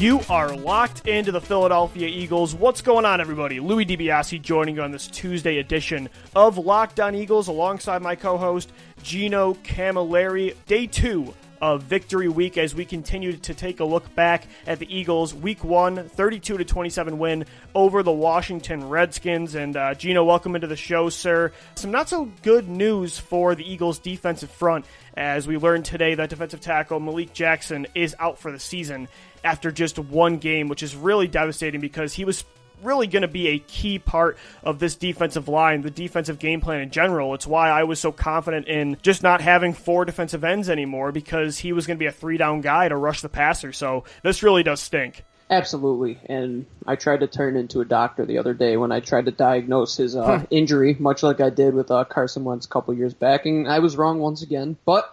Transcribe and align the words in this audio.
You 0.00 0.22
are 0.30 0.56
locked 0.56 1.06
into 1.06 1.30
the 1.30 1.42
Philadelphia 1.42 2.08
Eagles. 2.08 2.54
What's 2.54 2.80
going 2.80 3.04
on, 3.04 3.20
everybody? 3.20 3.60
Louis 3.60 3.84
DiBiase 3.84 4.40
joining 4.40 4.76
you 4.76 4.82
on 4.82 4.92
this 4.92 5.06
Tuesday 5.06 5.58
edition 5.58 6.08
of 6.34 6.56
Locked 6.56 7.00
On 7.00 7.14
Eagles 7.14 7.48
alongside 7.48 8.00
my 8.00 8.14
co 8.14 8.38
host, 8.38 8.72
Gino 9.02 9.52
Camilleri. 9.62 10.54
Day 10.64 10.86
two 10.86 11.34
of 11.60 11.82
Victory 11.82 12.28
Week 12.28 12.56
as 12.56 12.74
we 12.74 12.86
continue 12.86 13.36
to 13.36 13.52
take 13.52 13.80
a 13.80 13.84
look 13.84 14.14
back 14.14 14.46
at 14.66 14.78
the 14.78 14.96
Eagles' 14.96 15.34
Week 15.34 15.62
One, 15.62 16.08
32 16.08 16.56
to 16.56 16.64
27 16.64 17.18
win 17.18 17.44
over 17.74 18.02
the 18.02 18.10
Washington 18.10 18.88
Redskins. 18.88 19.54
And 19.54 19.76
uh, 19.76 19.92
Gino, 19.92 20.24
welcome 20.24 20.54
into 20.54 20.66
the 20.66 20.76
show, 20.76 21.10
sir. 21.10 21.52
Some 21.74 21.90
not 21.90 22.08
so 22.08 22.30
good 22.42 22.68
news 22.70 23.18
for 23.18 23.54
the 23.54 23.70
Eagles' 23.70 23.98
defensive 23.98 24.50
front 24.50 24.86
as 25.14 25.46
we 25.46 25.58
learned 25.58 25.84
today 25.84 26.14
that 26.14 26.30
defensive 26.30 26.60
tackle 26.60 27.00
Malik 27.00 27.34
Jackson 27.34 27.86
is 27.94 28.16
out 28.18 28.38
for 28.38 28.50
the 28.50 28.58
season 28.58 29.06
after 29.44 29.70
just 29.70 29.98
one 29.98 30.38
game, 30.38 30.68
which 30.68 30.82
is 30.82 30.94
really 30.96 31.28
devastating 31.28 31.80
because 31.80 32.14
he 32.14 32.24
was 32.24 32.44
really 32.82 33.06
going 33.06 33.22
to 33.22 33.28
be 33.28 33.48
a 33.48 33.58
key 33.58 33.98
part 33.98 34.38
of 34.62 34.78
this 34.78 34.96
defensive 34.96 35.48
line, 35.48 35.82
the 35.82 35.90
defensive 35.90 36.38
game 36.38 36.60
plan 36.60 36.80
in 36.80 36.90
general. 36.90 37.34
It's 37.34 37.46
why 37.46 37.70
I 37.70 37.84
was 37.84 38.00
so 38.00 38.12
confident 38.12 38.68
in 38.68 38.96
just 39.02 39.22
not 39.22 39.40
having 39.40 39.72
four 39.72 40.04
defensive 40.04 40.44
ends 40.44 40.68
anymore 40.68 41.12
because 41.12 41.58
he 41.58 41.72
was 41.72 41.86
going 41.86 41.96
to 41.96 42.00
be 42.00 42.06
a 42.06 42.12
three 42.12 42.36
down 42.36 42.60
guy 42.60 42.88
to 42.88 42.96
rush 42.96 43.20
the 43.20 43.28
passer. 43.28 43.72
So 43.72 44.04
this 44.22 44.42
really 44.42 44.62
does 44.62 44.80
stink. 44.80 45.24
Absolutely, 45.50 46.16
and 46.26 46.64
I 46.86 46.94
tried 46.94 47.20
to 47.20 47.26
turn 47.26 47.56
into 47.56 47.80
a 47.80 47.84
doctor 47.84 48.24
the 48.24 48.38
other 48.38 48.54
day 48.54 48.76
when 48.76 48.92
I 48.92 49.00
tried 49.00 49.24
to 49.24 49.32
diagnose 49.32 49.96
his 49.96 50.14
uh, 50.14 50.44
injury, 50.50 50.94
much 51.00 51.24
like 51.24 51.40
I 51.40 51.50
did 51.50 51.74
with 51.74 51.90
uh, 51.90 52.04
Carson 52.04 52.44
Wentz 52.44 52.66
a 52.66 52.68
couple 52.68 52.94
years 52.94 53.14
back, 53.14 53.46
and 53.46 53.66
I 53.66 53.80
was 53.80 53.96
wrong 53.96 54.20
once 54.20 54.42
again. 54.42 54.76
But 54.84 55.12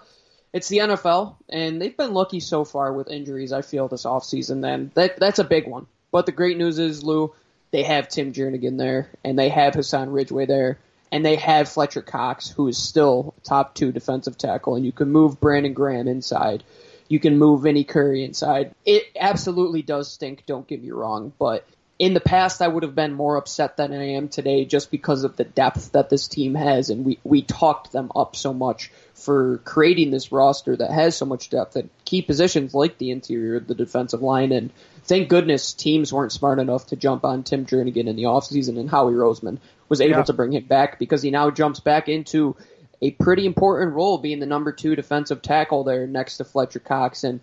it's 0.57 0.70
the 0.70 0.79
NFL, 0.79 1.35
and 1.47 1.79
they've 1.79 1.95
been 1.95 2.16
lucky 2.16 2.39
so 2.39 2.66
far 2.66 2.91
with 2.91 3.11
injuries. 3.11 3.53
I 3.53 3.61
feel 3.61 3.88
this 3.88 4.05
offseason, 4.05 4.67
and 4.67 4.91
that 4.95 5.19
that's 5.19 5.38
a 5.38 5.44
big 5.44 5.67
one. 5.67 5.86
But 6.11 6.25
the 6.25 6.31
great 6.31 6.58
news 6.58 6.80
is, 6.80 7.03
Lou, 7.03 7.33
they 7.69 7.83
have 7.83 8.08
Tim 8.08 8.33
Jernigan 8.33 8.80
there, 8.80 9.11
and 9.23 9.38
they 9.38 9.50
have 9.50 9.75
Hassan 9.75 10.09
Ridgeway 10.09 10.47
there, 10.47 10.80
and 11.11 11.23
they 11.23 11.35
have 11.35 11.69
Fletcher 11.69 12.02
Cox, 12.02 12.50
who 12.50 12.67
is 12.67 12.78
still 12.78 13.35
top 13.44 13.75
two 13.75 13.91
defensive 13.91 14.35
tackle, 14.35 14.75
and 14.75 14.83
you 14.83 14.91
can 14.91 15.11
move 15.11 15.39
Brandon 15.39 15.73
Graham 15.73 16.08
inside. 16.08 16.63
You 17.08 17.19
can 17.19 17.38
move 17.38 17.61
Vinny 17.61 17.83
Curry 17.83 18.23
inside. 18.23 18.73
It 18.83 19.03
absolutely 19.16 19.83
does 19.83 20.11
stink, 20.11 20.44
don't 20.47 20.67
get 20.67 20.81
me 20.81 20.89
wrong, 20.89 21.33
but 21.38 21.67
in 22.00 22.16
the 22.16 22.19
past 22.19 22.61
I 22.61 22.67
would 22.67 22.83
have 22.83 22.95
been 22.95 23.13
more 23.13 23.38
upset 23.38 23.78
than 23.78 23.94
I 23.94 24.09
am 24.11 24.28
today 24.28 24.66
just 24.66 24.91
because 24.91 25.23
of 25.23 25.35
the 25.35 25.44
depth 25.44 25.94
that 25.94 26.09
this 26.09 26.28
team 26.28 26.55
has 26.55 26.89
and 26.89 27.05
we, 27.05 27.19
we 27.23 27.41
talked 27.41 27.91
them 27.91 28.11
up 28.16 28.35
so 28.35 28.53
much 28.53 28.91
for 29.17 29.57
creating 29.65 30.11
this 30.11 30.31
roster 30.31 30.75
that 30.75 30.91
has 30.91 31.17
so 31.17 31.25
much 31.25 31.49
depth 31.49 31.75
at 31.75 31.85
key 32.05 32.21
positions 32.21 32.73
like 32.73 32.97
the 32.97 33.11
interior, 33.11 33.59
the 33.59 33.73
defensive 33.73 34.21
line, 34.21 34.51
and 34.51 34.71
thank 35.03 35.27
goodness 35.27 35.73
teams 35.73 36.13
weren't 36.13 36.31
smart 36.31 36.59
enough 36.59 36.87
to 36.87 36.95
jump 36.95 37.25
on 37.25 37.43
Tim 37.43 37.65
Jernigan 37.65 38.07
in 38.07 38.15
the 38.15 38.23
offseason 38.23 38.79
and 38.79 38.89
Howie 38.89 39.13
Roseman 39.13 39.57
was 39.89 40.01
able 40.01 40.19
yeah. 40.19 40.23
to 40.23 40.33
bring 40.33 40.53
him 40.53 40.65
back 40.65 40.99
because 40.99 41.21
he 41.21 41.31
now 41.31 41.49
jumps 41.49 41.79
back 41.79 42.07
into 42.07 42.55
a 43.01 43.11
pretty 43.11 43.45
important 43.45 43.93
role 43.93 44.19
being 44.19 44.39
the 44.39 44.45
number 44.45 44.71
two 44.71 44.95
defensive 44.95 45.41
tackle 45.41 45.83
there 45.83 46.05
next 46.05 46.38
to 46.38 46.45
Fletcher 46.45 46.79
Cox 46.79 47.23
and 47.23 47.39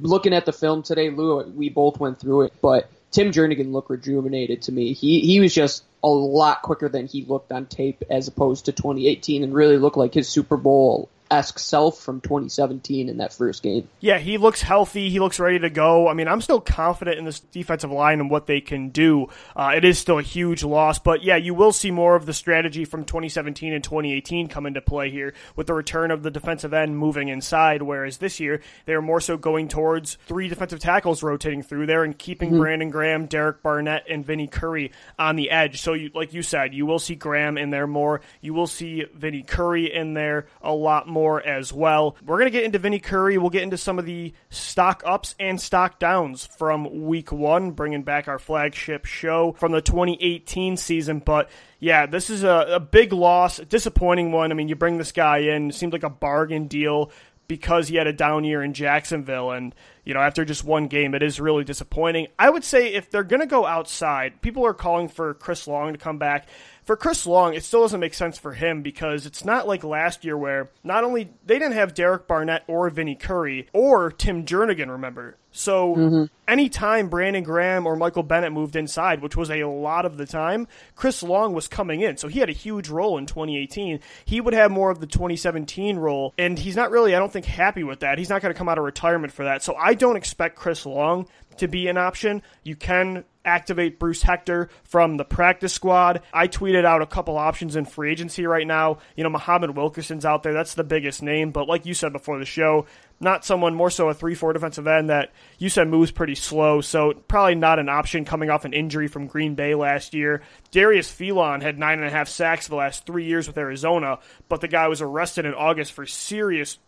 looking 0.00 0.32
at 0.32 0.46
the 0.46 0.52
film 0.52 0.82
today, 0.82 1.10
Lou, 1.10 1.42
we 1.50 1.68
both 1.68 1.98
went 1.98 2.20
through 2.20 2.42
it, 2.42 2.52
but 2.60 2.90
Tim 3.10 3.32
Jernigan 3.32 3.72
looked 3.72 3.90
rejuvenated 3.90 4.62
to 4.62 4.72
me. 4.72 4.92
He 4.92 5.20
he 5.20 5.40
was 5.40 5.54
just 5.54 5.84
a 6.02 6.08
lot 6.08 6.62
quicker 6.62 6.88
than 6.88 7.06
he 7.06 7.24
looked 7.24 7.52
on 7.52 7.66
tape 7.66 8.02
as 8.10 8.28
opposed 8.28 8.66
to 8.66 8.72
2018 8.72 9.44
and 9.44 9.54
really 9.54 9.76
looked 9.76 9.96
like 9.96 10.14
his 10.14 10.28
Super 10.28 10.56
Bowl 10.56 11.08
esque 11.30 11.58
self 11.58 12.00
from 12.00 12.20
2017 12.20 13.08
in 13.08 13.18
that 13.18 13.32
first 13.32 13.62
game. 13.62 13.88
Yeah, 14.00 14.18
he 14.18 14.36
looks 14.38 14.62
healthy. 14.62 15.10
He 15.10 15.20
looks 15.20 15.38
ready 15.38 15.58
to 15.60 15.70
go. 15.70 16.08
I 16.08 16.14
mean, 16.14 16.28
I'm 16.28 16.40
still 16.40 16.60
confident 16.60 17.18
in 17.18 17.24
this 17.24 17.40
defensive 17.40 17.90
line 17.90 18.20
and 18.20 18.30
what 18.30 18.46
they 18.46 18.60
can 18.60 18.88
do. 18.88 19.28
Uh, 19.54 19.72
it 19.76 19.84
is 19.84 19.98
still 19.98 20.18
a 20.18 20.22
huge 20.22 20.64
loss, 20.64 20.98
but 20.98 21.22
yeah, 21.22 21.36
you 21.36 21.54
will 21.54 21.72
see 21.72 21.90
more 21.90 22.16
of 22.16 22.26
the 22.26 22.32
strategy 22.32 22.84
from 22.84 23.04
2017 23.04 23.72
and 23.72 23.84
2018 23.84 24.48
come 24.48 24.66
into 24.66 24.80
play 24.80 25.10
here 25.10 25.34
with 25.56 25.68
the 25.68 25.74
return 25.74 26.10
of 26.10 26.22
the 26.22 26.30
defensive 26.30 26.74
end 26.74 26.98
moving 26.98 27.28
inside, 27.28 27.82
whereas 27.82 28.18
this 28.18 28.40
year 28.40 28.60
they're 28.86 29.02
more 29.02 29.20
so 29.20 29.36
going 29.36 29.68
towards 29.68 30.18
three 30.26 30.48
defensive 30.48 30.80
tackles 30.80 31.22
rotating 31.22 31.62
through 31.62 31.86
there 31.86 32.02
and 32.02 32.18
keeping 32.18 32.50
mm-hmm. 32.50 32.60
Brandon 32.60 32.90
Graham, 32.90 33.26
Derek 33.26 33.62
Barnett, 33.62 34.04
and 34.08 34.24
Vinny 34.24 34.48
Curry 34.48 34.92
on 35.18 35.36
the 35.36 35.50
edge. 35.50 35.80
So, 35.80 35.92
you, 35.92 36.10
like 36.14 36.34
you 36.34 36.42
said, 36.42 36.74
you 36.74 36.86
will 36.86 36.98
see 36.98 37.14
Graham 37.14 37.56
in 37.56 37.70
there 37.70 37.86
more. 37.86 38.20
You 38.40 38.54
will 38.54 38.66
see 38.66 39.04
Vinny 39.14 39.42
Curry 39.42 39.92
in 39.92 40.14
there 40.14 40.46
a 40.60 40.72
lot 40.72 41.06
more 41.06 41.19
more 41.20 41.42
as 41.46 41.70
well. 41.70 42.16
We're 42.24 42.38
going 42.38 42.50
to 42.50 42.50
get 42.50 42.64
into 42.64 42.78
Vinny 42.78 42.98
Curry. 42.98 43.36
We'll 43.36 43.50
get 43.50 43.62
into 43.62 43.76
some 43.76 43.98
of 43.98 44.06
the 44.06 44.32
stock 44.48 45.02
ups 45.04 45.34
and 45.38 45.60
stock 45.60 45.98
downs 45.98 46.46
from 46.46 47.04
week 47.04 47.30
one, 47.30 47.72
bringing 47.72 48.04
back 48.04 48.26
our 48.26 48.38
flagship 48.38 49.04
show 49.04 49.52
from 49.58 49.72
the 49.72 49.82
2018 49.82 50.78
season. 50.78 51.18
But 51.18 51.50
yeah, 51.78 52.06
this 52.06 52.30
is 52.30 52.42
a, 52.42 52.66
a 52.70 52.80
big 52.80 53.12
loss, 53.12 53.58
a 53.58 53.66
disappointing 53.66 54.32
one. 54.32 54.50
I 54.50 54.54
mean, 54.54 54.68
you 54.68 54.76
bring 54.76 54.96
this 54.96 55.12
guy 55.12 55.38
in, 55.38 55.72
seemed 55.72 55.92
like 55.92 56.04
a 56.04 56.10
bargain 56.10 56.68
deal 56.68 57.12
because 57.48 57.88
he 57.88 57.96
had 57.96 58.06
a 58.06 58.12
down 58.12 58.44
year 58.44 58.62
in 58.62 58.72
Jacksonville. 58.72 59.50
And, 59.50 59.74
you 60.04 60.14
know, 60.14 60.20
after 60.20 60.44
just 60.46 60.64
one 60.64 60.86
game, 60.86 61.14
it 61.14 61.22
is 61.22 61.38
really 61.38 61.64
disappointing. 61.64 62.28
I 62.38 62.48
would 62.48 62.64
say 62.64 62.94
if 62.94 63.10
they're 63.10 63.24
going 63.24 63.40
to 63.40 63.46
go 63.46 63.66
outside, 63.66 64.40
people 64.40 64.64
are 64.64 64.72
calling 64.72 65.08
for 65.08 65.34
Chris 65.34 65.66
Long 65.66 65.92
to 65.92 65.98
come 65.98 66.16
back 66.16 66.48
for 66.84 66.96
Chris 66.96 67.26
Long, 67.26 67.54
it 67.54 67.64
still 67.64 67.82
doesn't 67.82 68.00
make 68.00 68.14
sense 68.14 68.38
for 68.38 68.52
him 68.52 68.82
because 68.82 69.26
it's 69.26 69.44
not 69.44 69.66
like 69.68 69.84
last 69.84 70.24
year 70.24 70.36
where 70.36 70.70
not 70.82 71.04
only 71.04 71.30
they 71.44 71.58
didn't 71.58 71.74
have 71.74 71.94
Derek 71.94 72.26
Barnett 72.26 72.64
or 72.66 72.88
Vinny 72.90 73.14
Curry 73.14 73.68
or 73.72 74.10
Tim 74.10 74.44
Jernigan, 74.44 74.88
remember. 74.88 75.36
So 75.52 75.94
mm-hmm. 75.94 76.24
Anytime 76.50 77.08
Brandon 77.08 77.42
Graham 77.42 77.86
or 77.86 77.96
Michael 77.96 78.22
Bennett 78.22 78.52
moved 78.52 78.76
inside, 78.76 79.22
which 79.22 79.36
was 79.36 79.50
a 79.50 79.64
lot 79.64 80.04
of 80.04 80.16
the 80.16 80.26
time, 80.26 80.66
Chris 80.96 81.22
Long 81.22 81.52
was 81.52 81.68
coming 81.68 82.00
in. 82.00 82.16
So 82.16 82.28
he 82.28 82.40
had 82.40 82.48
a 82.48 82.52
huge 82.52 82.88
role 82.88 83.16
in 83.18 83.26
2018. 83.26 84.00
He 84.24 84.40
would 84.40 84.54
have 84.54 84.70
more 84.70 84.90
of 84.90 85.00
the 85.00 85.06
2017 85.06 85.96
role, 85.96 86.34
and 86.36 86.58
he's 86.58 86.76
not 86.76 86.90
really, 86.90 87.14
I 87.14 87.18
don't 87.18 87.32
think, 87.32 87.46
happy 87.46 87.84
with 87.84 88.00
that. 88.00 88.18
He's 88.18 88.30
not 88.30 88.42
going 88.42 88.52
to 88.52 88.58
come 88.58 88.68
out 88.68 88.78
of 88.78 88.84
retirement 88.84 89.32
for 89.32 89.44
that. 89.44 89.62
So 89.62 89.74
I 89.74 89.94
don't 89.94 90.16
expect 90.16 90.56
Chris 90.56 90.84
Long 90.84 91.26
to 91.58 91.68
be 91.68 91.88
an 91.88 91.96
option. 91.96 92.42
You 92.62 92.76
can 92.76 93.24
activate 93.44 93.98
Bruce 93.98 94.22
Hector 94.22 94.68
from 94.84 95.16
the 95.16 95.24
practice 95.24 95.72
squad. 95.72 96.22
I 96.32 96.48
tweeted 96.48 96.84
out 96.84 97.02
a 97.02 97.06
couple 97.06 97.38
options 97.38 97.76
in 97.76 97.84
free 97.84 98.10
agency 98.10 98.46
right 98.46 98.66
now. 98.66 98.98
You 99.16 99.24
know, 99.24 99.30
Muhammad 99.30 99.76
Wilkerson's 99.76 100.24
out 100.24 100.42
there. 100.42 100.52
That's 100.52 100.74
the 100.74 100.84
biggest 100.84 101.22
name. 101.22 101.50
But 101.50 101.68
like 101.68 101.86
you 101.86 101.94
said 101.94 102.12
before 102.12 102.38
the 102.38 102.44
show, 102.44 102.86
not 103.20 103.44
someone 103.44 103.74
more 103.74 103.90
so 103.90 104.08
a 104.08 104.14
3 104.14 104.34
4 104.34 104.54
defensive 104.54 104.86
end 104.86 105.10
that 105.10 105.32
you 105.58 105.68
said 105.68 105.88
moves 105.88 106.10
pretty 106.10 106.34
slow. 106.34 106.80
So 106.80 107.12
probably 107.28 107.54
not 107.54 107.78
an 107.78 107.88
option 107.88 108.24
coming 108.24 108.50
off 108.50 108.64
an 108.64 108.72
injury 108.72 109.08
from 109.08 109.26
Green 109.26 109.54
Bay 109.54 109.74
last 109.74 110.14
year. 110.14 110.42
Darius 110.70 111.10
Philon 111.12 111.62
had 111.62 111.78
nine 111.78 111.98
and 111.98 112.08
a 112.08 112.10
half 112.10 112.28
sacks 112.28 112.66
the 112.66 112.76
last 112.76 113.06
three 113.06 113.26
years 113.26 113.46
with 113.46 113.58
Arizona, 113.58 114.18
but 114.48 114.60
the 114.62 114.68
guy 114.68 114.88
was 114.88 115.02
arrested 115.02 115.44
in 115.44 115.54
August 115.54 115.92
for 115.92 116.06
serious 116.06 116.78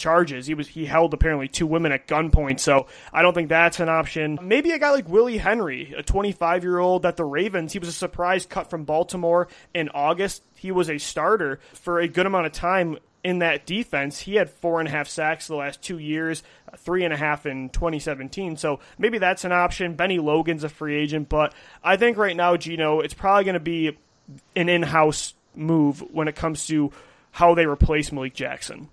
charges. 0.00 0.46
He 0.46 0.54
was 0.54 0.66
he 0.66 0.86
held 0.86 1.14
apparently 1.14 1.46
two 1.46 1.66
women 1.66 1.92
at 1.92 2.08
gunpoint, 2.08 2.58
so 2.58 2.86
I 3.12 3.22
don't 3.22 3.34
think 3.34 3.48
that's 3.48 3.78
an 3.78 3.88
option. 3.88 4.38
Maybe 4.42 4.72
a 4.72 4.78
guy 4.78 4.90
like 4.90 5.08
Willie 5.08 5.38
Henry, 5.38 5.94
a 5.96 6.02
25 6.02 6.64
year 6.64 6.78
old 6.78 7.02
that 7.02 7.16
the 7.16 7.24
Ravens. 7.24 7.72
He 7.72 7.78
was 7.78 7.88
a 7.88 7.92
surprise 7.92 8.46
cut 8.46 8.70
from 8.70 8.84
Baltimore 8.84 9.46
in 9.74 9.88
August. 9.90 10.42
He 10.54 10.72
was 10.72 10.90
a 10.90 10.98
starter 10.98 11.60
for 11.74 12.00
a 12.00 12.08
good 12.08 12.26
amount 12.26 12.46
of 12.46 12.52
time 12.52 12.98
in 13.22 13.40
that 13.40 13.66
defense. 13.66 14.20
He 14.20 14.36
had 14.36 14.50
four 14.50 14.80
and 14.80 14.88
a 14.88 14.90
half 14.90 15.08
sacks 15.08 15.46
the 15.46 15.56
last 15.56 15.82
two 15.82 15.98
years, 15.98 16.42
uh, 16.72 16.76
three 16.76 17.04
and 17.04 17.12
a 17.12 17.16
half 17.16 17.46
in 17.46 17.68
2017. 17.70 18.56
So 18.56 18.80
maybe 18.98 19.18
that's 19.18 19.44
an 19.44 19.52
option. 19.52 19.94
Bennie 19.94 20.18
Logan's 20.18 20.64
a 20.64 20.68
free 20.68 20.96
agent, 20.96 21.28
but 21.28 21.54
I 21.82 21.96
think 21.96 22.16
right 22.16 22.36
now, 22.36 22.56
Gino, 22.56 23.00
it's 23.00 23.14
probably 23.14 23.44
going 23.44 23.54
to 23.54 23.60
be 23.60 23.96
an 24.56 24.68
in 24.68 24.82
house 24.82 25.34
move 25.54 26.00
when 26.12 26.28
it 26.28 26.36
comes 26.36 26.66
to 26.68 26.92
how 27.32 27.54
they 27.54 27.66
replace 27.66 28.12
Malik 28.12 28.34
Jackson. 28.34 28.88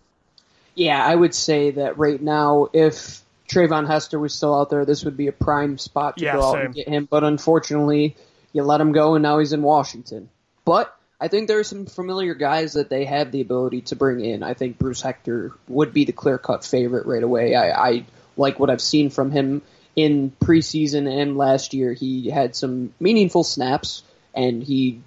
Yeah, 0.75 1.03
I 1.03 1.15
would 1.15 1.33
say 1.33 1.71
that 1.71 1.97
right 1.97 2.21
now, 2.21 2.67
if 2.71 3.21
Treyvon 3.49 3.87
Hester 3.87 4.19
was 4.19 4.33
still 4.33 4.53
out 4.53 4.69
there, 4.69 4.85
this 4.85 5.05
would 5.05 5.17
be 5.17 5.27
a 5.27 5.31
prime 5.31 5.77
spot 5.77 6.17
to 6.17 6.25
yeah, 6.25 6.33
go 6.33 6.43
out 6.43 6.61
and 6.61 6.75
get 6.75 6.87
him. 6.87 7.07
But 7.09 7.23
unfortunately, 7.23 8.15
you 8.53 8.63
let 8.63 8.81
him 8.81 8.91
go, 8.91 9.15
and 9.15 9.23
now 9.23 9.39
he's 9.39 9.53
in 9.53 9.63
Washington. 9.63 10.29
But 10.65 10.96
I 11.19 11.27
think 11.29 11.47
there 11.47 11.59
are 11.59 11.63
some 11.63 11.87
familiar 11.87 12.35
guys 12.35 12.73
that 12.73 12.89
they 12.89 13.05
have 13.05 13.31
the 13.31 13.41
ability 13.41 13.81
to 13.81 13.95
bring 13.95 14.23
in. 14.23 14.43
I 14.43 14.53
think 14.53 14.77
Bruce 14.77 15.01
Hector 15.01 15.51
would 15.67 15.91
be 15.93 16.05
the 16.05 16.11
clear 16.11 16.37
cut 16.37 16.63
favorite 16.63 17.07
right 17.07 17.23
away. 17.23 17.55
I, 17.55 17.69
I 17.71 18.05
like 18.35 18.59
what 18.59 18.69
I've 18.69 18.81
seen 18.81 19.09
from 19.09 19.31
him 19.31 19.63
in 19.95 20.31
preseason 20.39 21.09
and 21.09 21.35
last 21.35 21.73
year. 21.73 21.91
He 21.93 22.29
had 22.29 22.55
some 22.55 22.93
meaningful 22.99 23.43
snaps, 23.43 24.03
and 24.35 24.63
he 24.63 25.01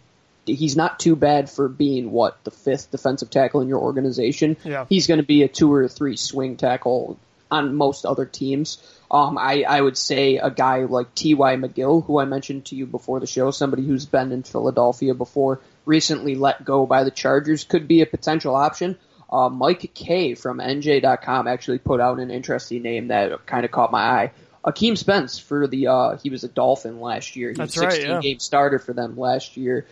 he's 0.46 0.76
not 0.76 0.98
too 0.98 1.14
bad 1.14 1.48
for 1.48 1.68
being 1.68 2.10
what 2.10 2.42
the 2.42 2.50
fifth 2.50 2.90
defensive 2.90 3.30
tackle 3.30 3.60
in 3.60 3.68
your 3.68 3.80
organization. 3.80 4.56
Yeah. 4.64 4.86
He's 4.88 5.06
going 5.06 5.20
to 5.20 5.26
be 5.26 5.42
a 5.42 5.48
two 5.48 5.72
or 5.72 5.86
three 5.86 6.16
swing 6.16 6.56
tackle 6.56 7.18
on 7.50 7.74
most 7.74 8.04
other 8.04 8.26
teams. 8.26 8.78
Um, 9.10 9.38
I, 9.38 9.64
I 9.68 9.80
would 9.80 9.96
say 9.96 10.36
a 10.36 10.50
guy 10.50 10.84
like 10.84 11.14
T.Y. 11.14 11.56
McGill, 11.56 12.04
who 12.04 12.18
I 12.18 12.24
mentioned 12.24 12.66
to 12.66 12.76
you 12.76 12.86
before 12.86 13.18
the 13.18 13.26
show, 13.26 13.50
somebody 13.50 13.84
who's 13.84 14.06
been 14.06 14.30
in 14.30 14.44
Philadelphia 14.44 15.14
before, 15.14 15.60
recently 15.84 16.34
let 16.34 16.64
go 16.64 16.86
by 16.86 17.04
the 17.04 17.10
Chargers, 17.10 17.64
could 17.64 17.88
be 17.88 18.02
a 18.02 18.06
potential 18.06 18.54
option. 18.54 18.98
Uh, 19.30 19.48
Mike 19.48 19.92
Kaye 19.94 20.34
from 20.34 20.58
NJ.com 20.58 21.46
actually 21.46 21.78
put 21.78 22.00
out 22.00 22.18
an 22.18 22.30
interesting 22.30 22.82
name 22.82 23.08
that 23.08 23.46
kind 23.46 23.64
of 23.64 23.70
caught 23.70 23.92
my 23.92 24.02
eye. 24.02 24.32
Akeem 24.64 24.98
Spence 24.98 25.38
for 25.38 25.66
the 25.66 25.86
uh, 25.86 26.16
he 26.18 26.30
was 26.30 26.44
a 26.44 26.48
Dolphin 26.48 27.00
last 27.00 27.36
year. 27.36 27.50
He 27.50 27.54
That's 27.54 27.76
was 27.76 27.82
a 27.82 27.86
right, 27.86 27.92
16 27.92 28.10
yeah. 28.10 28.20
game 28.20 28.38
starter 28.40 28.78
for 28.78 28.92
them 28.92 29.16
last 29.16 29.56
year. 29.56 29.86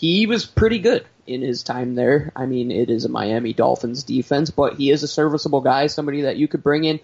He 0.00 0.24
was 0.24 0.46
pretty 0.46 0.78
good 0.78 1.04
in 1.26 1.42
his 1.42 1.62
time 1.62 1.94
there. 1.94 2.32
I 2.34 2.46
mean, 2.46 2.70
it 2.70 2.88
is 2.88 3.04
a 3.04 3.10
Miami 3.10 3.52
Dolphins 3.52 4.02
defense, 4.02 4.48
but 4.48 4.76
he 4.76 4.90
is 4.90 5.02
a 5.02 5.06
serviceable 5.06 5.60
guy, 5.60 5.88
somebody 5.88 6.22
that 6.22 6.38
you 6.38 6.48
could 6.48 6.62
bring 6.62 6.84
in. 6.84 7.00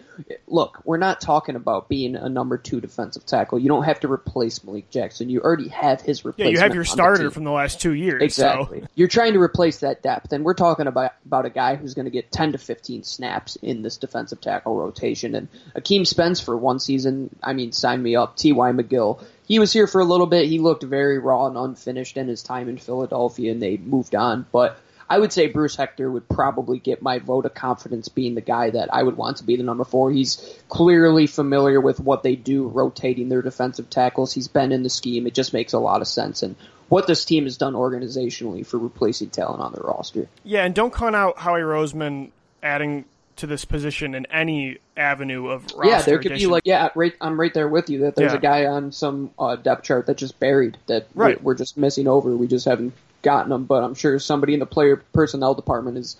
Look, 0.46 0.80
we're 0.82 0.96
not 0.96 1.20
talking 1.20 1.56
about 1.56 1.90
being 1.90 2.16
a 2.16 2.30
number 2.30 2.56
two 2.56 2.80
defensive 2.80 3.26
tackle. 3.26 3.58
You 3.58 3.68
don't 3.68 3.82
have 3.82 4.00
to 4.00 4.10
replace 4.10 4.64
Malik 4.64 4.88
Jackson. 4.88 5.28
You 5.28 5.42
already 5.42 5.68
have 5.68 6.00
his 6.00 6.24
replacement. 6.24 6.54
Yeah, 6.54 6.58
you 6.58 6.62
have 6.62 6.74
your 6.74 6.84
on 6.84 6.86
the 6.86 6.90
starter 6.90 7.30
from 7.30 7.44
the 7.44 7.50
last 7.50 7.82
two 7.82 7.92
years. 7.92 8.22
Exactly. 8.22 8.80
So. 8.80 8.86
You're 8.94 9.08
trying 9.08 9.34
to 9.34 9.42
replace 9.42 9.80
that 9.80 10.02
depth, 10.02 10.32
and 10.32 10.42
we're 10.42 10.54
talking 10.54 10.86
about 10.86 11.12
about 11.26 11.44
a 11.44 11.50
guy 11.50 11.76
who's 11.76 11.92
going 11.92 12.06
to 12.06 12.10
get 12.10 12.32
10 12.32 12.52
to 12.52 12.58
15 12.58 13.02
snaps 13.02 13.56
in 13.56 13.82
this 13.82 13.98
defensive 13.98 14.40
tackle 14.40 14.74
rotation. 14.74 15.34
And 15.34 15.48
Akeem 15.76 16.06
Spence 16.06 16.40
for 16.40 16.56
one 16.56 16.78
season, 16.78 17.28
I 17.42 17.52
mean, 17.52 17.72
sign 17.72 18.02
me 18.02 18.16
up. 18.16 18.38
T.Y. 18.38 18.72
McGill, 18.72 19.22
he 19.46 19.58
was 19.58 19.72
here 19.72 19.86
for 19.86 20.00
a 20.00 20.04
little 20.04 20.26
bit. 20.26 20.46
He 20.46 20.58
looked 20.58 20.82
very 20.82 21.18
raw 21.18 21.46
and 21.46 21.56
unfinished 21.56 22.16
in 22.16 22.28
his 22.28 22.42
time 22.42 22.68
in 22.68 22.78
Philadelphia, 22.78 23.52
and 23.52 23.62
they 23.62 23.76
moved 23.76 24.14
on. 24.14 24.44
But 24.52 24.78
I 25.08 25.18
would 25.18 25.32
say 25.32 25.46
Bruce 25.46 25.76
Hector 25.76 26.10
would 26.10 26.28
probably 26.28 26.78
get 26.78 27.00
my 27.00 27.20
vote 27.20 27.46
of 27.46 27.54
confidence 27.54 28.08
being 28.08 28.34
the 28.34 28.40
guy 28.40 28.70
that 28.70 28.92
I 28.92 29.02
would 29.02 29.16
want 29.16 29.36
to 29.38 29.44
be 29.44 29.56
the 29.56 29.62
number 29.62 29.84
four. 29.84 30.10
He's 30.10 30.58
clearly 30.68 31.28
familiar 31.28 31.80
with 31.80 32.00
what 32.00 32.24
they 32.24 32.34
do, 32.34 32.66
rotating 32.66 33.28
their 33.28 33.42
defensive 33.42 33.88
tackles. 33.88 34.32
He's 34.34 34.48
been 34.48 34.72
in 34.72 34.82
the 34.82 34.90
scheme. 34.90 35.26
It 35.26 35.34
just 35.34 35.52
makes 35.52 35.72
a 35.72 35.78
lot 35.78 36.00
of 36.00 36.08
sense. 36.08 36.42
And 36.42 36.56
what 36.88 37.06
this 37.06 37.24
team 37.24 37.44
has 37.44 37.56
done 37.56 37.74
organizationally 37.74 38.66
for 38.66 38.78
replacing 38.78 39.30
talent 39.30 39.60
on 39.60 39.72
their 39.72 39.84
roster. 39.84 40.28
Yeah, 40.44 40.64
and 40.64 40.74
don't 40.74 40.92
count 40.92 41.14
out 41.14 41.38
Howie 41.38 41.60
Roseman 41.60 42.30
adding 42.62 43.04
to 43.36 43.46
this 43.46 43.64
position 43.64 44.14
in 44.14 44.26
any 44.26 44.78
avenue 44.96 45.48
of 45.48 45.64
yeah, 45.84 46.00
there 46.02 46.18
could 46.18 46.32
addition. 46.32 46.48
be 46.48 46.52
like, 46.52 46.62
yeah, 46.64 46.88
right. 46.94 47.14
I'm 47.20 47.38
right 47.38 47.52
there 47.52 47.68
with 47.68 47.88
you. 47.90 48.00
That 48.00 48.16
there's 48.16 48.32
Yeah. 48.32 48.38
a 48.38 48.40
guy 48.40 48.66
on 48.66 48.92
some 48.92 49.30
uh, 49.38 49.56
depth 49.56 49.84
chart 49.84 50.06
that 50.06 50.16
just 50.16 50.38
buried 50.40 50.76
that 50.86 51.06
we're- 51.14 51.32
Right. 51.32 51.42
we're, 51.42 51.54
just 51.54 51.76
missing 51.76 52.08
over. 52.08 52.36
We 52.36 52.46
just 52.46 52.64
haven't 52.66 52.92
gotten 53.22 53.50
them. 53.50 53.64
But 53.64 53.82
I'm 53.84 53.94
sure 53.94 54.18
somebody 54.18 54.54
in 54.54 54.60
the 54.60 54.66
player 54.66 55.02
personnel 55.12 55.54
department 55.54 55.98
is 55.98 56.16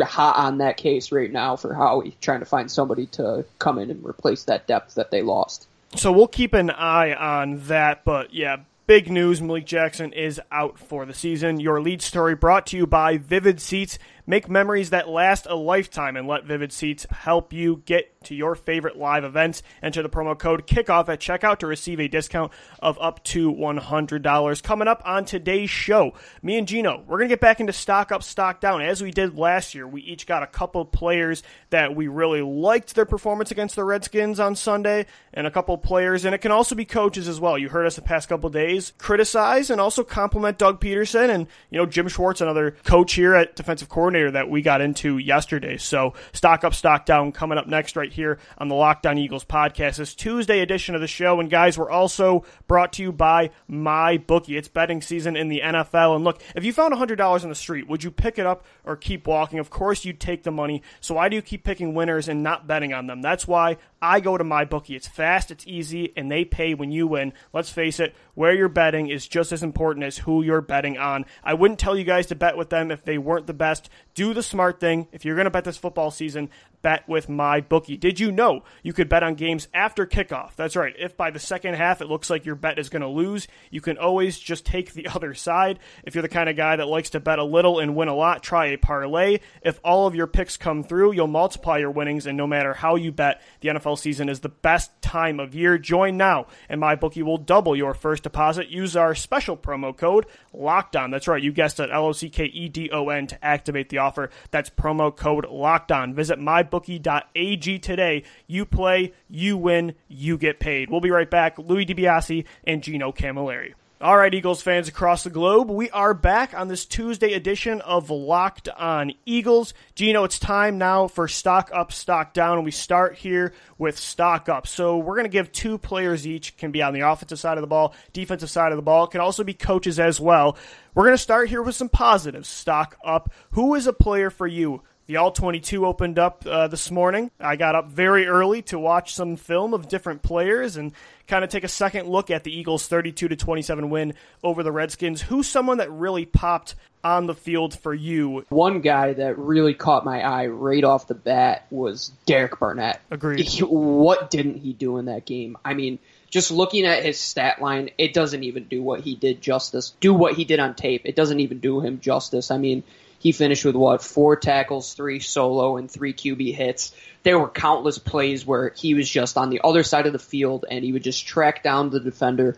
hot 0.00 0.36
on 0.36 0.58
that 0.58 0.76
case 0.78 1.12
right 1.12 1.30
now 1.30 1.56
for 1.56 1.74
Howie, 1.74 2.16
trying 2.20 2.40
to 2.40 2.46
find 2.46 2.70
somebody 2.70 3.06
to 3.06 3.44
come 3.58 3.78
in 3.78 3.90
and 3.90 4.04
replace 4.04 4.44
that 4.44 4.66
depth 4.66 4.94
that 4.94 5.10
they 5.10 5.20
lost. 5.22 5.66
So 5.96 6.10
we'll 6.12 6.28
keep 6.28 6.54
an 6.54 6.70
eye 6.70 7.12
on 7.14 7.58
that. 7.66 8.04
But 8.04 8.32
yeah, 8.32 8.58
big 8.86 9.10
news 9.10 9.42
Malik 9.42 9.66
Jackson 9.66 10.12
is 10.14 10.40
out 10.50 10.78
for 10.78 11.04
the 11.04 11.12
season. 11.12 11.60
Your 11.60 11.80
lead 11.82 12.00
story 12.00 12.34
brought 12.34 12.66
to 12.68 12.76
you 12.76 12.86
by 12.86 13.18
Vivid 13.18 13.60
Seats. 13.60 13.98
Make 14.26 14.48
memories 14.48 14.90
that 14.90 15.08
last 15.08 15.46
a 15.46 15.54
lifetime 15.54 16.16
and 16.16 16.28
let 16.28 16.44
Vivid 16.44 16.72
Seats 16.72 17.06
help 17.10 17.52
you 17.52 17.82
get 17.86 18.22
to 18.24 18.34
your 18.34 18.54
favorite 18.54 18.96
live 18.96 19.24
events. 19.24 19.62
Enter 19.82 20.02
the 20.02 20.08
promo 20.08 20.38
code 20.38 20.66
KICKOFF 20.66 21.08
at 21.08 21.20
checkout 21.20 21.58
to 21.58 21.66
receive 21.66 22.00
a 22.00 22.08
discount 22.08 22.52
of 22.80 22.98
up 23.00 23.24
to 23.24 23.52
$100. 23.52 24.62
Coming 24.62 24.88
up 24.88 25.02
on 25.06 25.24
today's 25.24 25.70
show, 25.70 26.12
me 26.42 26.58
and 26.58 26.68
Gino, 26.68 27.02
we're 27.06 27.18
going 27.18 27.28
to 27.28 27.32
get 27.32 27.40
back 27.40 27.60
into 27.60 27.72
stock 27.72 28.12
up, 28.12 28.22
stock 28.22 28.60
down. 28.60 28.82
As 28.82 29.02
we 29.02 29.10
did 29.10 29.38
last 29.38 29.74
year, 29.74 29.86
we 29.86 30.02
each 30.02 30.26
got 30.26 30.42
a 30.42 30.46
couple 30.46 30.84
players 30.84 31.42
that 31.70 31.96
we 31.96 32.08
really 32.08 32.42
liked 32.42 32.94
their 32.94 33.06
performance 33.06 33.50
against 33.50 33.74
the 33.74 33.84
Redskins 33.84 34.38
on 34.38 34.54
Sunday, 34.54 35.06
and 35.32 35.46
a 35.46 35.50
couple 35.50 35.76
players, 35.78 36.24
and 36.24 36.34
it 36.34 36.38
can 36.38 36.52
also 36.52 36.74
be 36.74 36.84
coaches 36.84 37.26
as 37.26 37.40
well. 37.40 37.56
You 37.56 37.68
heard 37.68 37.86
us 37.86 37.96
the 37.96 38.02
past 38.02 38.28
couple 38.28 38.50
days 38.50 38.92
criticize 38.98 39.70
and 39.70 39.80
also 39.80 40.04
compliment 40.04 40.58
Doug 40.58 40.80
Pederson 40.80 41.30
and, 41.30 41.46
you 41.70 41.78
know, 41.78 41.86
Jim 41.86 42.08
Schwartz, 42.08 42.40
another 42.40 42.72
coach 42.84 43.14
here 43.14 43.34
at 43.34 43.56
defensive 43.56 43.88
coordinator 43.88 44.09
that 44.10 44.50
we 44.50 44.60
got 44.60 44.80
into 44.80 45.18
yesterday. 45.18 45.76
So, 45.76 46.14
stock 46.32 46.64
up, 46.64 46.74
stock 46.74 47.06
down 47.06 47.30
coming 47.30 47.58
up 47.58 47.68
next 47.68 47.94
right 47.94 48.12
here 48.12 48.38
on 48.58 48.68
the 48.68 48.74
Locked 48.74 49.06
On 49.06 49.16
Eagles 49.16 49.44
podcast. 49.44 49.96
This 49.96 50.14
Tuesday 50.14 50.60
edition 50.60 50.96
of 50.96 51.00
the 51.00 51.06
show. 51.06 51.38
And 51.38 51.48
guys, 51.48 51.78
we're 51.78 51.90
also 51.90 52.44
brought 52.66 52.92
to 52.94 53.02
you 53.02 53.12
by 53.12 53.50
My 53.68 54.16
Bookie. 54.16 54.56
It's 54.56 54.66
betting 54.68 55.00
season 55.00 55.36
in 55.36 55.48
the 55.48 55.60
NFL. 55.60 56.16
And 56.16 56.24
look, 56.24 56.42
if 56.56 56.64
you 56.64 56.72
found 56.72 56.92
$100 56.92 57.42
on 57.42 57.48
the 57.48 57.54
street, 57.54 57.88
would 57.88 58.02
you 58.02 58.10
pick 58.10 58.38
it 58.38 58.46
up 58.46 58.64
or 58.84 58.96
keep 58.96 59.28
walking? 59.28 59.60
Of 59.60 59.70
course, 59.70 60.04
you'd 60.04 60.18
take 60.18 60.42
the 60.42 60.50
money. 60.50 60.82
So, 61.00 61.14
why 61.14 61.28
do 61.28 61.36
you 61.36 61.42
keep 61.42 61.62
picking 61.62 61.94
winners 61.94 62.28
and 62.28 62.42
not 62.42 62.66
betting 62.66 62.92
on 62.92 63.06
them? 63.06 63.22
That's 63.22 63.46
why 63.46 63.76
I 64.02 64.20
go 64.20 64.36
to 64.36 64.44
My 64.44 64.64
Bookie. 64.64 64.96
It's 64.96 65.06
fast, 65.06 65.50
it's 65.50 65.66
easy, 65.66 66.12
and 66.16 66.30
they 66.30 66.44
pay 66.44 66.74
when 66.74 66.90
you 66.90 67.06
win. 67.06 67.32
Let's 67.52 67.70
face 67.70 68.00
it, 68.00 68.14
where 68.40 68.54
you're 68.54 68.70
betting 68.70 69.08
is 69.08 69.28
just 69.28 69.52
as 69.52 69.62
important 69.62 70.02
as 70.02 70.16
who 70.16 70.42
you're 70.42 70.62
betting 70.62 70.96
on. 70.96 71.26
I 71.44 71.52
wouldn't 71.52 71.78
tell 71.78 71.94
you 71.94 72.04
guys 72.04 72.24
to 72.28 72.34
bet 72.34 72.56
with 72.56 72.70
them 72.70 72.90
if 72.90 73.04
they 73.04 73.18
weren't 73.18 73.46
the 73.46 73.52
best. 73.52 73.90
Do 74.14 74.34
the 74.34 74.42
smart 74.42 74.80
thing. 74.80 75.08
If 75.12 75.24
you're 75.24 75.36
going 75.36 75.44
to 75.44 75.50
bet 75.50 75.64
this 75.64 75.76
football 75.76 76.10
season, 76.10 76.50
bet 76.82 77.08
with 77.08 77.28
my 77.28 77.60
bookie. 77.60 77.96
Did 77.96 78.20
you 78.20 78.32
know 78.32 78.64
you 78.82 78.92
could 78.92 79.08
bet 79.08 79.22
on 79.22 79.34
games 79.34 79.68
after 79.74 80.06
kickoff? 80.06 80.54
That's 80.56 80.76
right. 80.76 80.94
If 80.98 81.16
by 81.16 81.30
the 81.30 81.38
second 81.38 81.74
half 81.74 82.00
it 82.00 82.08
looks 82.08 82.30
like 82.30 82.46
your 82.46 82.54
bet 82.54 82.78
is 82.78 82.88
going 82.88 83.02
to 83.02 83.08
lose, 83.08 83.48
you 83.70 83.80
can 83.80 83.98
always 83.98 84.38
just 84.38 84.64
take 84.64 84.92
the 84.92 85.08
other 85.14 85.34
side. 85.34 85.78
If 86.04 86.14
you're 86.14 86.22
the 86.22 86.28
kind 86.28 86.48
of 86.48 86.56
guy 86.56 86.76
that 86.76 86.88
likes 86.88 87.10
to 87.10 87.20
bet 87.20 87.38
a 87.38 87.44
little 87.44 87.78
and 87.78 87.96
win 87.96 88.08
a 88.08 88.14
lot, 88.14 88.42
try 88.42 88.66
a 88.66 88.78
parlay. 88.78 89.40
If 89.62 89.80
all 89.84 90.06
of 90.06 90.14
your 90.14 90.26
picks 90.26 90.56
come 90.56 90.82
through, 90.82 91.12
you'll 91.12 91.26
multiply 91.26 91.78
your 91.78 91.90
winnings, 91.90 92.26
and 92.26 92.36
no 92.36 92.46
matter 92.46 92.74
how 92.74 92.96
you 92.96 93.12
bet, 93.12 93.42
the 93.60 93.68
NFL 93.68 93.98
season 93.98 94.28
is 94.28 94.40
the 94.40 94.48
best 94.48 94.90
time 95.02 95.40
of 95.40 95.54
year. 95.54 95.78
Join 95.78 96.16
now, 96.16 96.46
and 96.68 96.80
my 96.80 96.94
bookie 96.94 97.22
will 97.22 97.38
double 97.38 97.76
your 97.76 97.94
first 97.94 98.22
deposit. 98.22 98.68
Use 98.68 98.96
our 98.96 99.14
special 99.14 99.56
promo 99.56 99.96
code 99.96 100.26
LOCKEDON. 100.54 101.10
That's 101.10 101.28
right, 101.28 101.42
you 101.42 101.52
guessed 101.52 101.80
it, 101.80 101.90
L 101.92 102.06
O 102.06 102.12
C 102.12 102.28
K 102.28 102.44
E 102.44 102.68
D 102.68 102.90
O 102.92 103.08
N 103.08 103.26
to 103.28 103.44
activate 103.44 103.88
the 103.88 103.98
offer. 104.00 104.30
That's 104.50 104.70
promo 104.70 105.14
code 105.14 105.46
LOCKEDON. 105.46 106.14
Visit 106.14 106.40
mybookie.ag 106.40 107.78
today. 107.78 108.24
You 108.48 108.64
play, 108.64 109.12
you 109.28 109.56
win, 109.56 109.94
you 110.08 110.36
get 110.36 110.58
paid. 110.58 110.90
We'll 110.90 111.00
be 111.00 111.10
right 111.10 111.30
back. 111.30 111.58
Louis 111.58 111.86
DiBiase 111.86 112.44
and 112.64 112.82
Gino 112.82 113.12
Camilleri. 113.12 113.74
All 114.02 114.16
right, 114.16 114.32
Eagles 114.32 114.62
fans 114.62 114.88
across 114.88 115.24
the 115.24 115.28
globe, 115.28 115.68
we 115.68 115.90
are 115.90 116.14
back 116.14 116.54
on 116.54 116.68
this 116.68 116.86
Tuesday 116.86 117.34
edition 117.34 117.82
of 117.82 118.08
Locked 118.08 118.70
on 118.70 119.12
Eagles. 119.26 119.74
Gino, 119.94 120.24
it's 120.24 120.38
time 120.38 120.78
now 120.78 121.06
for 121.06 121.28
stock 121.28 121.70
up, 121.74 121.92
stock 121.92 122.32
down, 122.32 122.56
and 122.56 122.64
we 122.64 122.70
start 122.70 123.16
here 123.16 123.52
with 123.76 123.98
stock 123.98 124.48
up. 124.48 124.66
So 124.66 124.96
we're 124.96 125.16
going 125.16 125.26
to 125.26 125.28
give 125.28 125.52
two 125.52 125.76
players 125.76 126.26
each, 126.26 126.56
can 126.56 126.70
be 126.70 126.80
on 126.80 126.94
the 126.94 127.00
offensive 127.00 127.38
side 127.38 127.58
of 127.58 127.60
the 127.60 127.66
ball, 127.66 127.94
defensive 128.14 128.48
side 128.48 128.72
of 128.72 128.76
the 128.76 128.82
ball, 128.82 129.06
can 129.06 129.20
also 129.20 129.44
be 129.44 129.52
coaches 129.52 130.00
as 130.00 130.18
well. 130.18 130.56
We're 130.94 131.04
going 131.04 131.12
to 131.12 131.18
start 131.18 131.50
here 131.50 131.62
with 131.62 131.74
some 131.74 131.90
positives. 131.90 132.48
Stock 132.48 132.96
up. 133.04 133.30
Who 133.50 133.74
is 133.74 133.86
a 133.86 133.92
player 133.92 134.30
for 134.30 134.46
you 134.46 134.80
the 135.10 135.16
All 135.16 135.32
22 135.32 135.86
opened 135.86 136.20
up 136.20 136.46
uh, 136.46 136.68
this 136.68 136.88
morning. 136.88 137.32
I 137.40 137.56
got 137.56 137.74
up 137.74 137.88
very 137.90 138.28
early 138.28 138.62
to 138.62 138.78
watch 138.78 139.12
some 139.12 139.34
film 139.34 139.74
of 139.74 139.88
different 139.88 140.22
players 140.22 140.76
and 140.76 140.92
kind 141.26 141.42
of 141.42 141.50
take 141.50 141.64
a 141.64 141.68
second 141.68 142.08
look 142.08 142.30
at 142.30 142.44
the 142.44 142.56
Eagles' 142.56 142.86
32 142.86 143.26
to 143.26 143.34
27 143.34 143.90
win 143.90 144.14
over 144.44 144.62
the 144.62 144.70
Redskins. 144.70 145.20
Who's 145.20 145.48
someone 145.48 145.78
that 145.78 145.90
really 145.90 146.26
popped 146.26 146.76
on 147.02 147.26
the 147.26 147.34
field 147.34 147.76
for 147.76 147.92
you? 147.92 148.44
One 148.50 148.82
guy 148.82 149.14
that 149.14 149.36
really 149.36 149.74
caught 149.74 150.04
my 150.04 150.22
eye 150.22 150.46
right 150.46 150.84
off 150.84 151.08
the 151.08 151.16
bat 151.16 151.66
was 151.72 152.12
Derek 152.24 152.60
Barnett. 152.60 153.00
Agreed. 153.10 153.40
He- 153.40 153.64
what 153.64 154.30
didn't 154.30 154.58
he 154.58 154.72
do 154.72 154.98
in 154.98 155.06
that 155.06 155.24
game? 155.24 155.58
I 155.64 155.74
mean, 155.74 155.98
just 156.30 156.52
looking 156.52 156.86
at 156.86 157.02
his 157.02 157.18
stat 157.18 157.60
line, 157.60 157.90
it 157.98 158.14
doesn't 158.14 158.44
even 158.44 158.68
do 158.68 158.80
what 158.80 159.00
he 159.00 159.16
did 159.16 159.42
justice. 159.42 159.92
Do 159.98 160.14
what 160.14 160.34
he 160.34 160.44
did 160.44 160.60
on 160.60 160.76
tape. 160.76 161.02
It 161.04 161.16
doesn't 161.16 161.40
even 161.40 161.58
do 161.58 161.80
him 161.80 161.98
justice. 161.98 162.52
I 162.52 162.58
mean, 162.58 162.84
he 163.20 163.32
finished 163.32 163.66
with 163.66 163.76
what 163.76 164.02
four 164.02 164.34
tackles, 164.34 164.94
three 164.94 165.20
solo, 165.20 165.76
and 165.76 165.90
three 165.90 166.14
QB 166.14 166.54
hits. 166.54 166.92
There 167.22 167.38
were 167.38 167.48
countless 167.48 167.98
plays 167.98 168.46
where 168.46 168.70
he 168.70 168.94
was 168.94 169.08
just 169.08 169.36
on 169.36 169.50
the 169.50 169.60
other 169.62 169.82
side 169.82 170.06
of 170.06 170.12
the 170.12 170.18
field 170.18 170.64
and 170.68 170.82
he 170.82 170.92
would 170.92 171.04
just 171.04 171.26
track 171.26 171.62
down 171.62 171.90
the 171.90 172.00
defender 172.00 172.56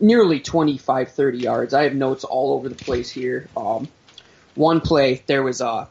nearly 0.00 0.40
25, 0.40 1.10
30 1.10 1.38
yards. 1.38 1.74
I 1.74 1.82
have 1.82 1.94
notes 1.94 2.22
all 2.22 2.54
over 2.54 2.68
the 2.68 2.76
place 2.76 3.10
here. 3.10 3.48
Um, 3.56 3.88
one 4.54 4.80
play, 4.80 5.22
there 5.26 5.42
was 5.42 5.60
a 5.60 5.88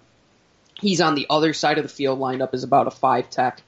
he's 0.79 1.01
on 1.01 1.15
the 1.15 1.27
other 1.29 1.53
side 1.53 1.77
of 1.77 1.83
the 1.83 1.89
field, 1.89 2.17
lined 2.17 2.41
up 2.41 2.53
as 2.53 2.63
about 2.63 2.88
a 2.88 2.91
five 2.91 3.29
tech, 3.29 3.62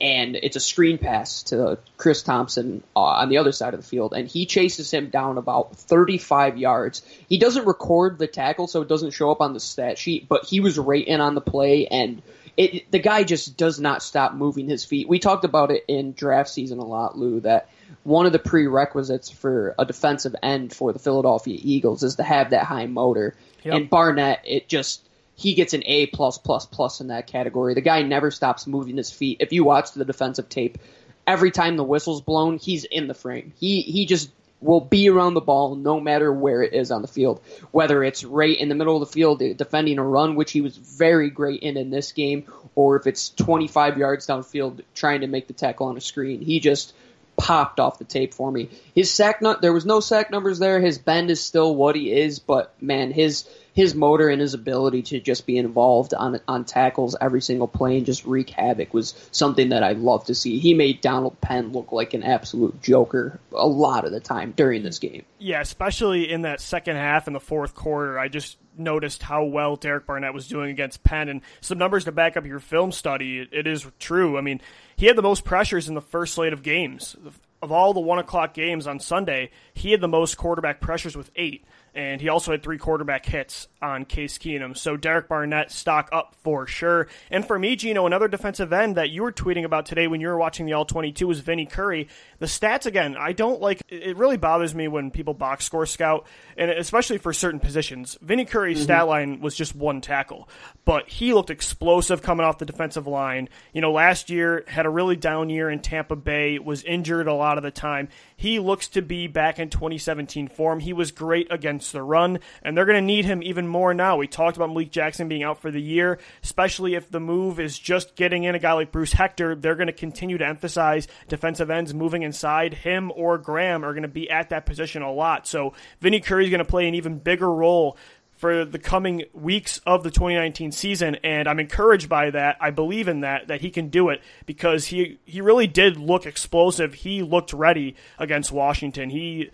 and 0.00 0.36
it's 0.36 0.56
a 0.56 0.60
screen 0.60 0.98
pass 0.98 1.44
to 1.44 1.78
Chris 1.96 2.22
Thompson 2.22 2.82
uh, 2.94 3.00
on 3.00 3.28
the 3.28 3.38
other 3.38 3.52
side 3.52 3.74
of 3.74 3.80
the 3.80 3.86
field, 3.86 4.12
and 4.14 4.28
he 4.28 4.46
chases 4.46 4.90
him 4.90 5.10
down 5.10 5.38
about 5.38 5.76
35 5.76 6.58
yards. 6.58 7.02
He 7.28 7.38
doesn't 7.38 7.66
record 7.66 8.18
the 8.18 8.26
tackle, 8.26 8.66
so 8.66 8.82
it 8.82 8.88
doesn't 8.88 9.12
show 9.12 9.30
up 9.30 9.40
on 9.40 9.52
the 9.52 9.60
stat 9.60 9.98
sheet, 9.98 10.28
but 10.28 10.44
he 10.44 10.60
was 10.60 10.78
right 10.78 11.06
in 11.06 11.20
on 11.20 11.34
the 11.34 11.40
play, 11.40 11.86
and 11.86 12.22
it, 12.56 12.90
the 12.90 12.98
guy 12.98 13.22
just 13.22 13.56
does 13.56 13.78
not 13.78 14.02
stop 14.02 14.34
moving 14.34 14.68
his 14.68 14.84
feet. 14.84 15.08
We 15.08 15.18
talked 15.18 15.44
about 15.44 15.70
it 15.70 15.84
in 15.88 16.12
draft 16.12 16.48
season 16.48 16.78
a 16.78 16.84
lot, 16.84 17.18
Lou, 17.18 17.40
that 17.40 17.68
one 18.02 18.26
of 18.26 18.32
the 18.32 18.38
prerequisites 18.38 19.30
for 19.30 19.74
a 19.78 19.84
defensive 19.84 20.34
end 20.42 20.72
for 20.72 20.92
the 20.92 20.98
Philadelphia 20.98 21.58
Eagles 21.60 22.02
is 22.02 22.16
to 22.16 22.22
have 22.22 22.50
that 22.50 22.64
high 22.64 22.86
motor. 22.86 23.36
Yep. 23.64 23.74
And 23.74 23.90
Barnett, 23.90 24.42
it 24.44 24.68
just 24.68 25.05
he 25.36 25.54
gets 25.54 25.74
an 25.74 25.82
A 25.84 26.06
plus 26.06 26.38
plus 26.38 26.66
plus 26.66 27.00
in 27.00 27.08
that 27.08 27.26
category. 27.26 27.74
The 27.74 27.82
guy 27.82 28.02
never 28.02 28.30
stops 28.30 28.66
moving 28.66 28.96
his 28.96 29.12
feet. 29.12 29.36
If 29.40 29.52
you 29.52 29.64
watch 29.64 29.92
the 29.92 30.04
defensive 30.04 30.48
tape, 30.48 30.78
every 31.26 31.50
time 31.50 31.76
the 31.76 31.84
whistle's 31.84 32.22
blown, 32.22 32.58
he's 32.58 32.84
in 32.84 33.06
the 33.06 33.14
frame. 33.14 33.52
He 33.58 33.82
he 33.82 34.06
just 34.06 34.30
will 34.62 34.80
be 34.80 35.10
around 35.10 35.34
the 35.34 35.40
ball 35.42 35.74
no 35.74 36.00
matter 36.00 36.32
where 36.32 36.62
it 36.62 36.72
is 36.72 36.90
on 36.90 37.02
the 37.02 37.08
field. 37.08 37.40
Whether 37.70 38.02
it's 38.02 38.24
right 38.24 38.56
in 38.56 38.70
the 38.70 38.74
middle 38.74 39.00
of 39.00 39.06
the 39.06 39.12
field 39.12 39.42
eh, 39.42 39.52
defending 39.52 39.98
a 39.98 40.02
run, 40.02 40.34
which 40.34 40.52
he 40.52 40.62
was 40.62 40.76
very 40.76 41.28
great 41.28 41.62
in 41.62 41.76
in 41.76 41.90
this 41.90 42.12
game, 42.12 42.50
or 42.74 42.96
if 42.96 43.06
it's 43.06 43.28
25 43.30 43.98
yards 43.98 44.26
downfield 44.26 44.82
trying 44.94 45.20
to 45.20 45.26
make 45.26 45.46
the 45.46 45.52
tackle 45.52 45.88
on 45.88 45.98
a 45.98 46.00
screen. 46.00 46.40
He 46.40 46.60
just 46.60 46.94
popped 47.36 47.78
off 47.78 47.98
the 47.98 48.04
tape 48.04 48.32
for 48.32 48.50
me. 48.50 48.70
His 48.94 49.10
sack 49.10 49.42
there 49.60 49.72
was 49.72 49.84
no 49.84 50.00
sack 50.00 50.30
numbers 50.30 50.58
there. 50.58 50.80
His 50.80 50.96
bend 50.96 51.30
is 51.30 51.42
still 51.42 51.74
what 51.74 51.94
he 51.94 52.10
is, 52.10 52.38
but 52.38 52.72
man, 52.80 53.12
his 53.12 53.46
his 53.76 53.94
motor 53.94 54.30
and 54.30 54.40
his 54.40 54.54
ability 54.54 55.02
to 55.02 55.20
just 55.20 55.44
be 55.46 55.58
involved 55.58 56.14
on 56.14 56.40
on 56.48 56.64
tackles 56.64 57.14
every 57.20 57.42
single 57.42 57.68
play 57.68 57.98
and 57.98 58.06
just 58.06 58.24
wreak 58.24 58.48
havoc 58.48 58.94
was 58.94 59.28
something 59.30 59.68
that 59.68 59.84
I 59.84 59.92
love 59.92 60.24
to 60.24 60.34
see. 60.34 60.58
He 60.58 60.72
made 60.72 61.02
Donald 61.02 61.38
Penn 61.42 61.72
look 61.72 61.92
like 61.92 62.14
an 62.14 62.22
absolute 62.22 62.80
joker 62.82 63.38
a 63.52 63.66
lot 63.66 64.06
of 64.06 64.12
the 64.12 64.20
time 64.20 64.54
during 64.56 64.82
this 64.82 64.98
game. 64.98 65.26
Yeah, 65.38 65.60
especially 65.60 66.32
in 66.32 66.42
that 66.42 66.62
second 66.62 66.96
half 66.96 67.26
in 67.26 67.34
the 67.34 67.40
fourth 67.40 67.74
quarter. 67.74 68.18
I 68.18 68.28
just 68.28 68.56
noticed 68.78 69.22
how 69.22 69.44
well 69.44 69.76
Derek 69.76 70.06
Barnett 70.06 70.32
was 70.32 70.48
doing 70.48 70.70
against 70.70 71.04
Penn 71.04 71.28
and 71.28 71.42
some 71.60 71.76
numbers 71.76 72.04
to 72.04 72.12
back 72.12 72.38
up 72.38 72.46
your 72.46 72.60
film 72.60 72.92
study. 72.92 73.46
It 73.52 73.66
is 73.66 73.86
true. 73.98 74.38
I 74.38 74.40
mean, 74.40 74.62
he 74.96 75.04
had 75.04 75.16
the 75.16 75.22
most 75.22 75.44
pressures 75.44 75.86
in 75.86 75.94
the 75.94 76.00
first 76.00 76.32
slate 76.32 76.54
of 76.54 76.62
games. 76.62 77.14
Of 77.60 77.72
all 77.72 77.92
the 77.92 78.00
one 78.00 78.18
o'clock 78.18 78.54
games 78.54 78.86
on 78.86 79.00
Sunday, 79.00 79.50
he 79.74 79.90
had 79.90 80.00
the 80.00 80.08
most 80.08 80.36
quarterback 80.36 80.80
pressures 80.80 81.16
with 81.16 81.30
eight 81.36 81.64
and 81.96 82.20
he 82.20 82.28
also 82.28 82.50
had 82.50 82.62
three 82.62 82.76
quarterback 82.76 83.24
hits 83.24 83.68
on 83.80 84.04
Case 84.04 84.36
Keenum. 84.36 84.76
So 84.76 84.98
Derek 84.98 85.28
Barnett 85.28 85.72
stock 85.72 86.10
up 86.12 86.34
for 86.42 86.66
sure. 86.66 87.08
And 87.30 87.46
for 87.46 87.58
me, 87.58 87.74
Gino, 87.74 88.04
another 88.04 88.28
defensive 88.28 88.72
end 88.72 88.96
that 88.96 89.08
you 89.08 89.22
were 89.22 89.32
tweeting 89.32 89.64
about 89.64 89.86
today 89.86 90.06
when 90.06 90.20
you 90.20 90.28
were 90.28 90.36
watching 90.36 90.66
the 90.66 90.74
All 90.74 90.84
22 90.84 91.26
was 91.26 91.40
Vinny 91.40 91.64
Curry. 91.64 92.08
The 92.38 92.46
stats 92.46 92.84
again, 92.84 93.16
I 93.16 93.32
don't 93.32 93.62
like. 93.62 93.82
It 93.88 94.16
really 94.18 94.36
bothers 94.36 94.74
me 94.74 94.88
when 94.88 95.10
people 95.10 95.32
box 95.32 95.64
score 95.64 95.86
scout, 95.86 96.26
and 96.58 96.70
especially 96.70 97.16
for 97.16 97.32
certain 97.32 97.60
positions. 97.60 98.18
Vinny 98.20 98.44
Curry's 98.44 98.76
mm-hmm. 98.78 98.84
stat 98.84 99.06
line 99.06 99.40
was 99.40 99.54
just 99.54 99.74
one 99.74 100.02
tackle, 100.02 100.48
but 100.84 101.08
he 101.08 101.32
looked 101.32 101.48
explosive 101.48 102.20
coming 102.20 102.44
off 102.44 102.58
the 102.58 102.66
defensive 102.66 103.06
line. 103.06 103.48
You 103.72 103.80
know, 103.80 103.92
last 103.92 104.28
year 104.28 104.64
had 104.66 104.84
a 104.84 104.90
really 104.90 105.16
down 105.16 105.48
year 105.48 105.70
in 105.70 105.80
Tampa 105.80 106.16
Bay, 106.16 106.58
was 106.58 106.82
injured 106.84 107.26
a 107.26 107.34
lot 107.34 107.56
of 107.56 107.64
the 107.64 107.70
time. 107.70 108.08
He 108.36 108.58
looks 108.58 108.88
to 108.88 109.00
be 109.00 109.28
back 109.28 109.58
in 109.58 109.70
2017 109.70 110.48
form. 110.48 110.80
He 110.80 110.92
was 110.92 111.10
great 111.10 111.50
against 111.50 111.85
the 111.92 112.02
run, 112.02 112.40
and 112.62 112.76
they're 112.76 112.84
going 112.84 112.96
to 112.96 113.02
need 113.02 113.24
him 113.24 113.42
even 113.42 113.66
more 113.66 113.94
now. 113.94 114.16
We 114.16 114.26
talked 114.26 114.56
about 114.56 114.70
Malik 114.70 114.90
Jackson 114.90 115.28
being 115.28 115.42
out 115.42 115.60
for 115.60 115.70
the 115.70 115.80
year, 115.80 116.18
especially 116.42 116.94
if 116.94 117.10
the 117.10 117.20
move 117.20 117.60
is 117.60 117.78
just 117.78 118.16
getting 118.16 118.44
in 118.44 118.54
a 118.54 118.58
guy 118.58 118.72
like 118.72 118.92
Bruce 118.92 119.12
Hector. 119.12 119.54
They're 119.54 119.74
going 119.74 119.86
to 119.86 119.92
continue 119.92 120.38
to 120.38 120.46
emphasize 120.46 121.08
defensive 121.28 121.70
ends 121.70 121.94
moving 121.94 122.22
inside. 122.22 122.74
Him 122.74 123.12
or 123.14 123.38
Graham 123.38 123.84
are 123.84 123.92
going 123.92 124.02
to 124.02 124.08
be 124.08 124.30
at 124.30 124.50
that 124.50 124.66
position 124.66 125.02
a 125.02 125.12
lot. 125.12 125.46
So 125.46 125.74
Vinny 126.00 126.20
Curry 126.20 126.44
is 126.44 126.50
going 126.50 126.58
to 126.58 126.64
play 126.64 126.88
an 126.88 126.94
even 126.94 127.18
bigger 127.18 127.52
role 127.52 127.96
for 128.36 128.64
the 128.64 128.78
coming 128.78 129.24
weeks 129.32 129.80
of 129.86 130.02
the 130.02 130.10
2019 130.10 130.70
season, 130.72 131.16
and 131.24 131.48
I'm 131.48 131.58
encouraged 131.58 132.08
by 132.08 132.30
that. 132.30 132.56
I 132.60 132.70
believe 132.70 133.08
in 133.08 133.20
that 133.20 133.48
that 133.48 133.62
he 133.62 133.70
can 133.70 133.88
do 133.88 134.10
it 134.10 134.22
because 134.44 134.86
he 134.86 135.18
he 135.24 135.40
really 135.40 135.66
did 135.66 135.96
look 135.96 136.26
explosive. 136.26 136.94
He 136.94 137.22
looked 137.22 137.52
ready 137.52 137.96
against 138.18 138.52
Washington. 138.52 139.10
He 139.10 139.50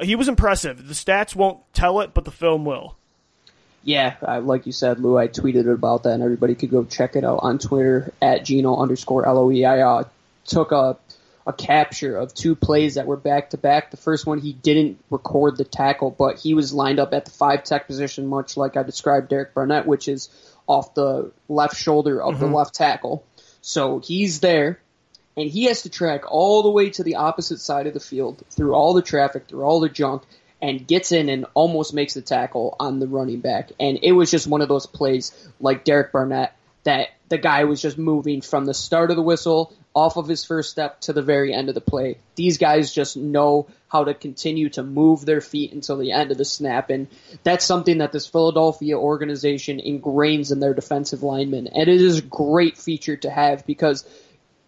he 0.00 0.16
was 0.16 0.28
impressive. 0.28 0.86
The 0.88 0.94
stats 0.94 1.34
won't 1.34 1.60
tell 1.72 2.00
it, 2.00 2.14
but 2.14 2.24
the 2.24 2.30
film 2.30 2.64
will. 2.64 2.96
Yeah, 3.84 4.14
like 4.42 4.66
you 4.66 4.72
said, 4.72 5.00
Lou, 5.00 5.18
I 5.18 5.26
tweeted 5.26 5.70
about 5.72 6.04
that, 6.04 6.10
and 6.10 6.22
everybody 6.22 6.54
could 6.54 6.70
go 6.70 6.84
check 6.84 7.16
it 7.16 7.24
out 7.24 7.40
on 7.42 7.58
Twitter 7.58 8.12
at 8.22 8.44
Gino 8.44 8.76
underscore 8.76 9.22
Loe. 9.22 9.50
I 9.50 9.80
uh, 9.80 10.04
took 10.44 10.70
a 10.70 10.96
a 11.46 11.52
capture 11.52 12.16
of 12.16 12.32
two 12.34 12.54
plays 12.54 12.94
that 12.94 13.06
were 13.06 13.16
back 13.16 13.50
to 13.50 13.58
back. 13.58 13.90
The 13.90 13.96
first 13.96 14.26
one 14.26 14.38
he 14.38 14.52
didn't 14.52 15.02
record 15.10 15.56
the 15.56 15.64
tackle, 15.64 16.10
but 16.10 16.38
he 16.38 16.54
was 16.54 16.72
lined 16.72 17.00
up 17.00 17.12
at 17.12 17.24
the 17.24 17.30
five 17.30 17.64
tech 17.64 17.86
position, 17.86 18.26
much 18.26 18.56
like 18.56 18.76
I 18.76 18.82
described 18.82 19.28
Derek 19.28 19.54
Barnett, 19.54 19.86
which 19.86 20.08
is 20.08 20.28
off 20.66 20.94
the 20.94 21.32
left 21.48 21.76
shoulder 21.76 22.22
of 22.22 22.34
mm-hmm. 22.34 22.44
the 22.44 22.56
left 22.56 22.74
tackle. 22.74 23.24
So 23.60 23.98
he's 23.98 24.40
there, 24.40 24.78
and 25.36 25.50
he 25.50 25.64
has 25.64 25.82
to 25.82 25.90
track 25.90 26.30
all 26.30 26.62
the 26.62 26.70
way 26.70 26.90
to 26.90 27.02
the 27.02 27.16
opposite 27.16 27.60
side 27.60 27.86
of 27.86 27.94
the 27.94 28.00
field 28.00 28.42
through 28.50 28.74
all 28.74 28.94
the 28.94 29.02
traffic, 29.02 29.48
through 29.48 29.64
all 29.64 29.80
the 29.80 29.88
junk, 29.88 30.22
and 30.60 30.86
gets 30.86 31.12
in 31.12 31.28
and 31.28 31.46
almost 31.54 31.94
makes 31.94 32.14
the 32.14 32.22
tackle 32.22 32.76
on 32.78 33.00
the 33.00 33.08
running 33.08 33.40
back. 33.40 33.72
And 33.80 33.98
it 34.02 34.12
was 34.12 34.30
just 34.30 34.46
one 34.46 34.60
of 34.60 34.68
those 34.68 34.86
plays 34.86 35.32
like 35.60 35.84
Derek 35.84 36.12
Barnett 36.12 36.54
that 36.84 37.08
the 37.28 37.38
guy 37.38 37.64
was 37.64 37.80
just 37.80 37.98
moving 37.98 38.40
from 38.40 38.66
the 38.66 38.74
start 38.74 39.10
of 39.10 39.16
the 39.16 39.22
whistle 39.22 39.72
off 39.94 40.16
of 40.16 40.28
his 40.28 40.44
first 40.44 40.70
step 40.70 41.00
to 41.00 41.12
the 41.12 41.22
very 41.22 41.52
end 41.52 41.68
of 41.68 41.74
the 41.74 41.80
play. 41.80 42.18
These 42.34 42.58
guys 42.58 42.92
just 42.92 43.16
know 43.16 43.68
how 43.88 44.04
to 44.04 44.14
continue 44.14 44.70
to 44.70 44.82
move 44.82 45.24
their 45.24 45.40
feet 45.40 45.72
until 45.72 45.98
the 45.98 46.12
end 46.12 46.30
of 46.30 46.38
the 46.38 46.44
snap, 46.44 46.90
and 46.90 47.08
that's 47.42 47.64
something 47.64 47.98
that 47.98 48.12
this 48.12 48.26
Philadelphia 48.26 48.98
organization 48.98 49.80
ingrains 49.80 50.50
in 50.50 50.60
their 50.60 50.74
defensive 50.74 51.22
linemen, 51.22 51.68
and 51.68 51.88
it 51.88 52.00
is 52.00 52.18
a 52.18 52.22
great 52.22 52.78
feature 52.78 53.16
to 53.16 53.30
have 53.30 53.66
because 53.66 54.04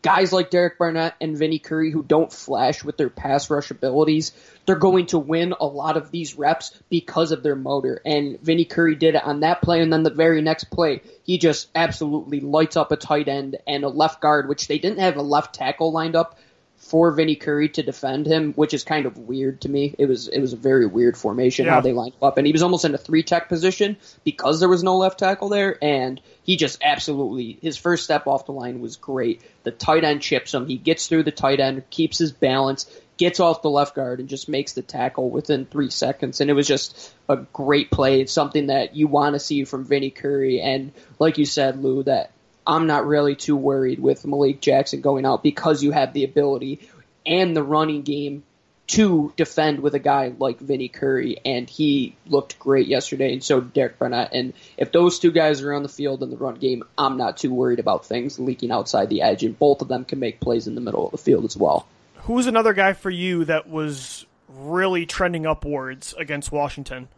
guys 0.04 0.34
like 0.34 0.50
Derek 0.50 0.78
Barnett 0.78 1.14
and 1.18 1.36
Vinny 1.36 1.58
Curry 1.58 1.90
who 1.90 2.02
don't 2.02 2.30
flash 2.30 2.84
with 2.84 2.98
their 2.98 3.08
pass 3.08 3.48
rush 3.48 3.70
abilities, 3.70 4.32
they're 4.66 4.76
going 4.76 5.06
to 5.06 5.18
win 5.18 5.54
a 5.58 5.64
lot 5.64 5.96
of 5.96 6.10
these 6.10 6.36
reps 6.36 6.78
because 6.90 7.32
of 7.32 7.42
their 7.42 7.56
motor. 7.56 8.02
And 8.04 8.38
Vinny 8.40 8.66
Curry 8.66 8.96
did 8.96 9.14
it 9.14 9.24
on 9.24 9.40
that 9.40 9.62
play, 9.62 9.80
and 9.80 9.90
then 9.90 10.02
the 10.02 10.10
very 10.10 10.42
next 10.42 10.64
play, 10.64 11.00
he 11.22 11.38
just 11.38 11.70
absolutely 11.74 12.40
lights 12.40 12.76
up 12.76 12.92
a 12.92 12.96
tight 12.96 13.28
end 13.28 13.56
and 13.66 13.82
a 13.82 13.88
left 13.88 14.20
guard, 14.20 14.46
which 14.46 14.68
they 14.68 14.78
didn't 14.78 15.00
have 15.00 15.16
a 15.16 15.22
left 15.22 15.54
tackle 15.54 15.90
lined 15.90 16.16
up 16.16 16.38
for 16.84 17.10
Vinny 17.12 17.34
Curry 17.34 17.70
to 17.70 17.82
defend 17.82 18.26
him, 18.26 18.52
which 18.52 18.74
is 18.74 18.84
kind 18.84 19.06
of 19.06 19.16
weird 19.16 19.62
to 19.62 19.70
me. 19.70 19.94
It 19.98 20.06
was 20.06 20.28
it 20.28 20.40
was 20.40 20.52
a 20.52 20.56
very 20.56 20.86
weird 20.86 21.16
formation 21.16 21.66
yeah. 21.66 21.72
how 21.72 21.80
they 21.80 21.92
lined 21.92 22.14
up, 22.20 22.36
and 22.36 22.46
he 22.46 22.52
was 22.52 22.62
almost 22.62 22.84
in 22.84 22.94
a 22.94 22.98
three 22.98 23.22
tech 23.22 23.48
position 23.48 23.96
because 24.22 24.60
there 24.60 24.68
was 24.68 24.82
no 24.82 24.98
left 24.98 25.18
tackle 25.18 25.48
there, 25.48 25.78
and 25.82 26.20
he 26.42 26.56
just 26.56 26.82
absolutely 26.84 27.58
his 27.62 27.76
first 27.76 28.04
step 28.04 28.26
off 28.26 28.46
the 28.46 28.52
line 28.52 28.80
was 28.80 28.96
great. 28.96 29.42
The 29.62 29.70
tight 29.70 30.04
end 30.04 30.20
chips 30.20 30.52
him, 30.52 30.66
he 30.66 30.76
gets 30.76 31.06
through 31.06 31.22
the 31.22 31.32
tight 31.32 31.58
end, 31.58 31.88
keeps 31.88 32.18
his 32.18 32.32
balance, 32.32 32.86
gets 33.16 33.40
off 33.40 33.62
the 33.62 33.70
left 33.70 33.94
guard, 33.94 34.20
and 34.20 34.28
just 34.28 34.48
makes 34.48 34.74
the 34.74 34.82
tackle 34.82 35.30
within 35.30 35.64
three 35.64 35.90
seconds, 35.90 36.40
and 36.40 36.50
it 36.50 36.54
was 36.54 36.66
just 36.66 37.14
a 37.30 37.36
great 37.36 37.90
play. 37.90 38.20
It's 38.20 38.32
something 38.32 38.66
that 38.66 38.94
you 38.94 39.06
want 39.06 39.34
to 39.34 39.40
see 39.40 39.64
from 39.64 39.86
Vinny 39.86 40.10
Curry, 40.10 40.60
and 40.60 40.92
like 41.18 41.38
you 41.38 41.46
said, 41.46 41.82
Lou, 41.82 42.02
that 42.02 42.30
I'm 42.66 42.86
not 42.86 43.06
really 43.06 43.36
too 43.36 43.56
worried 43.56 44.00
with 44.00 44.26
Malik 44.26 44.60
Jackson 44.60 45.00
going 45.00 45.26
out 45.26 45.42
because 45.42 45.82
you 45.82 45.90
have 45.90 46.12
the 46.12 46.24
ability 46.24 46.88
and 47.26 47.56
the 47.56 47.62
running 47.62 48.02
game 48.02 48.44
to 48.86 49.32
defend 49.36 49.80
with 49.80 49.94
a 49.94 49.98
guy 49.98 50.32
like 50.38 50.58
Vinny 50.58 50.88
Curry, 50.88 51.38
and 51.44 51.68
he 51.68 52.16
looked 52.26 52.58
great 52.58 52.86
yesterday, 52.86 53.32
and 53.32 53.42
so 53.42 53.60
did 53.60 53.72
Derek 53.72 53.98
Barnett. 53.98 54.34
And 54.34 54.52
if 54.76 54.92
those 54.92 55.18
two 55.18 55.32
guys 55.32 55.62
are 55.62 55.72
on 55.72 55.82
the 55.82 55.88
field 55.88 56.22
in 56.22 56.30
the 56.30 56.36
run 56.36 56.56
game, 56.56 56.84
I'm 56.98 57.16
not 57.16 57.38
too 57.38 57.52
worried 57.52 57.78
about 57.78 58.04
things 58.04 58.38
leaking 58.38 58.70
outside 58.70 59.08
the 59.08 59.22
edge, 59.22 59.42
and 59.42 59.58
both 59.58 59.80
of 59.80 59.88
them 59.88 60.04
can 60.04 60.18
make 60.18 60.40
plays 60.40 60.66
in 60.66 60.74
the 60.74 60.82
middle 60.82 61.06
of 61.06 61.12
the 61.12 61.18
field 61.18 61.44
as 61.44 61.56
well. 61.56 61.86
Who's 62.16 62.46
another 62.46 62.74
guy 62.74 62.92
for 62.92 63.10
you 63.10 63.46
that 63.46 63.68
was 63.68 64.26
really 64.48 65.06
trending 65.06 65.46
upwards 65.46 66.14
against 66.18 66.52
Washington? 66.52 67.08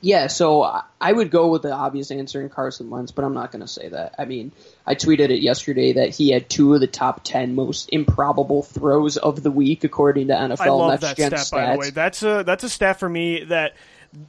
Yeah, 0.00 0.28
so 0.28 0.82
I 1.00 1.12
would 1.12 1.30
go 1.30 1.48
with 1.48 1.62
the 1.62 1.72
obvious 1.72 2.10
answer 2.10 2.40
in 2.40 2.48
Carson 2.48 2.90
Wentz, 2.90 3.12
but 3.12 3.24
I'm 3.24 3.34
not 3.34 3.52
going 3.52 3.62
to 3.62 3.68
say 3.68 3.88
that. 3.88 4.14
I 4.18 4.24
mean, 4.24 4.52
I 4.86 4.94
tweeted 4.94 5.30
it 5.30 5.40
yesterday 5.40 5.94
that 5.94 6.10
he 6.10 6.30
had 6.30 6.48
two 6.48 6.74
of 6.74 6.80
the 6.80 6.86
top 6.86 7.24
ten 7.24 7.54
most 7.54 7.88
improbable 7.90 8.62
throws 8.62 9.16
of 9.16 9.42
the 9.42 9.50
week 9.50 9.84
according 9.84 10.28
to 10.28 10.34
NFL 10.34 10.60
I 10.60 10.68
love 10.68 10.90
Next 10.90 11.02
that 11.02 11.16
Gen 11.16 11.30
stat, 11.30 11.40
Stats. 11.40 11.50
By 11.50 11.72
the 11.72 11.78
way, 11.78 11.90
that's 11.90 12.22
a 12.22 12.42
that's 12.44 12.64
a 12.64 12.68
stat 12.68 12.98
for 12.98 13.08
me 13.08 13.44
that 13.44 13.74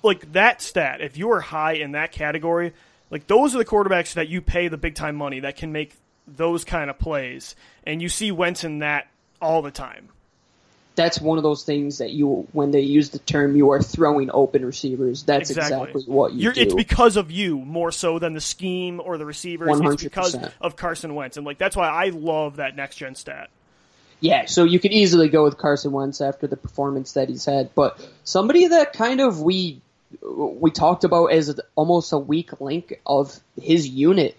like 0.04 0.32
that 0.34 0.62
stat. 0.62 1.02
If 1.02 1.18
you 1.18 1.32
are 1.32 1.42
high 1.42 1.74
in 1.74 1.92
that 1.92 2.12
category, 2.12 2.74
like 3.10 3.28
those 3.28 3.56
are 3.56 3.58
the 3.58 3.66
quarterbacks 3.66 4.14
that 4.14 4.30
you 4.30 4.42
pay 4.42 4.68
the 4.68 4.78
big 4.78 4.96
time 4.96 5.16
money 5.16 5.42
that 5.42 5.56
can 5.58 5.72
make 5.72 5.94
those 6.28 6.64
kind 6.64 6.90
of 6.90 6.98
plays, 6.98 7.56
and 7.86 8.02
you 8.02 8.10
see 8.10 8.32
Wentz 8.32 8.64
in 8.64 8.80
that 8.80 9.08
all 9.42 9.62
the 9.62 9.72
time 9.72 10.10
that's 10.96 11.20
one 11.20 11.38
of 11.38 11.44
those 11.44 11.64
things 11.64 11.98
that 12.00 12.12
you, 12.12 12.48
when 12.52 12.72
they 12.72 12.82
use 12.82 13.10
the 13.10 13.20
term, 13.20 13.56
you 13.56 13.72
are 13.72 13.82
throwing 13.82 14.30
open 14.34 14.66
receivers. 14.66 15.24
That's 15.24 15.50
exactly, 15.50 15.90
exactly 15.90 16.04
what 16.14 16.34
you 16.34 16.44
You're, 16.44 16.54
do. 16.54 16.62
It's 16.62 16.74
because 16.74 17.18
of 17.18 17.32
you 17.32 17.58
more 17.58 17.92
so 17.92 18.20
than 18.20 18.34
the 18.34 18.42
scheme 18.42 19.02
or 19.04 19.18
the 19.18 19.26
receivers. 19.26 19.70
100%. 19.70 19.94
It's 19.94 20.04
because 20.04 20.38
of 20.62 20.76
Carson 20.76 21.16
Wentz, 21.16 21.38
and 21.38 21.46
like 21.46 21.58
that's 21.58 21.76
why 21.76 21.88
I 21.88 22.10
love 22.10 22.58
that 22.58 22.76
next 22.76 22.96
gen 22.98 23.16
stat. 23.16 23.50
Yeah, 24.22 24.46
so 24.46 24.64
you 24.64 24.80
could 24.80 24.92
easily 24.92 25.30
go 25.30 25.44
with 25.44 25.58
Carson 25.58 25.92
Wentz 25.92 26.22
after 26.22 26.48
the 26.48 26.58
performance 26.58 27.14
that 27.14 27.30
he's 27.30 27.46
had, 27.46 27.76
but 27.76 28.00
somebody 28.24 28.68
that 28.68 28.94
kind 28.94 29.20
of 29.22 29.42
we 29.42 29.82
we 30.22 30.72
talked 30.72 31.04
about 31.04 31.28
as 31.28 31.60
almost 31.76 32.14
a 32.14 32.18
weak 32.18 32.62
link 32.62 33.00
of 33.06 33.38
his 33.62 33.88
unit 33.88 34.38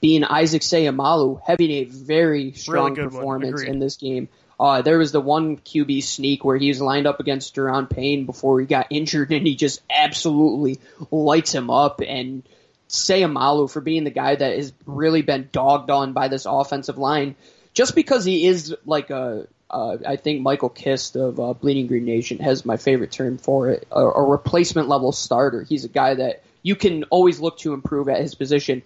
being 0.00 0.24
Isaac 0.24 0.62
Seumalo 0.62 1.40
having 1.44 1.70
a 1.70 1.84
very 1.84 2.52
strong 2.52 2.94
really 2.94 3.08
performance 3.08 3.62
in 3.62 3.78
this 3.78 3.96
game. 3.96 4.28
Uh, 4.58 4.82
there 4.82 4.98
was 4.98 5.12
the 5.12 5.20
one 5.20 5.58
QB 5.58 6.02
sneak 6.02 6.44
where 6.44 6.56
he 6.56 6.68
was 6.68 6.80
lined 6.80 7.06
up 7.06 7.20
against 7.20 7.54
Da'Ron 7.54 7.90
Payne 7.90 8.24
before 8.24 8.58
he 8.60 8.66
got 8.66 8.86
injured, 8.90 9.32
and 9.32 9.46
he 9.46 9.54
just 9.54 9.82
absolutely 9.90 10.80
lights 11.10 11.54
him 11.54 11.70
up. 11.70 12.00
And 12.06 12.42
Seumalo 12.88 13.70
for 13.70 13.80
being 13.80 14.04
the 14.04 14.10
guy 14.10 14.34
that 14.34 14.56
has 14.56 14.72
really 14.86 15.22
been 15.22 15.48
dogged 15.52 15.90
on 15.90 16.12
by 16.12 16.28
this 16.28 16.46
offensive 16.46 16.96
line, 16.96 17.36
just 17.74 17.94
because 17.94 18.24
he 18.24 18.46
is 18.46 18.74
like 18.86 19.10
a 19.10 19.46
uh, 19.68 19.98
I 20.06 20.16
think 20.16 20.42
Michael 20.42 20.68
Kist 20.68 21.16
of 21.16 21.40
uh, 21.40 21.52
Bleeding 21.52 21.88
Green 21.88 22.04
Nation 22.04 22.38
has 22.38 22.64
my 22.64 22.76
favorite 22.76 23.10
term 23.10 23.36
for 23.36 23.70
it, 23.70 23.86
a, 23.90 24.00
a 24.00 24.22
replacement 24.22 24.88
level 24.88 25.12
starter. 25.12 25.62
He's 25.62 25.84
a 25.84 25.88
guy 25.88 26.14
that 26.14 26.44
you 26.62 26.76
can 26.76 27.04
always 27.04 27.40
look 27.40 27.58
to 27.58 27.74
improve 27.74 28.08
at 28.08 28.20
his 28.20 28.34
position. 28.34 28.82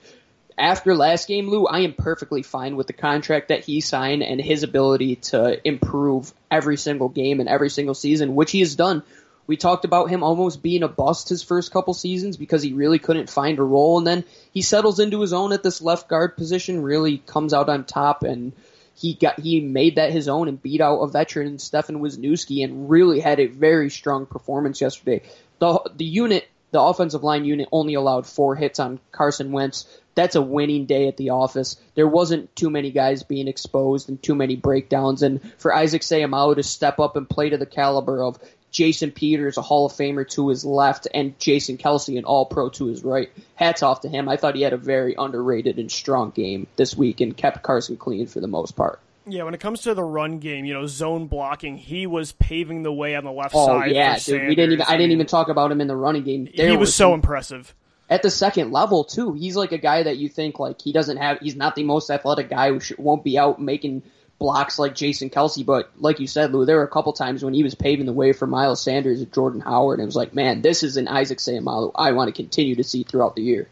After 0.61 0.95
last 0.95 1.26
game, 1.26 1.49
Lou, 1.49 1.67
I 1.67 1.81
am 1.81 1.95
perfectly 1.95 2.43
fine 2.43 2.76
with 2.76 2.87
the 2.87 2.93
contract 2.93 3.49
that 3.49 3.64
he 3.64 3.81
signed 3.81 4.23
and 4.23 4.38
his 4.38 4.62
ability 4.62 5.17
to 5.17 5.67
improve 5.67 6.35
every 6.50 6.76
single 6.76 7.09
game 7.09 7.40
and 7.40 7.49
every 7.49 7.71
single 7.71 7.95
season, 7.95 8.35
which 8.35 8.50
he 8.50 8.61
has 8.61 8.75
done. 8.76 9.02
We 9.47 9.57
talked 9.57 9.87
about 9.87 10.11
him 10.11 10.23
almost 10.23 10.62
being 10.62 10.83
a 10.83 10.88
bust 10.88 11.31
his 11.31 11.43
first 11.43 11.73
couple 11.73 11.95
seasons 11.95 12.37
because 12.37 12.62
he 12.62 12.75
really 12.75 12.99
couldn't 12.99 13.31
find 13.31 13.59
a 13.59 13.62
role, 13.62 13.97
and 13.97 14.07
then 14.07 14.25
he 14.52 14.61
settles 14.61 15.00
into 15.00 15.23
his 15.23 15.33
own 15.33 15.52
at 15.52 15.62
this 15.62 15.81
left 15.81 16.09
guard 16.11 16.37
position, 16.37 16.83
really 16.83 17.17
comes 17.17 17.55
out 17.55 17.71
on 17.71 17.85
top, 17.85 18.23
and 18.23 18.52
he 18.95 19.14
got 19.14 19.40
he 19.40 19.61
made 19.61 19.97
that 19.97 20.12
his 20.12 20.29
own 20.29 20.47
and 20.47 20.62
beat 20.62 20.83
out 20.83 20.99
a 21.00 21.09
veteran 21.09 21.59
Stefan 21.59 22.00
Wisniewski 22.00 22.62
and 22.62 22.90
really 22.90 23.19
had 23.19 23.40
a 23.40 23.47
very 23.47 23.88
strong 23.88 24.26
performance 24.26 24.83
yesterday. 24.83 25.23
The 25.59 25.81
the 25.97 26.05
unit, 26.05 26.47
the 26.71 26.83
offensive 26.83 27.25
line 27.25 27.47
unit, 27.47 27.69
only 27.73 27.95
allowed 27.95 28.26
four 28.26 28.57
hits 28.57 28.79
on 28.79 29.00
Carson 29.11 29.52
Wentz. 29.52 29.87
That's 30.21 30.37
a 30.37 30.43
winning 30.43 30.85
day 30.85 31.09
at 31.09 31.17
the 31.17 31.31
office. 31.31 31.81
There 31.95 32.07
wasn't 32.07 32.55
too 32.55 32.69
many 32.69 32.91
guys 32.91 33.23
being 33.23 33.49
exposed 33.49 34.11
and 34.11 34.23
too 34.23 34.35
many 34.35 34.55
breakdowns. 34.55 35.23
And 35.23 35.41
for 35.57 35.75
Isaac 35.75 36.03
Seumalo 36.03 36.55
to 36.57 36.62
step 36.62 36.99
up 36.99 37.17
and 37.17 37.27
play 37.27 37.49
to 37.49 37.57
the 37.57 37.65
caliber 37.65 38.23
of 38.23 38.39
Jason 38.71 39.12
Peters, 39.12 39.57
a 39.57 39.62
Hall 39.62 39.87
of 39.87 39.93
Famer 39.93 40.29
to 40.33 40.50
his 40.50 40.62
left, 40.62 41.09
and 41.15 41.39
Jason 41.39 41.79
Kelce, 41.79 42.19
an 42.19 42.25
All 42.25 42.45
Pro 42.45 42.69
to 42.69 42.89
his 42.89 43.03
right. 43.03 43.31
Hats 43.55 43.83
off 43.83 44.03
to 44.03 44.11
him. 44.11 44.29
I 44.29 44.37
thought 44.37 44.57
he 44.57 44.61
had 44.61 44.75
a 44.75 44.77
very 44.77 45.15
underrated 45.17 45.79
and 45.79 45.91
strong 45.91 46.33
game 46.33 46.67
this 46.77 46.95
week 46.95 47.23
and 47.23 47.35
kept 47.35 47.62
Carson 47.62 47.97
clean 47.97 48.27
for 48.27 48.41
the 48.41 48.47
most 48.47 48.73
part. 48.73 49.00
Yeah, 49.27 49.45
when 49.45 49.55
it 49.55 49.61
comes 49.61 49.81
to 49.83 49.95
the 49.95 50.05
run 50.05 50.39
game, 50.39 50.67
you 50.67 50.75
know, 50.75 50.87
zone 50.87 51.29
blocking, 51.29 51.79
he 51.79 52.07
was 52.07 52.33
paving 52.33 52.83
the 52.83 52.93
way 52.93 53.17
on 53.17 53.25
the 53.25 53.33
left 53.33 53.55
oh, 53.55 53.67
side. 53.69 53.93
yeah, 53.93 54.19
dude. 54.19 54.49
We 54.49 54.55
didn't 54.55 54.73
even. 54.73 54.85
I, 54.87 54.93
I 54.93 54.97
didn't 54.99 55.12
even 55.12 55.27
talk 55.27 55.49
about 55.49 55.73
him 55.73 55.81
in 55.81 55.87
the 55.87 55.97
running 55.97 56.25
game. 56.25 56.47
There 56.55 56.69
he 56.69 56.77
was, 56.77 56.89
was 56.89 56.95
so 56.95 57.15
impressive 57.15 57.75
at 58.11 58.23
the 58.23 58.31
second 58.31 58.73
level 58.73 59.05
too. 59.05 59.33
He's 59.33 59.57
like 59.57 59.73
a 59.73 59.79
guy 59.79 60.02
that 60.02 60.19
you 60.19 60.29
think 60.29 60.59
like 60.59 60.83
he 60.83 60.93
doesn't 60.93 61.17
have. 61.17 61.38
He's 61.38 61.57
not 61.57 61.76
the 61.76 61.85
most 61.85 62.11
athletic 62.11 62.50
guy 62.50 62.71
who 62.71 62.81
should, 62.81 62.99
won't 62.99 63.25
be 63.25 63.38
out 63.38 63.61
making 63.61 64.02
blocks 64.40 64.79
like 64.79 64.95
Jason 64.95 65.31
Kelce. 65.31 65.64
but 65.64 65.93
like 65.99 66.19
you 66.19 66.26
said, 66.26 66.52
Lou, 66.52 66.64
there 66.64 66.79
were 66.79 66.83
a 66.83 66.88
couple 66.88 67.12
times 67.12 67.45
when 67.45 67.55
he 67.55 67.62
was 67.62 67.75
paving 67.75 68.07
the 68.07 68.12
way 68.12 68.33
for 68.33 68.47
Miles 68.47 68.83
Sanders 68.83 69.21
and 69.21 69.33
Jordan 69.33 69.61
Howard, 69.61 70.00
and 70.00 70.05
it 70.05 70.07
was 70.07 70.17
like, 70.17 70.35
man, 70.35 70.62
this 70.62 70.83
is 70.83 70.97
an 70.97 71.07
Isaac 71.07 71.38
Seumalo 71.38 71.93
I 71.95 72.12
want 72.12 72.29
to 72.29 72.43
continue 72.43 72.75
to 72.76 72.85
see 72.85 73.05
throughout 73.05 73.37
the 73.37 73.43
year. 73.43 73.69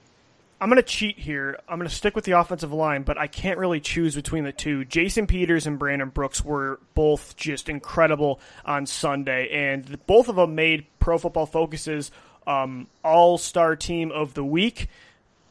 I'm 0.61 0.68
going 0.68 0.76
to 0.76 0.83
cheat 0.83 1.18
here. 1.18 1.59
I'm 1.68 1.78
going 1.78 1.88
to 1.88 1.95
stick 1.95 2.16
with 2.16 2.25
the 2.25 2.33
offensive 2.33 2.73
line, 2.73 3.04
but 3.04 3.16
I 3.16 3.28
can't 3.28 3.59
really 3.59 3.80
choose 3.80 4.16
between 4.16 4.42
the 4.42 4.52
two. 4.52 4.85
Jason 4.85 5.28
Peters 5.28 5.68
and 5.68 5.78
Brandon 5.78 6.09
Brooks 6.09 6.45
were 6.45 6.80
both 6.95 7.37
just 7.37 7.68
incredible 7.68 8.40
on 8.64 8.85
Sunday, 8.87 9.49
and 9.50 10.04
both 10.07 10.28
of 10.28 10.37
them 10.37 10.57
made 10.57 10.87
Pro 10.99 11.16
Football 11.16 11.47
Focus's 11.47 12.11
um, 12.49 12.88
All 13.05 13.38
Star 13.38 13.76
Team 13.76 14.11
of 14.11 14.35
the 14.35 14.45
Week. 14.45 14.88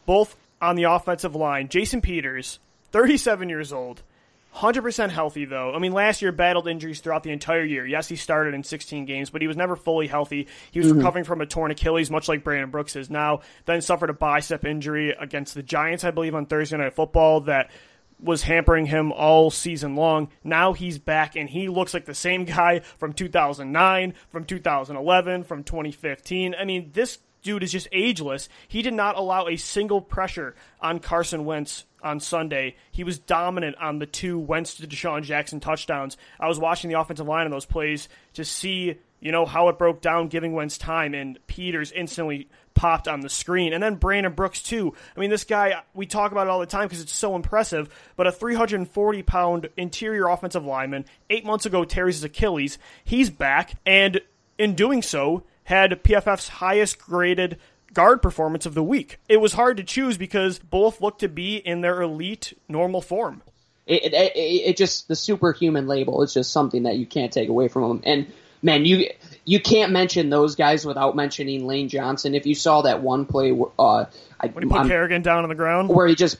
Both 0.05 0.35
on 0.61 0.75
the 0.75 0.83
offensive 0.83 1.35
line. 1.35 1.69
Jason 1.69 2.01
Peters, 2.01 2.59
37 2.91 3.49
years 3.49 3.71
old, 3.71 4.01
100% 4.55 5.09
healthy, 5.11 5.45
though. 5.45 5.73
I 5.73 5.79
mean, 5.79 5.91
last 5.91 6.21
year 6.21 6.31
battled 6.31 6.67
injuries 6.67 6.99
throughout 6.99 7.21
the 7.21 7.31
entire 7.31 7.63
year. 7.63 7.85
Yes, 7.85 8.07
he 8.07 8.15
started 8.15 8.55
in 8.55 8.63
16 8.63 9.05
games, 9.05 9.29
but 9.29 9.41
he 9.41 9.47
was 9.47 9.55
never 9.55 9.75
fully 9.75 10.07
healthy. 10.07 10.47
He 10.71 10.79
was 10.79 10.87
mm-hmm. 10.87 10.97
recovering 10.97 11.25
from 11.25 11.41
a 11.41 11.45
torn 11.45 11.69
Achilles, 11.69 12.09
much 12.09 12.27
like 12.27 12.43
Brandon 12.43 12.71
Brooks 12.71 12.95
is 12.95 13.09
now. 13.09 13.41
Then 13.65 13.81
suffered 13.81 14.09
a 14.09 14.13
bicep 14.13 14.65
injury 14.65 15.11
against 15.11 15.53
the 15.53 15.61
Giants, 15.61 16.03
I 16.03 16.11
believe, 16.11 16.33
on 16.33 16.47
Thursday 16.47 16.77
Night 16.77 16.95
Football 16.95 17.41
that 17.41 17.69
was 18.19 18.43
hampering 18.43 18.87
him 18.87 19.11
all 19.11 19.51
season 19.51 19.95
long. 19.95 20.29
Now 20.43 20.73
he's 20.73 20.97
back 20.97 21.35
and 21.35 21.49
he 21.49 21.69
looks 21.69 21.93
like 21.93 22.05
the 22.05 22.15
same 22.15 22.45
guy 22.45 22.79
from 22.97 23.13
2009, 23.13 24.13
from 24.29 24.45
2011, 24.45 25.43
from 25.43 25.63
2015. 25.63 26.55
I 26.59 26.65
mean, 26.65 26.91
this 26.93 27.19
dude 27.43 27.63
is 27.63 27.71
just 27.71 27.87
ageless. 27.91 28.49
He 28.67 28.81
did 28.81 28.93
not 28.93 29.17
allow 29.17 29.47
a 29.47 29.55
single 29.55 30.01
pressure 30.01 30.55
on 30.81 30.99
Carson 30.99 31.45
Wentz 31.45 31.85
on 32.01 32.19
Sunday. 32.19 32.75
He 32.91 33.03
was 33.03 33.19
dominant 33.19 33.77
on 33.77 33.99
the 33.99 34.05
two 34.05 34.39
Wentz 34.39 34.75
to 34.75 34.87
DeSean 34.87 35.23
Jackson 35.23 35.59
touchdowns. 35.59 36.17
I 36.39 36.47
was 36.47 36.59
watching 36.59 36.89
the 36.89 36.99
offensive 36.99 37.27
line 37.27 37.45
on 37.45 37.51
those 37.51 37.65
plays 37.65 38.09
to 38.33 38.43
see, 38.43 38.99
you 39.19 39.31
know, 39.31 39.45
how 39.45 39.69
it 39.69 39.77
broke 39.77 40.01
down, 40.01 40.27
giving 40.27 40.53
Wentz 40.53 40.77
time, 40.77 41.13
and 41.13 41.39
Peters 41.47 41.91
instantly 41.91 42.49
popped 42.77 43.07
on 43.07 43.21
the 43.21 43.29
screen. 43.29 43.73
And 43.73 43.83
then 43.83 43.95
Brandon 43.95 44.31
Brooks, 44.31 44.61
too. 44.61 44.93
I 45.15 45.19
mean, 45.19 45.29
this 45.29 45.43
guy, 45.43 45.81
we 45.93 46.05
talk 46.05 46.31
about 46.31 46.47
it 46.47 46.49
all 46.49 46.59
the 46.59 46.65
time 46.65 46.87
because 46.87 47.01
it's 47.01 47.13
so 47.13 47.35
impressive, 47.35 47.89
but 48.15 48.27
a 48.27 48.31
340 48.31 49.23
pound 49.23 49.69
interior 49.75 50.27
offensive 50.27 50.63
lineman, 50.63 51.05
eight 51.29 51.45
months 51.45 51.65
ago, 51.65 51.83
tears 51.83 52.15
his 52.15 52.23
Achilles. 52.23 52.77
He's 53.03 53.29
back, 53.29 53.73
and 53.85 54.21
in 54.57 54.75
doing 54.75 55.01
so, 55.01 55.43
had 55.63 56.03
PFF's 56.03 56.47
highest 56.47 56.99
graded 56.99 57.57
guard 57.93 58.21
performance 58.21 58.65
of 58.65 58.73
the 58.73 58.83
week. 58.83 59.17
It 59.27 59.37
was 59.37 59.53
hard 59.53 59.77
to 59.77 59.83
choose 59.83 60.17
because 60.17 60.59
both 60.59 61.01
looked 61.01 61.19
to 61.21 61.27
be 61.27 61.57
in 61.57 61.81
their 61.81 62.01
elite 62.01 62.53
normal 62.69 63.01
form. 63.01 63.41
It, 63.87 64.13
it, 64.13 64.33
it, 64.35 64.77
just 64.77 65.07
the 65.07 65.15
superhuman 65.15 65.87
label 65.87 66.21
is 66.21 66.33
just 66.33 66.51
something 66.51 66.83
that 66.83 66.97
you 66.97 67.05
can't 67.05 67.31
take 67.31 67.49
away 67.49 67.69
from 67.69 67.87
them. 67.87 68.01
And 68.05 68.33
man, 68.61 68.85
you 68.85 69.09
you 69.45 69.59
can't 69.59 69.91
mention 69.91 70.29
those 70.29 70.55
guys 70.55 70.85
without 70.85 71.15
mentioning 71.15 71.67
Lane 71.67 71.89
Johnson. 71.89 72.35
If 72.35 72.45
you 72.45 72.55
saw 72.55 72.81
that 72.81 73.01
one 73.01 73.25
play, 73.25 73.51
uh, 73.79 74.05
I, 74.39 74.47
when 74.47 74.63
he 74.63 74.69
put 74.69 74.81
I'm, 74.81 74.87
Kerrigan 74.87 75.21
down 75.21 75.43
on 75.43 75.49
the 75.49 75.55
ground, 75.55 75.89
where 75.89 76.07
he 76.07 76.15
just 76.15 76.37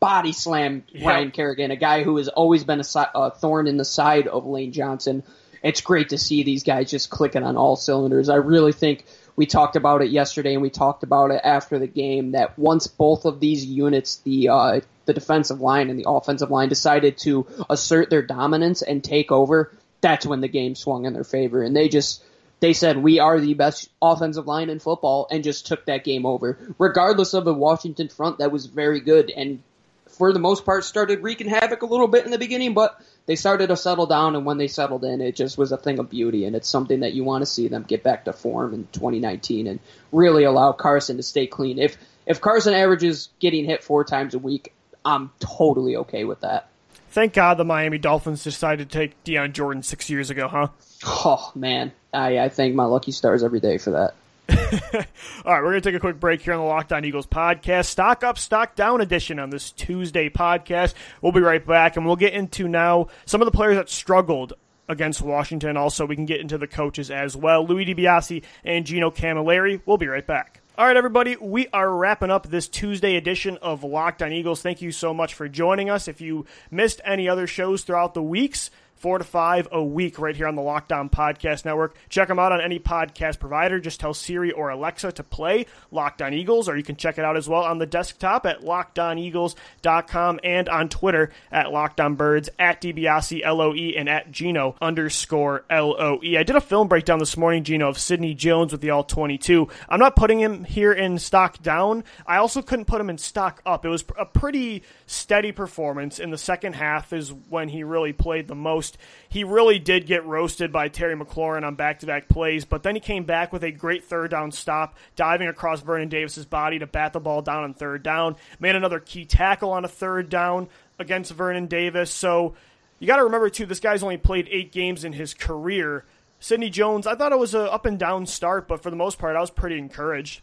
body 0.00 0.32
slammed 0.32 0.84
yeah. 0.88 1.08
Ryan 1.08 1.30
Kerrigan, 1.30 1.70
a 1.70 1.76
guy 1.76 2.02
who 2.02 2.16
has 2.16 2.28
always 2.28 2.64
been 2.64 2.80
a, 2.80 3.10
a 3.14 3.30
thorn 3.30 3.66
in 3.66 3.76
the 3.76 3.84
side 3.84 4.26
of 4.26 4.46
Lane 4.46 4.72
Johnson 4.72 5.22
it's 5.66 5.80
great 5.80 6.10
to 6.10 6.18
see 6.18 6.44
these 6.44 6.62
guys 6.62 6.90
just 6.90 7.10
clicking 7.10 7.42
on 7.42 7.56
all 7.56 7.74
cylinders. 7.74 8.28
I 8.28 8.36
really 8.36 8.72
think 8.72 9.04
we 9.34 9.46
talked 9.46 9.74
about 9.74 10.00
it 10.00 10.10
yesterday 10.10 10.52
and 10.52 10.62
we 10.62 10.70
talked 10.70 11.02
about 11.02 11.32
it 11.32 11.40
after 11.42 11.80
the 11.80 11.88
game 11.88 12.32
that 12.32 12.56
once 12.56 12.86
both 12.86 13.24
of 13.24 13.40
these 13.40 13.64
units, 13.64 14.16
the 14.18 14.48
uh, 14.48 14.80
the 15.06 15.12
defensive 15.12 15.60
line 15.60 15.90
and 15.90 15.98
the 15.98 16.06
offensive 16.08 16.50
line, 16.52 16.68
decided 16.68 17.18
to 17.18 17.46
assert 17.68 18.10
their 18.10 18.22
dominance 18.22 18.82
and 18.82 19.02
take 19.02 19.32
over, 19.32 19.72
that's 20.06 20.24
when 20.24 20.40
the 20.40 20.46
game 20.46 20.76
swung 20.76 21.04
in 21.04 21.14
their 21.14 21.24
favor. 21.24 21.64
And 21.64 21.74
they 21.74 21.88
just 21.88 22.22
they 22.60 22.74
said 22.74 22.96
we 22.96 23.18
are 23.18 23.40
the 23.40 23.54
best 23.54 23.90
offensive 24.00 24.46
line 24.46 24.70
in 24.70 24.78
football 24.78 25.26
and 25.32 25.42
just 25.42 25.66
took 25.66 25.84
that 25.86 26.04
game 26.04 26.24
over. 26.24 26.58
Regardless 26.78 27.34
of 27.34 27.44
the 27.44 27.52
Washington 27.52 28.08
front 28.08 28.38
that 28.38 28.52
was 28.52 28.66
very 28.66 29.00
good 29.00 29.30
and 29.30 29.62
for 30.06 30.32
the 30.32 30.38
most 30.38 30.64
part 30.64 30.84
started 30.84 31.24
wreaking 31.24 31.48
havoc 31.48 31.82
a 31.82 31.86
little 31.86 32.06
bit 32.06 32.24
in 32.24 32.30
the 32.30 32.38
beginning, 32.38 32.72
but 32.72 33.02
they 33.26 33.34
started 33.34 33.66
to 33.66 33.76
settle 33.76 34.06
down, 34.06 34.36
and 34.36 34.46
when 34.46 34.56
they 34.56 34.68
settled 34.68 35.04
in, 35.04 35.20
it 35.20 35.34
just 35.34 35.58
was 35.58 35.72
a 35.72 35.76
thing 35.76 35.98
of 35.98 36.08
beauty, 36.08 36.44
and 36.44 36.54
it's 36.54 36.68
something 36.68 37.00
that 37.00 37.12
you 37.12 37.24
want 37.24 37.42
to 37.42 37.46
see 37.46 37.66
them 37.66 37.82
get 37.82 38.04
back 38.04 38.24
to 38.24 38.32
form 38.32 38.72
in 38.72 38.86
2019 38.92 39.66
and 39.66 39.80
really 40.12 40.44
allow 40.44 40.70
Carson 40.70 41.16
to 41.16 41.24
stay 41.24 41.48
clean. 41.48 41.80
If 41.80 41.96
if 42.24 42.40
Carson 42.40 42.72
averages 42.72 43.28
getting 43.40 43.64
hit 43.64 43.82
four 43.82 44.04
times 44.04 44.34
a 44.34 44.38
week, 44.38 44.72
I'm 45.04 45.32
totally 45.40 45.96
okay 45.96 46.24
with 46.24 46.40
that. 46.42 46.68
Thank 47.16 47.32
God 47.32 47.54
the 47.54 47.64
Miami 47.64 47.96
Dolphins 47.96 48.44
decided 48.44 48.90
to 48.90 48.98
take 48.98 49.24
Dion 49.24 49.54
Jordan 49.54 49.82
six 49.82 50.10
years 50.10 50.28
ago, 50.28 50.48
huh? 50.48 50.68
Oh 51.06 51.50
man, 51.54 51.92
I, 52.12 52.40
I 52.40 52.50
thank 52.50 52.74
my 52.74 52.84
lucky 52.84 53.10
stars 53.10 53.42
every 53.42 53.58
day 53.58 53.78
for 53.78 53.92
that. 53.92 54.14
All 55.46 55.54
right, 55.54 55.62
we're 55.62 55.70
going 55.70 55.80
to 55.80 55.90
take 55.90 55.94
a 55.94 55.98
quick 55.98 56.20
break 56.20 56.42
here 56.42 56.52
on 56.52 56.60
the 56.60 56.66
Locked 56.66 56.92
On 56.92 57.02
Eagles 57.06 57.26
podcast. 57.26 57.86
Stock 57.86 58.22
up, 58.22 58.36
stock 58.36 58.74
down 58.74 59.00
edition 59.00 59.38
on 59.38 59.48
this 59.48 59.70
Tuesday 59.70 60.28
podcast. 60.28 60.92
We'll 61.22 61.32
be 61.32 61.40
right 61.40 61.66
back, 61.66 61.96
and 61.96 62.04
we'll 62.04 62.16
get 62.16 62.34
into 62.34 62.68
now 62.68 63.06
some 63.24 63.40
of 63.40 63.46
the 63.46 63.50
players 63.50 63.76
that 63.76 63.88
struggled 63.88 64.52
against 64.86 65.22
Washington. 65.22 65.78
Also, 65.78 66.04
we 66.04 66.16
can 66.16 66.26
get 66.26 66.42
into 66.42 66.58
the 66.58 66.66
coaches 66.66 67.10
as 67.10 67.34
well. 67.34 67.66
Louis 67.66 67.86
DiBiase 67.86 68.44
and 68.62 68.84
Gino 68.84 69.10
Camilleri. 69.10 69.80
We'll 69.86 69.96
be 69.96 70.06
right 70.06 70.26
back. 70.26 70.60
All 70.78 70.86
right, 70.86 70.94
everybody, 70.94 71.36
we 71.36 71.68
are 71.68 71.90
wrapping 71.90 72.30
up 72.30 72.48
this 72.48 72.68
Tuesday 72.68 73.16
edition 73.16 73.56
of 73.62 73.82
Locked 73.82 74.20
On 74.20 74.30
Eagles. 74.30 74.60
Thank 74.60 74.82
you 74.82 74.92
so 74.92 75.14
much 75.14 75.32
for 75.32 75.48
joining 75.48 75.88
us. 75.88 76.06
If 76.06 76.20
you 76.20 76.44
missed 76.70 77.00
any 77.02 77.30
other 77.30 77.46
shows 77.46 77.82
throughout 77.82 78.12
the 78.12 78.22
weeks, 78.22 78.70
four 78.96 79.18
to 79.18 79.24
five 79.24 79.68
a 79.70 79.82
week 79.82 80.18
right 80.18 80.34
here 80.34 80.46
on 80.46 80.56
the 80.56 80.62
Locked 80.62 80.92
On 80.92 81.08
Podcast 81.08 81.64
Network. 81.64 81.96
Check 82.08 82.28
them 82.28 82.38
out 82.38 82.52
on 82.52 82.60
any 82.60 82.78
podcast 82.78 83.38
provider. 83.38 83.78
Just 83.78 84.00
tell 84.00 84.14
Siri 84.14 84.52
or 84.52 84.70
Alexa 84.70 85.12
to 85.12 85.22
play 85.22 85.66
Locked 85.90 86.22
On 86.22 86.32
Eagles, 86.32 86.68
or 86.68 86.76
you 86.76 86.82
can 86.82 86.96
check 86.96 87.18
it 87.18 87.24
out 87.24 87.36
as 87.36 87.48
well 87.48 87.62
on 87.62 87.78
the 87.78 87.86
desktop 87.86 88.46
at 88.46 88.62
lockedoneagles.com 88.62 90.40
and 90.42 90.68
on 90.68 90.88
Twitter 90.88 91.30
at 91.52 91.72
Locked 91.72 92.00
On 92.00 92.14
Birds, 92.14 92.48
at 92.58 92.80
DiBiase 92.80 93.44
LOE, 93.44 93.98
and 93.98 94.08
at 94.08 94.32
Gino 94.32 94.76
underscore 94.80 95.64
LOE. 95.70 96.20
I 96.38 96.42
did 96.42 96.56
a 96.56 96.60
film 96.60 96.88
breakdown 96.88 97.18
this 97.18 97.36
morning, 97.36 97.64
Gino, 97.64 97.88
of 97.88 97.98
Sidney 97.98 98.34
Jones 98.34 98.72
with 98.72 98.80
the 98.80 98.90
All 98.90 99.04
22. 99.04 99.68
I'm 99.88 100.00
not 100.00 100.16
putting 100.16 100.40
him 100.40 100.64
here 100.64 100.92
in 100.92 101.18
stock 101.18 101.62
down. 101.62 102.04
I 102.26 102.38
also 102.38 102.62
couldn't 102.62 102.86
put 102.86 103.00
him 103.00 103.10
in 103.10 103.18
stock 103.18 103.60
up. 103.66 103.84
It 103.84 103.88
was 103.88 104.04
a 104.18 104.24
pretty 104.24 104.82
steady 105.06 105.52
performance. 105.52 106.18
In 106.18 106.30
the 106.30 106.38
second 106.38 106.74
half 106.74 107.12
is 107.12 107.32
when 107.32 107.68
he 107.68 107.84
really 107.84 108.12
played 108.12 108.48
the 108.48 108.54
most. 108.54 108.85
He 109.28 109.44
really 109.44 109.78
did 109.78 110.06
get 110.06 110.24
roasted 110.24 110.72
by 110.72 110.88
Terry 110.88 111.16
McLaurin 111.16 111.64
on 111.64 111.74
back 111.74 112.00
to 112.00 112.06
back 112.06 112.28
plays, 112.28 112.64
but 112.64 112.82
then 112.82 112.94
he 112.94 113.00
came 113.00 113.24
back 113.24 113.52
with 113.52 113.64
a 113.64 113.70
great 113.70 114.04
third 114.04 114.30
down 114.30 114.52
stop, 114.52 114.96
diving 115.14 115.48
across 115.48 115.80
Vernon 115.80 116.08
Davis's 116.08 116.46
body 116.46 116.78
to 116.78 116.86
bat 116.86 117.12
the 117.12 117.20
ball 117.20 117.42
down 117.42 117.64
on 117.64 117.74
third 117.74 118.02
down. 118.02 118.36
Made 118.60 118.76
another 118.76 119.00
key 119.00 119.24
tackle 119.24 119.72
on 119.72 119.84
a 119.84 119.88
third 119.88 120.28
down 120.28 120.68
against 120.98 121.32
Vernon 121.32 121.66
Davis. 121.66 122.10
So 122.10 122.54
you 122.98 123.06
got 123.06 123.16
to 123.16 123.24
remember 123.24 123.50
too, 123.50 123.66
this 123.66 123.80
guy's 123.80 124.02
only 124.02 124.16
played 124.16 124.48
eight 124.50 124.72
games 124.72 125.04
in 125.04 125.12
his 125.12 125.34
career. 125.34 126.04
Sidney 126.38 126.70
Jones, 126.70 127.06
I 127.06 127.14
thought 127.14 127.32
it 127.32 127.38
was 127.38 127.54
a 127.54 127.70
up 127.72 127.86
and 127.86 127.98
down 127.98 128.26
start, 128.26 128.68
but 128.68 128.82
for 128.82 128.90
the 128.90 128.96
most 128.96 129.18
part, 129.18 129.36
I 129.36 129.40
was 129.40 129.50
pretty 129.50 129.78
encouraged. 129.78 130.42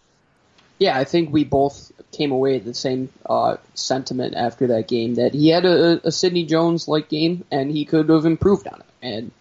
Yeah, 0.83 0.99
I 0.99 1.05
think 1.05 1.31
we 1.31 1.45
both 1.45 1.93
came 2.11 2.33
away 2.33 2.55
with 2.55 2.65
the 2.65 2.73
same 2.73 3.07
uh, 3.25 3.55
sentiment 3.73 4.35
after 4.35 4.67
that 4.67 4.89
game 4.89 5.15
that 5.15 5.33
he 5.33 5.47
had 5.47 5.63
a, 5.63 6.05
a 6.05 6.11
Sidney 6.11 6.45
Jones 6.45 6.89
like 6.89 7.07
game 7.07 7.45
and 7.49 7.71
he 7.71 7.85
could 7.85 8.09
have 8.09 8.25
improved 8.25 8.67
on 8.67 8.81
it. 8.81 8.85
And 9.01 9.31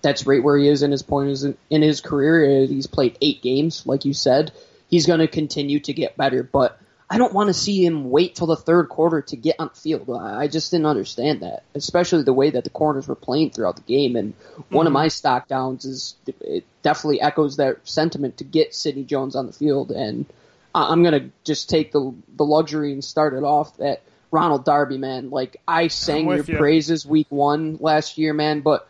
that's 0.00 0.28
right 0.28 0.40
where 0.40 0.56
he 0.56 0.68
is 0.68 0.84
in 0.84 0.92
his 0.92 1.02
point 1.02 1.30
is 1.30 1.42
in 1.42 1.82
his 1.82 2.00
career. 2.00 2.66
He's 2.66 2.86
played 2.86 3.18
eight 3.20 3.42
games, 3.42 3.84
like 3.84 4.04
you 4.04 4.14
said. 4.14 4.52
He's 4.88 5.06
going 5.06 5.18
to 5.18 5.26
continue 5.26 5.80
to 5.80 5.92
get 5.92 6.16
better, 6.16 6.44
but 6.44 6.78
I 7.10 7.18
don't 7.18 7.34
want 7.34 7.48
to 7.48 7.54
see 7.54 7.84
him 7.84 8.08
wait 8.08 8.36
till 8.36 8.46
the 8.46 8.54
third 8.54 8.88
quarter 8.88 9.22
to 9.22 9.36
get 9.36 9.56
on 9.58 9.70
the 9.74 9.80
field. 9.80 10.08
I 10.08 10.46
just 10.46 10.70
didn't 10.70 10.86
understand 10.86 11.40
that, 11.40 11.64
especially 11.74 12.22
the 12.22 12.32
way 12.32 12.50
that 12.50 12.62
the 12.62 12.70
corners 12.70 13.08
were 13.08 13.16
playing 13.16 13.50
throughout 13.50 13.74
the 13.74 13.82
game. 13.82 14.14
And 14.14 14.38
mm-hmm. 14.38 14.74
one 14.74 14.86
of 14.86 14.92
mm-hmm. 14.92 15.00
my 15.00 15.08
stock 15.08 15.48
downs 15.48 15.84
is 15.84 16.14
it 16.40 16.64
definitely 16.82 17.20
echoes 17.20 17.56
that 17.56 17.78
sentiment 17.82 18.36
to 18.36 18.44
get 18.44 18.72
Sidney 18.72 19.02
Jones 19.02 19.34
on 19.34 19.48
the 19.48 19.52
field. 19.52 19.90
And 19.90 20.26
I'm 20.74 21.02
gonna 21.02 21.30
just 21.44 21.68
take 21.70 21.92
the 21.92 22.14
the 22.36 22.44
luxury 22.44 22.92
and 22.92 23.04
start 23.04 23.34
it 23.34 23.42
off 23.42 23.76
that 23.78 24.02
Ronald 24.30 24.64
Darby, 24.64 24.98
man. 24.98 25.30
Like 25.30 25.58
I 25.68 25.88
sang 25.88 26.26
your 26.28 26.42
you. 26.42 26.56
praises 26.56 27.06
week 27.06 27.26
one 27.30 27.76
last 27.80 28.18
year, 28.18 28.32
man, 28.32 28.60
but 28.60 28.88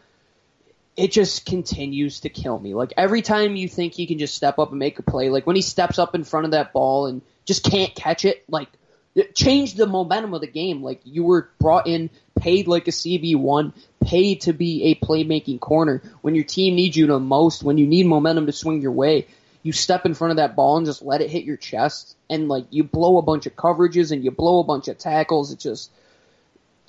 it 0.97 1.11
just 1.11 1.47
continues 1.47 2.21
to 2.21 2.29
kill 2.29 2.59
me. 2.59 2.75
Like 2.75 2.93
every 2.97 3.23
time 3.23 3.57
you 3.57 3.69
think 3.69 3.95
he 3.95 4.07
can 4.07 4.19
just 4.19 4.35
step 4.35 4.59
up 4.59 4.71
and 4.71 4.79
make 4.79 4.99
a 4.99 5.03
play, 5.03 5.29
like 5.31 5.47
when 5.47 5.57
he 5.57 5.63
steps 5.63 5.99
up 5.99 6.15
in 6.15 6.25
front 6.25 6.45
of 6.45 6.53
that 6.53 6.73
ball 6.73 7.07
and 7.07 7.23
just 7.45 7.65
can't 7.65 7.95
catch 7.95 8.25
it, 8.25 8.45
like 8.49 8.69
it 9.15 9.35
changed 9.35 9.77
the 9.77 9.87
momentum 9.87 10.35
of 10.35 10.41
the 10.41 10.47
game. 10.47 10.83
Like 10.83 11.01
you 11.05 11.25
were 11.25 11.51
brought 11.59 11.87
in, 11.87 12.11
paid 12.39 12.69
like 12.69 12.89
a 12.89 12.93
CB 12.93 13.37
one, 13.37 13.73
paid 14.05 14.43
to 14.43 14.53
be 14.53 14.85
a 14.85 14.95
playmaking 14.95 15.61
corner. 15.61 16.03
When 16.21 16.35
your 16.35 16.45
team 16.45 16.77
needs 16.77 16.97
you 16.97 17.07
the 17.07 17.19
most, 17.19 17.63
when 17.63 17.79
you 17.79 17.87
need 17.87 18.07
momentum 18.07 18.47
to 18.47 18.53
swing 18.53 18.81
your 18.81 18.93
way, 18.93 19.27
you 19.63 19.73
step 19.73 20.07
in 20.07 20.15
front 20.15 20.33
of 20.33 20.37
that 20.39 20.57
ball 20.57 20.77
and 20.77 20.87
just 20.87 21.03
let 21.03 21.21
it 21.21 21.31
hit 21.31 21.45
your 21.45 21.57
chest, 21.57 22.17
and 22.29 22.49
like 22.49 22.67
you 22.71 22.85
blow 22.85 23.19
a 23.19 23.23
bunch 23.23 23.47
of 23.47 23.57
coverages 23.57 24.13
and 24.13 24.25
you 24.25 24.31
blow 24.31 24.61
a 24.61 24.65
bunch 24.65 24.89
of 24.89 24.99
tackles. 24.99 25.53
It 25.53 25.59
just 25.59 25.91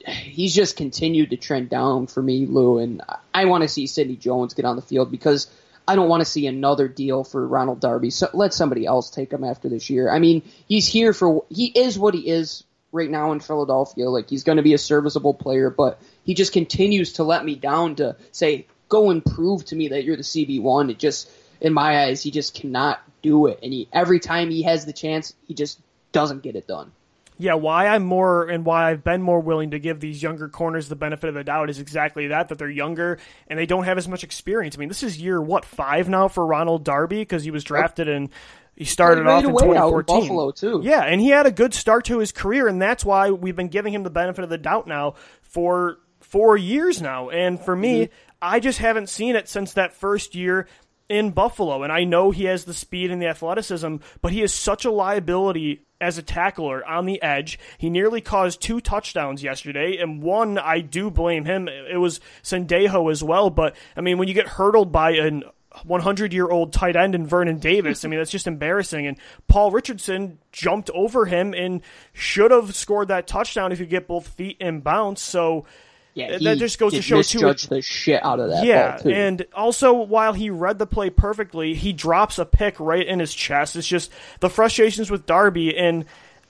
he's 0.05 0.53
just 0.53 0.75
continued 0.75 1.29
to 1.29 1.37
trend 1.37 1.69
down 1.69 2.07
for 2.07 2.21
me, 2.21 2.45
Lou, 2.45 2.79
and 2.79 3.01
I 3.33 3.45
want 3.45 3.63
to 3.63 3.67
see 3.67 3.87
Sidney 3.87 4.15
Jones 4.15 4.53
get 4.53 4.65
on 4.65 4.75
the 4.75 4.81
field 4.81 5.11
because 5.11 5.47
I 5.87 5.95
don't 5.95 6.09
want 6.09 6.21
to 6.21 6.25
see 6.25 6.47
another 6.47 6.87
deal 6.87 7.23
for 7.23 7.45
Ronald 7.45 7.79
Darby. 7.79 8.09
So 8.09 8.29
let 8.33 8.53
somebody 8.53 8.85
else 8.85 9.09
take 9.09 9.31
him 9.31 9.43
after 9.43 9.69
this 9.69 9.89
year. 9.89 10.09
I 10.09 10.19
mean, 10.19 10.41
he's 10.67 10.87
here 10.87 11.13
for 11.13 11.45
he 11.49 11.67
is 11.67 11.99
what 11.99 12.13
he 12.13 12.27
is 12.27 12.63
right 12.91 13.09
now 13.09 13.31
in 13.33 13.39
Philadelphia. 13.39 14.09
Like 14.09 14.29
he's 14.29 14.43
going 14.43 14.57
to 14.57 14.63
be 14.63 14.73
a 14.73 14.77
serviceable 14.77 15.33
player, 15.33 15.69
but 15.69 16.01
he 16.23 16.33
just 16.33 16.53
continues 16.53 17.13
to 17.13 17.23
let 17.23 17.43
me 17.43 17.55
down 17.55 17.95
to 17.95 18.15
say, 18.31 18.67
go 18.87 19.09
and 19.09 19.25
prove 19.25 19.65
to 19.65 19.75
me 19.75 19.89
that 19.89 20.03
you're 20.03 20.15
the 20.15 20.23
CB 20.23 20.61
one. 20.61 20.89
It 20.89 20.99
just 20.99 21.29
in 21.63 21.73
my 21.73 22.03
eyes, 22.03 22.21
he 22.21 22.29
just 22.29 22.53
cannot 22.53 23.01
do 23.23 23.47
it. 23.47 23.59
And 23.63 23.73
he 23.73 23.87
every 23.91 24.19
time 24.19 24.51
he 24.51 24.61
has 24.63 24.85
the 24.85 24.93
chance, 24.93 25.33
he 25.47 25.55
just 25.55 25.79
doesn't 26.11 26.43
get 26.43 26.55
it 26.55 26.67
done 26.67 26.91
yeah, 27.37 27.55
why 27.55 27.87
I'm 27.87 28.03
more 28.03 28.47
and 28.47 28.65
why 28.65 28.89
I've 28.89 29.03
been 29.03 29.21
more 29.21 29.39
willing 29.39 29.71
to 29.71 29.79
give 29.79 29.99
these 29.99 30.21
younger 30.21 30.49
corners 30.49 30.87
the 30.87 30.95
benefit 30.95 31.29
of 31.29 31.35
the 31.35 31.43
doubt 31.43 31.69
is 31.69 31.79
exactly 31.79 32.27
that 32.27 32.49
that 32.49 32.57
they're 32.57 32.69
younger 32.69 33.19
and 33.47 33.57
they 33.57 33.65
don't 33.65 33.85
have 33.85 33.97
as 33.97 34.07
much 34.07 34.23
experience. 34.23 34.77
I 34.77 34.79
mean, 34.79 34.87
this 34.87 35.03
is 35.03 35.19
year 35.19 35.41
what 35.41 35.65
five 35.65 36.09
now 36.09 36.27
for 36.27 36.45
Ronald 36.45 36.83
Darby 36.83 37.17
because 37.17 37.43
he 37.43 37.51
was 37.51 37.63
drafted 37.63 38.07
and 38.07 38.29
he 38.75 38.85
started 38.85 39.27
off 39.27 39.43
in 39.43 39.49
2014. 39.51 40.15
In 40.15 40.21
Buffalo 40.21 40.51
too. 40.51 40.81
Yeah, 40.83 41.01
and 41.01 41.19
he 41.19 41.29
had 41.29 41.45
a 41.45 41.51
good 41.51 41.73
start 41.73 42.05
to 42.05 42.19
his 42.19 42.31
career, 42.31 42.67
and 42.67 42.81
that's 42.81 43.05
why 43.05 43.29
we've 43.29 43.55
been 43.55 43.67
giving 43.67 43.93
him 43.93 44.03
the 44.03 44.09
benefit 44.09 44.43
of 44.43 44.49
the 44.49 44.57
doubt 44.57 44.87
now 44.87 45.15
for 45.41 45.97
four 46.21 46.57
years 46.57 47.01
now. 47.01 47.29
And 47.29 47.59
for 47.59 47.75
me, 47.75 48.05
mm-hmm. 48.05 48.13
I 48.41 48.59
just 48.59 48.79
haven't 48.79 49.09
seen 49.09 49.35
it 49.35 49.47
since 49.47 49.73
that 49.73 49.93
first 49.93 50.33
year 50.33 50.67
in 51.13 51.31
Buffalo. 51.31 51.83
And 51.83 51.93
I 51.93 52.03
know 52.03 52.31
he 52.31 52.45
has 52.45 52.65
the 52.65 52.73
speed 52.73 53.11
and 53.11 53.21
the 53.21 53.27
athleticism, 53.27 53.97
but 54.21 54.31
he 54.31 54.41
is 54.41 54.53
such 54.53 54.83
a 54.83 54.91
liability 54.91 55.85
as 56.01 56.17
a 56.17 56.23
tackler 56.23 56.85
on 56.85 57.05
the 57.05 57.21
edge. 57.21 57.59
He 57.77 57.89
nearly 57.89 58.19
caused 58.19 58.61
two 58.61 58.81
touchdowns 58.81 59.43
yesterday, 59.43 59.97
and 59.97 60.21
one 60.21 60.57
I 60.57 60.81
do 60.81 61.11
blame 61.11 61.45
him. 61.45 61.67
It 61.67 61.97
was 61.97 62.19
Sendejo 62.41 63.11
as 63.11 63.23
well, 63.23 63.49
but 63.49 63.75
I 63.95 64.01
mean, 64.01 64.17
when 64.17 64.27
you 64.27 64.33
get 64.33 64.47
hurdled 64.47 64.91
by 64.91 65.11
an 65.11 65.43
100 65.85 66.33
year 66.33 66.47
old 66.47 66.71
tight 66.71 66.95
end 66.95 67.15
in 67.15 67.25
Vernon 67.25 67.57
Davis. 67.57 68.05
I 68.05 68.07
mean, 68.07 68.19
that's 68.19 68.29
just 68.29 68.45
embarrassing. 68.45 69.07
And 69.07 69.17
Paul 69.47 69.71
Richardson 69.71 70.37
jumped 70.51 70.91
over 70.91 71.25
him 71.25 71.53
and 71.55 71.81
should 72.13 72.51
have 72.51 72.75
scored 72.75 73.07
that 73.07 73.25
touchdown 73.25 73.71
if 73.71 73.79
you 73.79 73.87
get 73.87 74.07
both 74.07 74.27
feet 74.27 74.57
in 74.59 74.81
bounce. 74.81 75.21
So 75.21 75.65
yeah, 76.13 76.37
that 76.37 76.57
just 76.57 76.77
goes 76.77 76.93
to 76.93 77.01
show 77.01 77.21
too. 77.21 77.53
the 77.69 77.81
shit 77.81 78.23
out 78.23 78.39
of 78.39 78.49
that. 78.49 78.65
Yeah, 78.65 78.99
and 79.05 79.45
also 79.53 79.93
while 79.93 80.33
he 80.33 80.49
read 80.49 80.77
the 80.77 80.85
play 80.85 81.09
perfectly, 81.09 81.73
he 81.73 81.91
drops 81.91 82.37
a 82.37 82.45
pick 82.45 82.79
right 82.79 83.05
in 83.05 83.19
his 83.19 83.33
chest. 83.33 83.75
It's 83.75 83.87
just 83.87 84.11
the 84.39 84.49
frustrations 84.49 85.09
with 85.09 85.25
Darby, 85.25 85.75
and 85.75 86.05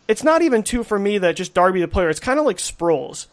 it's 0.07 0.23
not 0.23 0.41
even 0.41 0.63
too 0.63 0.83
for 0.83 0.99
me 0.99 1.17
that 1.19 1.35
just 1.35 1.53
Darby 1.53 1.79
the 1.79 1.87
player. 1.87 2.09
It's 2.09 2.19
kind 2.19 2.39
of 2.39 2.45
like 2.45 2.57
Sproles. 2.57 3.27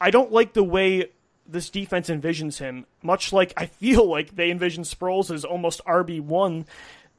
I 0.00 0.10
don't 0.10 0.30
like 0.32 0.52
the 0.52 0.64
way 0.64 1.10
this 1.46 1.70
defense 1.70 2.08
envisions 2.08 2.58
him. 2.58 2.86
Much 3.02 3.32
like 3.32 3.52
I 3.56 3.66
feel 3.66 4.08
like 4.08 4.36
they 4.36 4.50
envision 4.50 4.84
Sproles 4.84 5.34
as 5.34 5.44
almost 5.44 5.84
RB 5.86 6.20
one. 6.20 6.66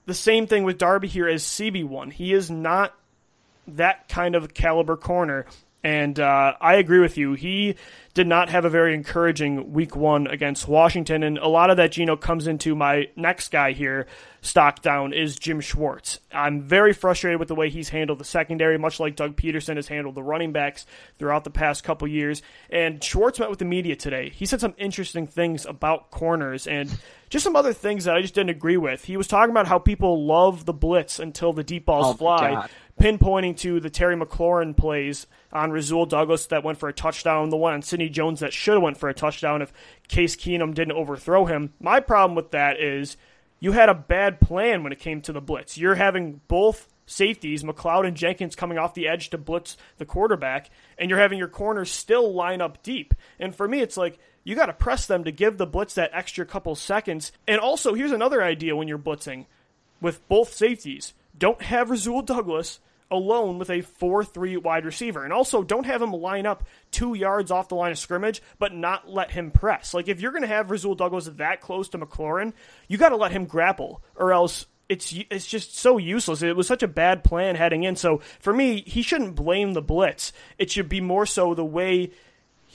The 0.05 0.13
same 0.13 0.47
thing 0.47 0.63
with 0.63 0.77
Darby 0.77 1.07
here 1.07 1.27
as 1.27 1.43
CB 1.43 1.85
one. 1.85 2.11
He 2.11 2.33
is 2.33 2.51
not 2.51 2.95
that 3.67 4.09
kind 4.09 4.35
of 4.35 4.53
caliber 4.53 4.97
corner. 4.97 5.45
And 5.83 6.19
uh, 6.19 6.53
I 6.61 6.75
agree 6.75 6.99
with 6.99 7.17
you. 7.17 7.33
He 7.33 7.75
did 8.13 8.27
not 8.27 8.49
have 8.49 8.65
a 8.65 8.69
very 8.69 8.93
encouraging 8.93 9.71
week 9.71 9.95
one 9.95 10.27
against 10.27 10.67
Washington. 10.67 11.23
And 11.23 11.37
a 11.37 11.47
lot 11.47 11.69
of 11.69 11.77
that, 11.77 11.93
Gino, 11.93 12.15
comes 12.17 12.45
into 12.45 12.75
my 12.75 13.07
next 13.15 13.51
guy 13.51 13.71
here, 13.71 14.05
stock 14.41 14.81
down, 14.81 15.13
is 15.13 15.37
Jim 15.37 15.61
Schwartz. 15.61 16.19
I'm 16.31 16.61
very 16.61 16.93
frustrated 16.93 17.39
with 17.39 17.47
the 17.47 17.55
way 17.55 17.69
he's 17.69 17.89
handled 17.89 18.19
the 18.19 18.25
secondary, 18.25 18.77
much 18.77 18.99
like 18.99 19.15
Doug 19.15 19.37
Pederson 19.37 19.77
has 19.77 19.87
handled 19.87 20.15
the 20.15 20.23
running 20.23 20.51
backs 20.51 20.85
throughout 21.17 21.45
the 21.45 21.49
past 21.49 21.83
couple 21.83 22.07
years. 22.07 22.41
And 22.69 23.01
Schwartz 23.03 23.39
met 23.39 23.49
with 23.49 23.59
the 23.59 23.65
media 23.65 23.95
today. 23.95 24.29
He 24.29 24.45
said 24.45 24.59
some 24.59 24.75
interesting 24.77 25.25
things 25.25 25.65
about 25.65 26.11
corners 26.11 26.67
and 26.67 26.95
just 27.29 27.45
some 27.45 27.55
other 27.55 27.71
things 27.71 28.03
that 28.03 28.15
I 28.17 28.21
just 28.21 28.35
didn't 28.35 28.49
agree 28.49 28.77
with. 28.77 29.05
He 29.05 29.15
was 29.15 29.27
talking 29.27 29.51
about 29.51 29.67
how 29.67 29.79
people 29.79 30.25
love 30.25 30.65
the 30.65 30.73
blitz 30.73 31.17
until 31.17 31.53
the 31.53 31.63
deep 31.63 31.85
balls 31.85 32.07
oh 32.07 32.13
fly 32.13 32.67
pinpointing 33.01 33.57
to 33.57 33.79
the 33.79 33.89
Terry 33.89 34.15
McLaurin 34.15 34.77
plays 34.77 35.25
on 35.51 35.71
Rasul 35.71 36.05
Douglas 36.05 36.45
that 36.47 36.63
went 36.63 36.77
for 36.77 36.87
a 36.87 36.93
touchdown, 36.93 37.49
the 37.49 37.57
one 37.57 37.73
on 37.73 37.81
Sidney 37.81 38.09
Jones 38.09 38.41
that 38.41 38.53
should 38.53 38.75
have 38.75 38.83
went 38.83 38.97
for 38.97 39.09
a 39.09 39.13
touchdown 39.13 39.63
if 39.63 39.73
Case 40.07 40.35
Keenum 40.35 40.75
didn't 40.75 40.95
overthrow 40.95 41.45
him. 41.45 41.73
My 41.79 41.99
problem 41.99 42.35
with 42.35 42.51
that 42.51 42.79
is 42.79 43.17
you 43.59 43.71
had 43.71 43.89
a 43.89 43.95
bad 43.95 44.39
plan 44.39 44.83
when 44.83 44.93
it 44.93 44.99
came 44.99 45.19
to 45.21 45.33
the 45.33 45.41
blitz. 45.41 45.79
You're 45.79 45.95
having 45.95 46.41
both 46.47 46.87
safeties, 47.07 47.63
McLeod 47.63 48.05
and 48.05 48.15
Jenkins, 48.15 48.55
coming 48.55 48.77
off 48.77 48.93
the 48.93 49.07
edge 49.07 49.31
to 49.31 49.37
blitz 49.39 49.77
the 49.97 50.05
quarterback, 50.05 50.69
and 50.99 51.09
you're 51.09 51.19
having 51.19 51.39
your 51.39 51.47
corners 51.47 51.89
still 51.89 52.31
line 52.31 52.61
up 52.61 52.83
deep. 52.83 53.15
And 53.39 53.55
for 53.55 53.67
me, 53.67 53.79
it's 53.79 53.97
like 53.97 54.19
you 54.43 54.55
got 54.55 54.67
to 54.67 54.73
press 54.73 55.07
them 55.07 55.23
to 55.23 55.31
give 55.31 55.57
the 55.57 55.65
blitz 55.65 55.95
that 55.95 56.11
extra 56.13 56.45
couple 56.45 56.75
seconds. 56.75 57.31
And 57.47 57.59
also, 57.59 57.95
here's 57.95 58.11
another 58.11 58.43
idea 58.43 58.75
when 58.75 58.87
you're 58.87 58.99
blitzing 58.99 59.47
with 59.99 60.27
both 60.27 60.53
safeties. 60.53 61.15
Don't 61.35 61.63
have 61.63 61.89
Rasul 61.89 62.21
Douglas 62.21 62.79
alone 63.11 63.59
with 63.59 63.69
a 63.69 63.81
4 63.81 64.23
3 64.23 64.57
wide 64.57 64.85
receiver. 64.85 65.23
And 65.23 65.33
also, 65.33 65.61
don't 65.61 65.85
have 65.85 66.01
him 66.01 66.13
line 66.13 66.45
up 66.45 66.63
two 66.89 67.13
yards 67.13 67.51
off 67.51 67.69
the 67.69 67.75
line 67.75 67.91
of 67.91 67.99
scrimmage, 67.99 68.41
but 68.57 68.73
not 68.73 69.09
let 69.09 69.31
him 69.31 69.51
press. 69.51 69.93
Like, 69.93 70.07
if 70.07 70.21
you're 70.21 70.31
going 70.31 70.41
to 70.41 70.47
have 70.47 70.71
Rasul 70.71 70.95
Douglas 70.95 71.25
that 71.25 71.61
close 71.61 71.89
to 71.89 71.99
McLaurin, 71.99 72.53
you 72.87 72.97
got 72.97 73.09
to 73.09 73.17
let 73.17 73.31
him 73.31 73.45
grapple, 73.45 74.01
or 74.15 74.31
else 74.31 74.65
it's 74.89 75.13
it's 75.29 75.47
just 75.47 75.77
so 75.77 75.97
useless. 75.97 76.41
It 76.41 76.55
was 76.55 76.67
such 76.67 76.83
a 76.83 76.87
bad 76.87 77.23
plan 77.23 77.55
heading 77.55 77.83
in. 77.83 77.95
So 77.95 78.21
for 78.39 78.53
me, 78.53 78.83
he 78.85 79.01
shouldn't 79.01 79.35
blame 79.35 79.73
the 79.73 79.81
blitz. 79.81 80.33
It 80.57 80.69
should 80.69 80.89
be 80.89 80.99
more 80.99 81.25
so 81.25 81.53
the 81.53 81.63
way 81.65 82.11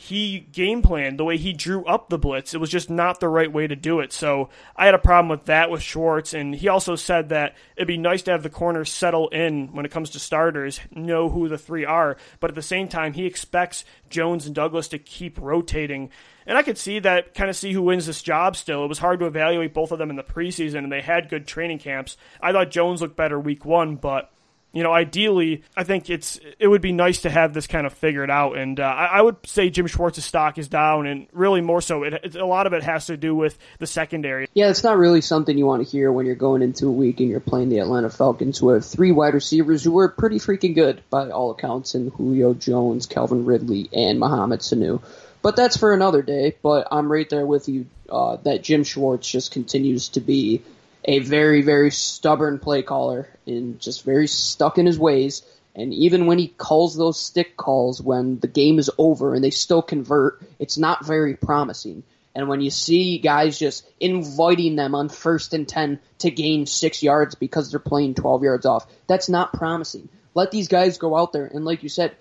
he 0.07 0.41
game 0.41 0.83
planned, 0.83 1.19
the 1.19 1.25
way 1.25 1.37
he 1.37 1.53
drew 1.53 1.85
up 1.85 2.09
the 2.09 2.19
blitz. 2.19 2.55
It 2.55 2.61
was 2.61 2.71
just 2.71 2.89
not 2.89 3.19
the 3.19 3.29
right 3.29 3.53
way 3.53 3.67
to 3.67 3.75
do 3.75 4.01
it. 4.01 4.13
So 4.13 4.51
I 4.77 4.87
had 4.87 4.95
a 4.95 4.99
problem 4.99 5.29
with 5.29 5.47
that 5.47 5.71
with 5.71 5.83
Schwartz. 5.83 6.33
And 6.33 6.55
he 6.55 6.69
also 6.69 6.95
said 6.95 7.31
that 7.31 7.57
it'd 7.77 7.89
be 7.89 7.97
nice 7.97 8.23
to 8.23 8.31
have 8.31 8.43
the 8.43 8.51
corners 8.51 8.91
settle 8.91 9.29
in 9.29 9.73
when 9.73 9.85
it 9.85 9.91
comes 9.91 10.11
to 10.11 10.21
starters, 10.21 10.81
know 10.91 11.29
who 11.29 11.49
the 11.49 11.59
three 11.59 11.85
are. 11.85 12.17
But 12.39 12.51
at 12.51 12.55
the 12.55 12.63
same 12.63 12.89
time, 12.89 13.15
he 13.15 13.27
expects 13.27 13.85
Jones 14.09 14.47
and 14.47 14.55
Douglas 14.55 14.89
to 14.89 14.99
keep 14.99 15.41
rotating. 15.41 16.11
And 16.47 16.57
I 16.57 16.63
could 16.63 16.79
see 16.79 17.01
that, 17.01 17.35
kind 17.35 17.51
of 17.51 17.57
see 17.57 17.73
who 17.73 17.83
wins 17.83 18.07
this 18.07 18.23
job 18.23 18.57
still. 18.57 18.85
It 18.85 18.89
was 18.89 18.99
hard 18.99 19.19
to 19.21 19.27
evaluate 19.27 19.75
both 19.75 19.91
of 19.91 19.99
them 19.99 20.11
in 20.11 20.17
the 20.17 20.23
preseason, 20.23 20.79
and 20.79 20.93
they 20.93 21.03
had 21.03 21.29
good 21.29 21.49
training 21.49 21.81
camps. 21.81 22.17
I 22.41 22.53
thought 22.53 22.71
Jones 22.71 23.01
looked 23.01 23.17
better 23.17 23.41
week 23.41 23.65
one, 23.65 23.97
but 23.97 24.31
you 24.77 24.83
know, 24.83 24.93
ideally, 24.93 25.63
I 25.75 25.85
think 25.85 26.11
it's 26.11 26.39
it 26.59 26.69
would 26.69 26.83
be 26.83 26.93
nice 26.93 27.23
to 27.23 27.31
have 27.31 27.55
this 27.55 27.67
kind 27.67 27.87
of 27.87 27.95
figured 27.95 28.31
out. 28.31 28.59
And 28.59 28.79
uh, 28.79 28.83
I, 28.83 29.07
I, 29.07 29.23
would 29.23 29.37
say 29.47 29.71
Jim 29.71 29.87
Schwartz's 29.87 30.27
stock 30.27 30.59
is 30.59 30.69
down, 30.69 31.07
and 31.07 31.29
really 31.33 31.63
more 31.63 31.81
so, 31.81 32.03
it, 32.03 32.13
it, 32.13 32.35
a 32.35 32.45
lot 32.45 32.67
of 32.67 32.75
it 32.75 32.83
has 32.83 33.07
to 33.07 33.17
do 33.17 33.35
with 33.35 33.57
the 33.79 33.87
secondary. 33.87 34.49
Yeah, 34.53 34.69
it's 34.69 34.85
not 34.85 34.99
really 34.99 35.23
something 35.23 35.57
you 35.57 35.65
want 35.65 35.83
to 35.83 35.91
hear 35.91 36.13
when 36.13 36.27
you're 36.27 36.35
going 36.35 36.61
into 36.61 36.89
a 36.89 36.93
week 36.93 37.21
and 37.21 37.31
you're 37.31 37.41
playing 37.41 37.71
the 37.71 37.79
Atlanta 37.79 38.11
Falcons, 38.11 38.59
who 38.59 38.69
have 38.69 38.85
three 38.85 39.13
wide 39.13 39.33
receivers 39.33 39.83
who 39.83 39.99
are 39.99 40.11
pretty 40.11 40.39
freaking 40.39 40.75
good 40.75 41.03
by 41.09 41.31
all 41.31 41.53
accounts, 41.53 41.95
in 41.95 42.11
Julio 42.11 42.53
Jones, 42.53 43.07
Calvin 43.07 43.47
Ridley, 43.47 43.89
and 43.95 44.21
Mohamed 44.21 44.61
Sanu. 44.61 45.03
But 45.41 45.57
that's 45.57 45.79
for 45.79 45.95
another 45.95 46.21
day. 46.21 46.55
But 46.63 46.89
I'm 46.91 47.11
right 47.11 47.31
there 47.31 47.47
with 47.47 47.67
you 47.71 47.87
uh, 48.11 48.37
that 48.43 48.63
Jim 48.63 48.85
Schwartz 48.85 49.27
just 49.27 49.53
continues 49.53 50.11
to 50.11 50.21
be 50.21 50.61
a 51.07 51.21
very, 51.21 51.63
very 51.63 51.91
stubborn 51.91 52.59
play 52.59 52.83
caller 52.83 53.29
and 53.47 53.81
just 53.81 54.05
very 54.05 54.27
stuck 54.27 54.77
in 54.79 54.87
his 54.87 54.99
ways. 54.99 55.43
And 55.75 55.95
even 55.95 56.27
when 56.27 56.39
he 56.39 56.49
calls 56.49 56.97
those 56.97 57.21
stick 57.21 57.57
calls 57.57 58.03
when 58.03 58.39
the 58.41 58.49
game 58.49 58.79
is 58.79 58.91
over 58.99 59.35
and 59.35 59.45
they 59.45 59.51
still 59.51 59.83
convert, 59.83 60.43
it's 60.59 60.79
not 60.79 61.07
very 61.07 61.35
promising. 61.35 62.03
And 62.35 62.49
when 62.49 62.61
you 62.61 62.71
see 62.71 63.19
guys 63.19 63.59
just 63.59 63.87
inviting 63.99 64.77
them 64.77 64.95
on 64.95 65.09
first 65.09 65.55
and 65.55 65.67
10 65.67 66.01
to 66.19 66.31
gain 66.31 66.67
six 66.67 67.03
yards 67.03 67.35
because 67.35 67.71
they're 67.71 67.81
playing 67.81 68.15
12 68.15 68.43
yards 68.43 68.67
off, 68.67 68.87
that's 69.07 69.29
not 69.29 69.55
promising. 69.55 70.09
Let 70.35 70.51
these 70.51 70.69
guys 70.69 70.99
go 70.99 71.17
out 71.17 71.33
there 71.33 71.47
and, 71.47 71.65
like 71.65 71.83
you 71.83 71.89
said, 71.89 72.15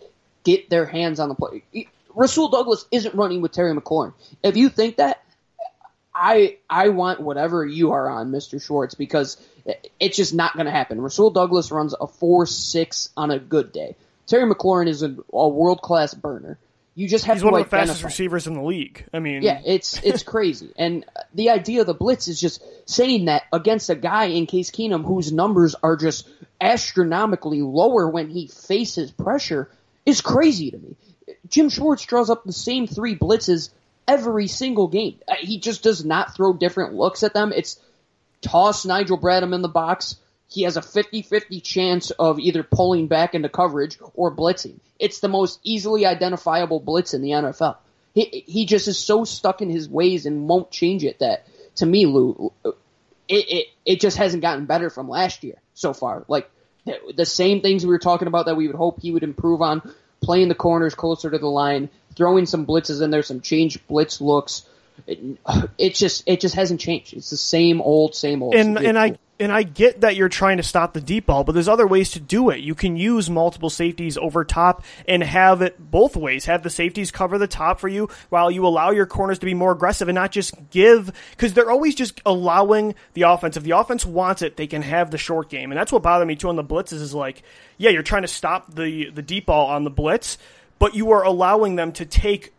get 0.46 0.70
their 0.70 0.86
hands 0.86 1.20
on 1.20 1.28
the 1.28 1.36
play. 1.36 1.64
Rasul 2.14 2.48
Douglas 2.48 2.86
isn't 2.92 3.14
running 3.14 3.42
with 3.42 3.52
Terry 3.52 3.76
McLaurin. 3.76 4.14
If 4.42 4.56
you 4.56 4.70
think 4.70 4.98
that, 4.98 5.22
I 6.16 6.58
I 6.70 6.90
want 6.90 7.20
whatever 7.20 7.66
you 7.66 7.92
are 7.92 8.10
on, 8.10 8.32
Mr. 8.32 8.62
Schwartz, 8.62 8.96
because 8.96 9.38
it's 10.00 10.16
just 10.16 10.34
not 10.34 10.54
going 10.54 10.66
to 10.66 10.72
happen. 10.72 11.02
Rasul 11.02 11.30
Douglas 11.30 11.72
runs 11.72 11.94
a 12.00 12.08
four 12.08 12.46
six 12.46 13.10
on 13.18 13.32
a 13.32 13.38
good 13.38 13.74
day. 13.74 13.96
Terry 14.26 14.52
McLaurin 14.52 14.88
is 14.88 15.04
a, 15.04 15.16
a 15.34 15.48
world 15.50 15.82
class 15.82 16.14
burner. 16.14 16.58
You 16.98 17.10
just 17.10 17.26
have 17.26 17.36
He's 17.36 17.42
to 17.42 17.50
one 17.50 17.60
of 17.60 17.66
the 17.66 17.70
fastest 17.70 18.06
receivers 18.06 18.48
in 18.48 18.54
the 18.54 18.62
league. 18.62 19.06
I 19.14 19.20
mean, 19.20 19.44
Yeah, 19.44 19.62
it's 19.66 20.02
it's 20.02 20.24
crazy. 20.34 20.72
And 20.78 21.06
the 21.34 21.50
idea 21.50 21.82
of 21.82 21.88
the 21.88 21.94
blitz 21.94 22.30
is 22.30 22.40
just 22.40 22.64
saying 22.90 23.26
that 23.26 23.44
against 23.52 23.90
a 23.90 23.96
guy 23.96 24.26
in 24.26 24.46
Case 24.46 24.72
Keenum 24.72 25.06
whose 25.06 25.34
numbers 25.34 25.76
are 25.84 25.98
just 25.98 26.30
astronomically 26.62 27.62
lower 27.62 28.10
when 28.10 28.30
he 28.30 28.48
faces 28.48 29.12
pressure 29.12 29.70
is 30.06 30.22
crazy 30.22 30.72
to 30.72 30.78
me. 30.78 30.96
Jim 31.50 31.68
Schwartz 31.70 32.06
draws 32.06 32.30
up 32.30 32.46
the 32.46 32.54
same 32.54 32.88
three 32.88 33.18
blitzes 33.18 33.72
every 34.08 34.48
single 34.48 34.88
game. 34.88 35.20
Uh, 35.28 35.36
He 35.40 35.60
just 35.60 35.84
does 35.84 36.04
not 36.06 36.36
throw 36.36 36.54
different 36.54 36.94
looks 36.94 37.24
at 37.24 37.34
them. 37.34 37.52
It's 37.56 37.80
toss 38.42 38.86
Nigel 38.86 39.18
Bradham 39.18 39.54
in 39.54 39.62
the 39.62 39.68
box. 39.68 40.18
He 40.48 40.64
has 40.64 40.78
a 40.78 40.82
50-50 40.82 41.64
chance 41.64 42.12
of 42.12 42.40
either 42.40 42.64
pulling 42.64 43.08
back 43.08 43.34
into 43.34 43.50
coverage 43.50 43.98
or 44.14 44.34
blitzing. 44.34 44.80
It's 45.00 45.20
the 45.20 45.28
most 45.28 45.60
easily 45.64 46.06
identifiable 46.06 46.80
blitz 46.80 47.14
in 47.14 47.22
the 47.22 47.32
NFL. 47.32 47.78
He, 48.14 48.44
he 48.46 48.66
just 48.66 48.88
is 48.88 48.98
so 48.98 49.24
stuck 49.26 49.62
in 49.62 49.70
his 49.70 49.90
ways 49.90 50.26
and 50.26 50.48
won't 50.48 50.72
change 50.72 51.04
it 51.04 51.20
that, 51.20 51.48
to 51.78 51.86
me, 51.86 52.06
Lou, 52.06 52.54
it, 52.64 52.74
it, 53.28 53.68
it 53.86 54.00
just 54.00 54.18
hasn't 54.18 54.42
gotten 54.42 54.66
better 54.66 54.90
from 54.90 55.10
last 55.10 55.44
year 55.44 55.56
so 55.74 55.94
far. 55.94 56.24
Like, 56.28 56.50
the, 56.86 57.00
the 57.18 57.26
same 57.26 57.62
things 57.62 57.84
we 57.84 57.92
were 57.92 58.00
talking 58.00 58.28
about 58.28 58.46
that 58.46 58.56
we 58.56 58.68
would 58.68 58.76
hope 58.76 59.02
he 59.02 59.12
would 59.12 59.24
improve 59.24 59.62
on, 59.62 59.82
playing 60.22 60.48
the 60.48 60.56
corners 60.56 60.96
closer 60.96 61.30
to 61.30 61.38
the 61.38 61.48
line, 61.48 61.90
throwing 62.16 62.46
some 62.46 62.66
blitzes 62.66 63.02
in 63.02 63.10
there, 63.12 63.24
some 63.24 63.42
change 63.42 63.86
blitz 63.88 64.22
looks. 64.22 64.68
It, 65.08 65.20
it 65.78 65.96
just 65.96 66.24
it 66.26 66.40
just 66.40 66.56
hasn't 66.56 66.80
changed. 66.80 67.14
It's 67.14 67.30
the 67.30 67.38
same 67.38 67.82
old, 67.82 68.16
same 68.16 68.42
old. 68.42 68.56
and 68.56 68.78
and 68.78 68.98
I 68.98 69.18
and 69.40 69.52
I 69.52 69.64
get 69.64 70.02
that 70.02 70.16
you're 70.16 70.30
trying 70.30 70.58
to 70.58 70.64
stop 70.64 70.94
the 70.94 71.02
deep 71.02 71.26
ball, 71.26 71.44
but 71.44 71.52
there's 71.52 71.68
other 71.68 71.88
ways 71.88 72.12
to 72.12 72.20
do 72.20 72.50
it. 72.50 72.62
You 72.62 72.74
can 72.74 72.96
use 72.96 73.30
multiple 73.30 73.70
safeties 73.70 74.18
over 74.18 74.46
top 74.46 74.84
and 75.08 75.22
have 75.22 75.62
it 75.62 75.76
both 75.92 76.16
ways. 76.16 76.46
Have 76.46 76.64
the 76.64 76.70
safeties 76.70 77.12
cover 77.12 77.38
the 77.38 77.48
top 77.48 77.80
for 77.80 77.90
you 77.90 78.10
while 78.30 78.50
you 78.50 78.66
allow 78.66 78.92
your 78.92 79.06
corners 79.06 79.40
to 79.40 79.46
be 79.46 79.54
more 79.54 79.74
aggressive 79.74 80.08
and 80.08 80.16
not 80.16 80.32
just 80.32 80.54
give 80.70 81.12
because 81.32 81.54
they're 81.54 81.72
always 81.72 81.96
just 81.96 82.22
allowing 82.26 82.96
the 83.14 83.24
offense. 83.24 83.58
If 83.58 83.64
the 83.64 83.72
offense 83.72 84.06
wants 84.06 84.42
it, 84.42 84.56
they 84.56 84.68
can 84.68 84.82
have 84.82 85.12
the 85.12 85.18
short 85.18 85.50
game, 85.50 85.72
and 85.72 85.78
that's 85.78 85.92
what 85.92 86.04
bothered 86.04 86.28
me 86.28 86.38
too 86.38 86.50
on 86.50 86.56
the 86.56 86.64
blitzes. 86.64 87.02
Is 87.02 87.14
like, 87.14 87.44
yeah, 87.78 87.90
you're 87.90 88.04
trying 88.04 88.24
to 88.24 88.30
stop 88.30 88.74
the 88.74 89.10
the 89.10 89.22
deep 89.22 89.48
ball 89.48 89.68
on 89.68 89.84
the 89.84 89.90
blitz, 89.90 90.38
but 90.80 90.96
you 90.96 91.12
are 91.12 91.24
allowing 91.24 91.76
them 91.76 91.92
to 91.94 92.06
take 92.06 92.54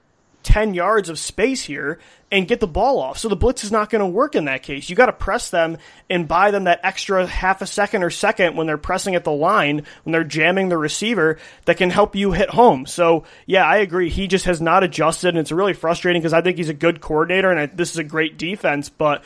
10 0.46 0.74
yards 0.74 1.08
of 1.08 1.18
space 1.18 1.64
here 1.64 1.98
and 2.30 2.46
get 2.46 2.60
the 2.60 2.68
ball 2.68 3.00
off. 3.00 3.18
So 3.18 3.28
the 3.28 3.34
blitz 3.34 3.64
is 3.64 3.72
not 3.72 3.90
going 3.90 4.00
to 4.00 4.06
work 4.06 4.36
in 4.36 4.44
that 4.44 4.62
case. 4.62 4.88
You 4.88 4.94
got 4.94 5.06
to 5.06 5.12
press 5.12 5.50
them 5.50 5.78
and 6.08 6.28
buy 6.28 6.52
them 6.52 6.64
that 6.64 6.78
extra 6.84 7.26
half 7.26 7.62
a 7.62 7.66
second 7.66 8.04
or 8.04 8.10
second 8.10 8.56
when 8.56 8.68
they're 8.68 8.78
pressing 8.78 9.16
at 9.16 9.24
the 9.24 9.32
line, 9.32 9.84
when 10.04 10.12
they're 10.12 10.22
jamming 10.22 10.68
the 10.68 10.78
receiver 10.78 11.38
that 11.64 11.78
can 11.78 11.90
help 11.90 12.14
you 12.14 12.30
hit 12.30 12.48
home. 12.48 12.86
So 12.86 13.24
yeah, 13.44 13.64
I 13.64 13.78
agree. 13.78 14.08
He 14.08 14.28
just 14.28 14.44
has 14.44 14.60
not 14.60 14.84
adjusted 14.84 15.30
and 15.30 15.38
it's 15.38 15.50
really 15.50 15.72
frustrating 15.72 16.22
because 16.22 16.32
I 16.32 16.42
think 16.42 16.58
he's 16.58 16.68
a 16.68 16.74
good 16.74 17.00
coordinator 17.00 17.50
and 17.50 17.58
I, 17.58 17.66
this 17.66 17.90
is 17.90 17.98
a 17.98 18.04
great 18.04 18.38
defense, 18.38 18.88
but 18.88 19.24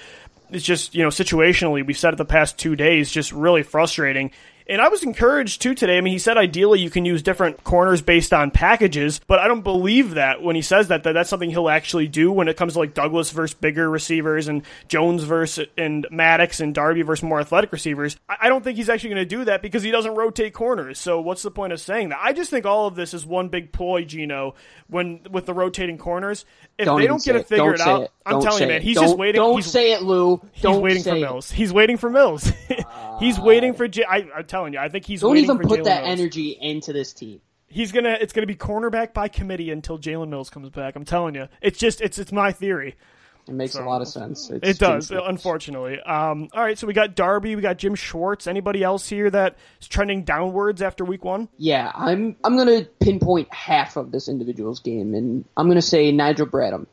it's 0.51 0.65
just, 0.65 0.95
you 0.95 1.03
know, 1.03 1.11
situationally, 1.11 1.87
we've 1.87 1.99
said 1.99 2.15
it 2.15 2.17
the 2.17 2.25
past 2.25 2.59
two 2.59 2.77
days, 2.77 3.11
just 3.11 3.31
really 3.33 3.63
frustrating. 3.63 4.31
And 4.71 4.81
I 4.81 4.89
was 4.89 5.03
encouraged 5.03 5.61
too 5.61 5.75
today. 5.75 5.99
I 5.99 6.01
mean, 6.01 6.13
he 6.13 6.21
said 6.21 6.39
ideally 6.39 6.79
you 6.79 6.91
can 6.91 7.05
use 7.05 7.23
different 7.23 7.65
corners 7.65 8.03
based 8.03 8.33
on 8.33 8.53
packages, 8.53 9.21
but 9.27 9.41
I 9.41 9.49
don't 9.49 9.63
believe 9.63 10.15
that 10.15 10.43
when 10.43 10.55
he 10.55 10.63
says 10.63 10.87
that, 10.89 11.03
that 11.03 11.13
that's 11.13 11.29
something 11.29 11.51
he'll 11.51 11.69
actually 11.69 12.07
do 12.07 12.31
when 12.31 12.47
it 12.47 12.57
comes 12.57 12.75
to 12.75 12.79
like 12.79 12.95
Douglas 12.95 13.33
versus 13.33 13.53
bigger 13.53 13.91
receivers 13.91 14.47
and 14.47 14.63
Jones 14.87 15.25
versus 15.25 15.67
and 15.77 16.07
Maddox 16.13 16.61
and 16.61 16.73
Darby 16.73 17.03
versus 17.03 17.25
more 17.25 17.41
athletic 17.41 17.73
receivers. 17.73 18.17
I 18.29 18.49
don't 18.49 18.63
think 18.63 18.77
he's 18.77 18.89
actually 18.89 19.11
going 19.11 19.29
to 19.29 19.37
do 19.37 19.45
that 19.47 19.61
because 19.61 19.83
he 19.83 19.91
doesn't 19.91 20.15
rotate 20.15 20.55
corners. 20.55 21.01
So 21.01 21.21
what's 21.21 21.43
the 21.43 21.51
point 21.51 21.73
of 21.73 21.81
saying 21.81 22.11
that? 22.11 22.21
I 22.23 22.33
just 22.33 22.51
think 22.51 22.65
all 22.65 22.87
of 22.87 22.95
this 22.95 23.13
is 23.13 23.27
one 23.27 23.49
big 23.49 23.73
ploy, 23.73 24.05
Gino, 24.05 24.55
when 24.87 25.19
with 25.33 25.47
the 25.47 25.55
rotating 25.55 25.99
corners. 25.99 26.45
If 26.81 26.85
Don't 26.87 27.01
they 27.01 27.07
don't 27.07 27.23
get 27.23 27.37
it 27.37 27.41
it. 27.41 27.47
figured 27.47 27.79
Don't 27.79 27.89
out, 27.89 28.03
it. 28.03 28.11
I'm 28.27 28.41
telling 28.41 28.63
you, 28.63 28.69
man, 28.69 28.83
he's 28.83 28.97
just 28.97 29.17
waiting. 29.17 29.41
Don't 29.41 29.57
he's, 29.57 29.71
say 29.71 29.93
it, 29.93 30.03
Lou. 30.03 30.41
He's 30.53 30.63
Don't 30.63 30.83
waiting 30.83 31.03
say 31.03 31.11
for. 31.13 31.21
Mills. 31.21 31.51
He's 31.51 31.73
waiting 31.73 31.97
for 31.97 32.11
Mills. 32.11 32.51
he's 33.21 33.39
waiting 33.39 33.75
for. 33.75 33.87
J- 33.87 34.05
I, 34.05 34.27
I'm 34.37 34.47
telling 34.47 34.73
you, 34.73 34.79
I 34.79 34.89
think 34.89 35.05
he's 35.05 35.21
Don't 35.21 35.33
waiting 35.33 35.45
even 35.45 35.57
for 35.59 35.65
put 35.65 35.81
Jalen 35.81 35.85
that 35.85 36.05
Mills. 36.05 36.21
energy 36.21 36.51
into 36.61 36.93
this 36.93 37.13
team. 37.13 37.41
He's 37.69 37.93
gonna. 37.93 38.17
It's 38.21 38.33
gonna 38.33 38.47
be 38.47 38.57
cornerback 38.57 39.13
by 39.13 39.29
committee 39.29 39.71
until 39.71 39.99
Jalen 39.99 40.29
Mills 40.29 40.51
comes 40.51 40.71
back. 40.71 40.97
I'm 40.97 41.05
telling 41.05 41.35
you. 41.35 41.49
It's 41.63 41.79
just. 41.79 42.01
It's. 42.01 42.19
It's 42.19 42.33
my 42.33 42.51
theory. 42.51 42.97
It 43.47 43.55
makes 43.55 43.75
a 43.75 43.83
lot 43.83 44.01
of 44.01 44.09
sense. 44.09 44.51
It's 44.51 44.69
It 44.69 44.79
does, 44.79 45.11
unfortunately. 45.11 46.01
Um, 46.01 46.49
all 46.53 46.63
right, 46.63 46.79
so 46.79 46.87
we 46.87 46.93
got 46.93 47.15
Darby, 47.15 47.57
we 47.57 47.63
got 47.63 47.79
Jim 47.79 47.95
Schwartz. 47.95 48.47
Anybody 48.47 48.83
else 48.83 49.09
here 49.09 49.31
that's 49.31 49.89
trending 49.89 50.25
downwards 50.25 50.83
after 50.83 51.05
week 51.05 51.25
one? 51.25 51.49
Yeah, 51.57 51.91
I'm 51.95 52.37
I'm 52.45 52.57
gonna 52.57 52.83
pinpoint 53.01 53.53
half 53.53 53.97
of 53.97 54.13
this 54.13 54.29
individual's 54.29 54.81
game, 54.81 55.15
and 55.15 55.45
I'm 55.57 55.69
gonna 55.69 55.83
say 55.83 56.13
Nigel 56.13 56.47
Bradham. 56.47 56.87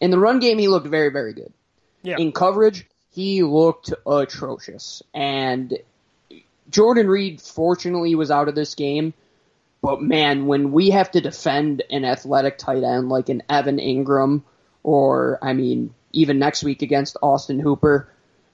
In 0.00 0.10
the 0.10 0.18
run 0.18 0.38
game, 0.38 0.58
he 0.58 0.68
looked 0.68 0.86
very 0.86 1.10
very 1.10 1.32
good. 1.32 1.52
Yeah. 2.02 2.16
In 2.18 2.32
coverage, 2.32 2.86
he 3.10 3.42
looked 3.42 3.92
atrocious, 4.06 5.02
and 5.12 5.78
Jordan 6.70 7.08
Reed 7.08 7.40
fortunately 7.40 8.14
was 8.14 8.30
out 8.30 8.48
of 8.48 8.54
this 8.54 8.74
game. 8.74 9.14
But 9.80 10.00
man, 10.00 10.46
when 10.46 10.72
we 10.72 10.90
have 10.90 11.10
to 11.10 11.20
defend 11.20 11.82
an 11.90 12.04
athletic 12.04 12.56
tight 12.56 12.82
end 12.82 13.10
like 13.10 13.28
an 13.28 13.42
Evan 13.50 13.78
Engram, 13.78 14.42
or 14.84 15.40
I 15.42 15.54
mean, 15.54 15.92
even 16.12 16.38
next 16.38 16.62
week 16.62 16.82
against 16.82 17.16
Austin 17.20 17.58
Hooper, 17.58 18.08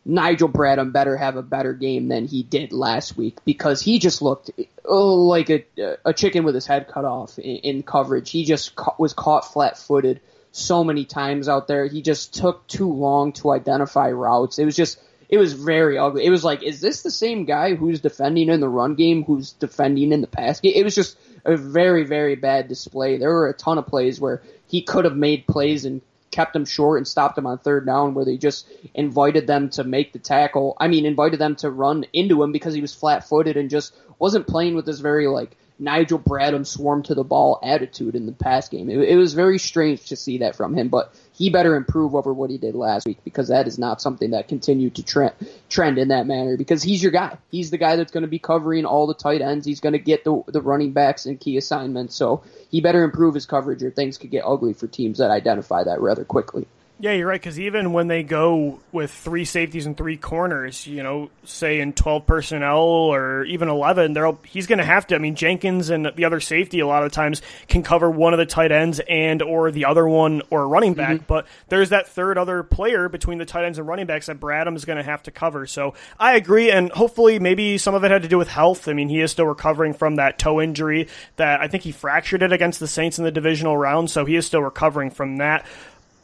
Nigel 0.06 0.48
Bradham 0.48 0.92
better 0.92 1.16
have 1.16 1.36
a 1.36 1.42
better 1.42 1.74
game 1.74 2.08
than 2.08 2.26
he 2.26 2.42
did 2.42 2.72
last 2.72 3.18
week 3.18 3.38
because 3.44 3.82
he 3.82 3.98
just 3.98 4.22
looked 4.22 4.50
oh, 4.86 5.26
like 5.26 5.50
a 5.50 5.64
a 6.06 6.14
chicken 6.14 6.44
with 6.44 6.54
his 6.54 6.66
head 6.66 6.88
cut 6.88 7.04
off 7.04 7.38
in, 7.38 7.56
in 7.56 7.82
coverage. 7.82 8.30
He 8.30 8.46
just 8.46 8.72
was 8.98 9.12
caught 9.12 9.52
flat-footed 9.52 10.20
so 10.52 10.82
many 10.82 11.04
times 11.04 11.48
out 11.48 11.68
there. 11.68 11.86
He 11.86 12.00
just 12.00 12.34
took 12.34 12.66
too 12.66 12.90
long 12.90 13.32
to 13.34 13.50
identify 13.50 14.10
routes. 14.10 14.58
It 14.58 14.64
was 14.64 14.76
just 14.76 14.98
it 15.28 15.38
was 15.38 15.52
very 15.52 15.96
ugly. 15.98 16.24
It 16.24 16.30
was 16.30 16.44
like, 16.44 16.62
is 16.62 16.80
this 16.80 17.02
the 17.02 17.10
same 17.10 17.44
guy 17.44 17.74
who's 17.74 18.00
defending 18.00 18.48
in 18.48 18.60
the 18.60 18.68
run 18.68 18.94
game 18.94 19.22
who's 19.22 19.52
defending 19.52 20.12
in 20.12 20.22
the 20.22 20.26
pass 20.26 20.60
game? 20.60 20.72
It 20.74 20.82
was 20.84 20.94
just 20.94 21.18
a 21.44 21.56
very 21.56 22.04
very 22.04 22.36
bad 22.36 22.68
display. 22.68 23.18
There 23.18 23.32
were 23.32 23.48
a 23.48 23.54
ton 23.54 23.78
of 23.78 23.86
plays 23.86 24.18
where 24.18 24.42
he 24.66 24.82
could 24.82 25.04
have 25.04 25.16
made 25.16 25.46
plays 25.46 25.84
and 25.84 26.00
kept 26.30 26.52
them 26.52 26.64
short 26.64 26.98
and 26.98 27.08
stopped 27.08 27.36
them 27.36 27.46
on 27.46 27.58
third 27.58 27.86
down 27.86 28.14
where 28.14 28.24
they 28.24 28.36
just 28.36 28.68
invited 28.94 29.46
them 29.46 29.68
to 29.70 29.84
make 29.84 30.12
the 30.12 30.18
tackle. 30.18 30.76
I 30.78 30.88
mean, 30.88 31.06
invited 31.06 31.40
them 31.40 31.56
to 31.56 31.70
run 31.70 32.06
into 32.12 32.42
him 32.42 32.52
because 32.52 32.74
he 32.74 32.80
was 32.80 32.94
flat 32.94 33.28
footed 33.28 33.56
and 33.56 33.70
just 33.70 33.94
wasn't 34.18 34.46
playing 34.46 34.74
with 34.74 34.86
this 34.86 35.00
very 35.00 35.26
like 35.26 35.56
Nigel 35.78 36.18
Bradham 36.18 36.66
swarm 36.66 37.02
to 37.04 37.14
the 37.14 37.24
ball 37.24 37.58
attitude 37.62 38.14
in 38.14 38.26
the 38.26 38.32
pass 38.32 38.68
game. 38.68 38.90
It, 38.90 38.98
it 39.00 39.16
was 39.16 39.34
very 39.34 39.58
strange 39.58 40.06
to 40.06 40.16
see 40.16 40.38
that 40.38 40.54
from 40.54 40.74
him, 40.74 40.88
but 40.88 41.14
he 41.40 41.48
better 41.48 41.74
improve 41.74 42.14
over 42.14 42.34
what 42.34 42.50
he 42.50 42.58
did 42.58 42.74
last 42.74 43.06
week 43.06 43.16
because 43.24 43.48
that 43.48 43.66
is 43.66 43.78
not 43.78 44.02
something 44.02 44.32
that 44.32 44.46
continued 44.46 44.94
to 44.94 45.02
trend 45.02 45.32
trend 45.70 45.96
in 45.96 46.08
that 46.08 46.26
manner 46.26 46.54
because 46.58 46.82
he's 46.82 47.02
your 47.02 47.10
guy. 47.10 47.38
He's 47.50 47.70
the 47.70 47.78
guy 47.78 47.96
that's 47.96 48.12
going 48.12 48.24
to 48.24 48.28
be 48.28 48.38
covering 48.38 48.84
all 48.84 49.06
the 49.06 49.14
tight 49.14 49.40
ends. 49.40 49.64
He's 49.64 49.80
going 49.80 49.94
to 49.94 49.98
get 49.98 50.22
the 50.22 50.42
the 50.48 50.60
running 50.60 50.92
backs 50.92 51.24
and 51.24 51.40
key 51.40 51.56
assignments. 51.56 52.14
So 52.14 52.42
he 52.70 52.82
better 52.82 53.02
improve 53.02 53.32
his 53.32 53.46
coverage 53.46 53.82
or 53.82 53.90
things 53.90 54.18
could 54.18 54.30
get 54.30 54.44
ugly 54.44 54.74
for 54.74 54.86
teams 54.86 55.16
that 55.16 55.30
identify 55.30 55.82
that 55.82 56.02
rather 56.02 56.26
quickly. 56.26 56.66
Yeah, 57.00 57.12
you're 57.12 57.26
right. 57.26 57.40
Because 57.40 57.58
even 57.58 57.94
when 57.94 58.08
they 58.08 58.22
go 58.22 58.78
with 58.92 59.10
three 59.10 59.46
safeties 59.46 59.86
and 59.86 59.96
three 59.96 60.18
corners, 60.18 60.86
you 60.86 61.02
know, 61.02 61.30
say 61.44 61.80
in 61.80 61.94
12 61.94 62.26
personnel 62.26 62.78
or 62.78 63.44
even 63.44 63.70
11, 63.70 64.12
they're 64.12 64.26
all, 64.26 64.38
he's 64.44 64.66
going 64.66 64.80
to 64.80 64.84
have 64.84 65.06
to. 65.06 65.14
I 65.14 65.18
mean, 65.18 65.34
Jenkins 65.34 65.88
and 65.88 66.12
the 66.14 66.26
other 66.26 66.40
safety 66.40 66.80
a 66.80 66.86
lot 66.86 67.02
of 67.02 67.10
times 67.10 67.40
can 67.68 67.82
cover 67.82 68.10
one 68.10 68.34
of 68.34 68.38
the 68.38 68.44
tight 68.44 68.70
ends 68.70 69.00
and 69.08 69.40
or 69.40 69.70
the 69.70 69.86
other 69.86 70.06
one 70.06 70.42
or 70.50 70.68
running 70.68 70.92
back. 70.92 71.16
Mm-hmm. 71.16 71.24
But 71.26 71.46
there's 71.68 71.88
that 71.88 72.08
third 72.08 72.36
other 72.36 72.62
player 72.62 73.08
between 73.08 73.38
the 73.38 73.46
tight 73.46 73.64
ends 73.64 73.78
and 73.78 73.88
running 73.88 74.04
backs 74.04 74.26
that 74.26 74.38
Bradham 74.38 74.76
is 74.76 74.84
going 74.84 74.98
to 74.98 75.02
have 75.02 75.22
to 75.22 75.30
cover. 75.30 75.66
So 75.66 75.94
I 76.18 76.34
agree, 76.34 76.70
and 76.70 76.92
hopefully 76.92 77.38
maybe 77.38 77.78
some 77.78 77.94
of 77.94 78.04
it 78.04 78.10
had 78.10 78.22
to 78.22 78.28
do 78.28 78.36
with 78.36 78.48
health. 78.48 78.88
I 78.88 78.92
mean, 78.92 79.08
he 79.08 79.22
is 79.22 79.30
still 79.30 79.46
recovering 79.46 79.94
from 79.94 80.16
that 80.16 80.38
toe 80.38 80.60
injury 80.60 81.08
that 81.36 81.62
I 81.62 81.68
think 81.68 81.82
he 81.82 81.92
fractured 81.92 82.42
it 82.42 82.52
against 82.52 82.78
the 82.78 82.88
Saints 82.88 83.16
in 83.16 83.24
the 83.24 83.32
divisional 83.32 83.76
round, 83.76 84.10
so 84.10 84.26
he 84.26 84.36
is 84.36 84.44
still 84.44 84.62
recovering 84.62 85.10
from 85.10 85.38
that. 85.38 85.64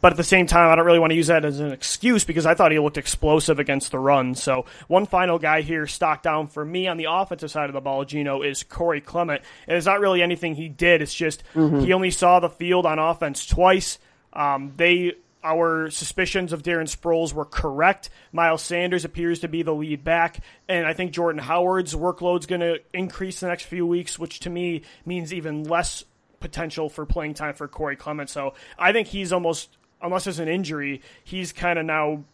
But 0.00 0.12
at 0.12 0.16
the 0.16 0.24
same 0.24 0.46
time, 0.46 0.70
I 0.70 0.76
don't 0.76 0.86
really 0.86 0.98
want 0.98 1.10
to 1.10 1.16
use 1.16 1.28
that 1.28 1.44
as 1.44 1.58
an 1.58 1.72
excuse 1.72 2.24
because 2.24 2.46
I 2.46 2.54
thought 2.54 2.70
he 2.70 2.78
looked 2.78 2.98
explosive 2.98 3.58
against 3.58 3.90
the 3.90 3.98
run. 3.98 4.34
So 4.34 4.66
one 4.88 5.06
final 5.06 5.38
guy 5.38 5.62
here, 5.62 5.86
stock 5.86 6.22
down 6.22 6.48
for 6.48 6.64
me 6.64 6.86
on 6.86 6.96
the 6.96 7.06
offensive 7.10 7.50
side 7.50 7.70
of 7.70 7.74
the 7.74 7.80
ball, 7.80 8.04
Gino, 8.04 8.42
is 8.42 8.62
Corey 8.62 9.00
Clement. 9.00 9.42
And 9.66 9.76
it's 9.76 9.86
not 9.86 10.00
really 10.00 10.22
anything 10.22 10.54
he 10.54 10.68
did. 10.68 11.02
It's 11.02 11.14
just 11.14 11.42
mm-hmm. 11.54 11.80
he 11.80 11.92
only 11.92 12.10
saw 12.10 12.40
the 12.40 12.50
field 12.50 12.86
on 12.86 12.98
offense 12.98 13.46
twice. 13.46 13.98
Um, 14.32 14.74
they 14.76 15.14
our 15.46 15.90
suspicions 15.90 16.52
of 16.52 16.64
Darren 16.64 16.88
Sproles 16.88 17.32
were 17.32 17.44
correct. 17.44 18.10
Miles 18.32 18.62
Sanders 18.62 19.04
appears 19.04 19.40
to 19.40 19.48
be 19.48 19.62
the 19.62 19.72
lead 19.72 20.02
back, 20.02 20.40
and 20.68 20.84
I 20.84 20.92
think 20.92 21.12
Jordan 21.12 21.40
Howard's 21.40 21.94
workload 21.94 22.40
is 22.40 22.46
going 22.46 22.62
to 22.62 22.80
increase 22.92 23.40
the 23.40 23.46
next 23.46 23.64
few 23.64 23.86
weeks, 23.86 24.18
which 24.18 24.40
to 24.40 24.50
me 24.50 24.82
means 25.04 25.32
even 25.32 25.62
less 25.62 26.04
potential 26.40 26.88
for 26.88 27.06
playing 27.06 27.34
time 27.34 27.54
for 27.54 27.68
Corey 27.68 27.94
Clement. 27.94 28.28
So 28.28 28.54
I 28.76 28.92
think 28.92 29.06
he's 29.06 29.32
almost 29.32 29.76
unless 30.02 30.24
there's 30.24 30.38
an 30.38 30.48
injury, 30.48 31.00
he's 31.24 31.52
kind 31.52 31.78
of 31.78 31.84
now 31.84 32.24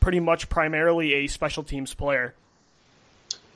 pretty 0.00 0.20
much 0.20 0.48
primarily 0.48 1.14
a 1.14 1.26
special 1.26 1.62
teams 1.62 1.94
player. 1.94 2.34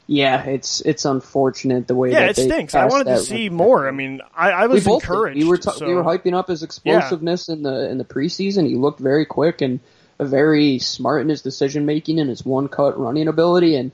Yeah, 0.07 0.45
it's 0.45 0.81
it's 0.81 1.05
unfortunate 1.05 1.87
the 1.87 1.95
way. 1.95 2.11
Yeah, 2.11 2.27
it 2.27 2.37
stinks. 2.37 2.75
I 2.75 2.87
wanted 2.87 3.05
to 3.05 3.19
see 3.19 3.49
more. 3.49 3.89
I 3.89 3.93
mean, 3.93 4.21
I, 4.37 4.51
I 4.51 4.67
was 4.67 4.85
we 4.85 4.93
encouraged. 4.95 5.39
We 5.39 5.45
were 5.45 5.57
t- 5.57 5.71
so. 5.71 5.87
we 5.87 5.95
were 5.95 6.03
hyping 6.03 6.35
up 6.35 6.49
his 6.49 6.63
explosiveness 6.63 7.49
yeah. 7.49 7.55
in 7.55 7.63
the 7.63 7.91
in 7.91 7.99
the 7.99 8.05
preseason. 8.05 8.67
He 8.67 8.75
looked 8.75 9.01
very 9.01 9.25
quick 9.25 9.63
and 9.63 9.81
very 10.21 10.79
smart 10.79 11.23
in 11.23 11.29
his 11.29 11.43
decision 11.43 11.87
making 11.87 12.19
and 12.19 12.29
his 12.29 12.45
one 12.45 12.69
cut 12.69 12.99
running 12.99 13.29
ability. 13.29 13.77
And 13.77 13.93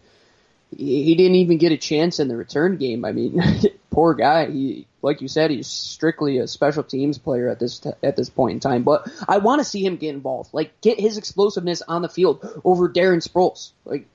he, 0.76 1.04
he 1.04 1.14
didn't 1.14 1.37
even 1.37 1.59
get 1.59 1.72
a 1.72 1.76
chance 1.76 2.18
in 2.18 2.28
the 2.28 2.37
return 2.37 2.76
game. 2.76 3.04
I 3.04 3.12
mean, 3.12 3.40
poor 3.98 4.14
guy. 4.14 4.48
He 4.48 4.87
like 5.02 5.22
you 5.22 5.26
said, 5.26 5.50
he's 5.50 5.66
strictly 5.66 6.38
a 6.38 6.46
special 6.46 6.84
teams 6.84 7.18
player 7.18 7.48
at 7.48 7.58
this 7.58 7.80
t- 7.80 7.90
at 8.00 8.14
this 8.14 8.30
point 8.30 8.52
in 8.52 8.61
time. 8.61 8.84
But 8.84 9.11
I 9.28 9.38
want 9.38 9.58
to 9.58 9.64
see 9.64 9.84
him 9.84 9.96
get 9.96 10.14
involved, 10.14 10.50
like 10.54 10.80
get 10.80 11.00
his 11.00 11.18
explosiveness 11.18 11.82
on 11.82 12.02
the 12.02 12.08
field 12.08 12.48
over 12.64 12.88
Darren 12.88 13.26
Sproles. 13.26 13.72
Like 13.84 14.06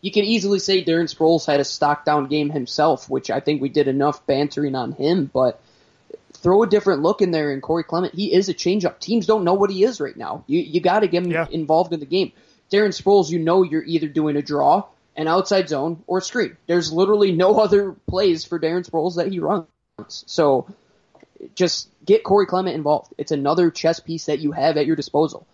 you 0.00 0.12
can 0.12 0.22
easily 0.22 0.60
say 0.60 0.84
Darren 0.84 1.12
Sproles 1.12 1.46
had 1.46 1.58
a 1.58 1.64
stock 1.64 2.04
down 2.04 2.28
game 2.28 2.48
himself, 2.48 3.10
which 3.10 3.28
I 3.28 3.40
think 3.40 3.60
we 3.60 3.68
did 3.68 3.88
enough 3.88 4.24
bantering 4.24 4.76
on 4.76 4.92
him. 4.92 5.28
But 5.32 5.60
throw 6.34 6.62
a 6.62 6.68
different 6.68 7.02
look 7.02 7.20
in 7.20 7.32
there 7.32 7.50
in 7.52 7.60
Corey 7.60 7.82
Clement. 7.82 8.14
He 8.14 8.32
is 8.32 8.48
a 8.48 8.54
changeup. 8.54 9.00
Teams 9.00 9.26
don't 9.26 9.42
know 9.42 9.54
what 9.54 9.70
he 9.70 9.82
is 9.82 10.00
right 10.00 10.16
now. 10.16 10.44
You 10.46 10.60
you 10.60 10.80
got 10.80 11.00
to 11.00 11.08
get 11.08 11.24
him 11.24 11.32
yeah. 11.32 11.48
involved 11.50 11.92
in 11.92 11.98
the 11.98 12.06
game. 12.06 12.30
Darren 12.70 12.94
Sproles, 12.94 13.30
you 13.30 13.40
know 13.40 13.64
you're 13.64 13.82
either 13.82 14.06
doing 14.06 14.36
a 14.36 14.42
draw, 14.42 14.84
an 15.16 15.28
outside 15.28 15.68
zone, 15.68 16.02
or 16.06 16.20
screen. 16.20 16.56
There's 16.66 16.92
literally 16.92 17.32
no 17.32 17.54
other 17.60 17.92
plays 18.08 18.44
for 18.44 18.58
Darren 18.58 18.88
Sproles 18.88 19.16
that 19.16 19.28
he 19.28 19.38
runs. 19.38 19.66
So 20.08 20.66
just 21.54 21.88
get 22.04 22.24
Corey 22.24 22.46
Clement 22.46 22.76
involved. 22.76 23.12
It's 23.18 23.32
another 23.32 23.70
chess 23.70 24.00
piece 24.00 24.26
that 24.26 24.40
you 24.40 24.52
have 24.52 24.76
at 24.76 24.86
your 24.86 24.96
disposal. 24.96 25.46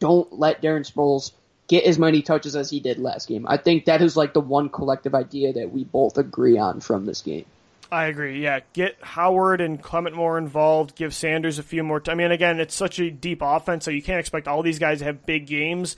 Don't 0.00 0.32
let 0.32 0.62
Darren 0.62 0.90
Sproles 0.90 1.32
get 1.66 1.84
as 1.84 1.98
many 1.98 2.22
touches 2.22 2.56
as 2.56 2.70
he 2.70 2.80
did 2.80 2.98
last 2.98 3.28
game. 3.28 3.46
I 3.48 3.56
think 3.56 3.86
that 3.86 4.02
is 4.02 4.16
like 4.16 4.34
the 4.34 4.40
one 4.40 4.68
collective 4.68 5.14
idea 5.14 5.52
that 5.54 5.72
we 5.72 5.84
both 5.84 6.18
agree 6.18 6.58
on 6.58 6.80
from 6.80 7.06
this 7.06 7.22
game. 7.22 7.46
I 7.90 8.06
agree. 8.06 8.42
Yeah, 8.42 8.60
get 8.72 8.96
Howard 9.00 9.60
and 9.60 9.80
Clement 9.80 10.16
more 10.16 10.36
involved. 10.36 10.96
Give 10.96 11.14
Sanders 11.14 11.58
a 11.58 11.62
few 11.62 11.84
more. 11.84 12.00
T- 12.00 12.10
I 12.10 12.14
mean, 12.14 12.32
again, 12.32 12.58
it's 12.58 12.74
such 12.74 12.98
a 12.98 13.10
deep 13.10 13.40
offense, 13.40 13.84
so 13.84 13.90
you 13.90 14.02
can't 14.02 14.18
expect 14.18 14.48
all 14.48 14.62
these 14.62 14.78
guys 14.78 14.98
to 14.98 15.04
have 15.04 15.24
big 15.26 15.46
games 15.46 15.96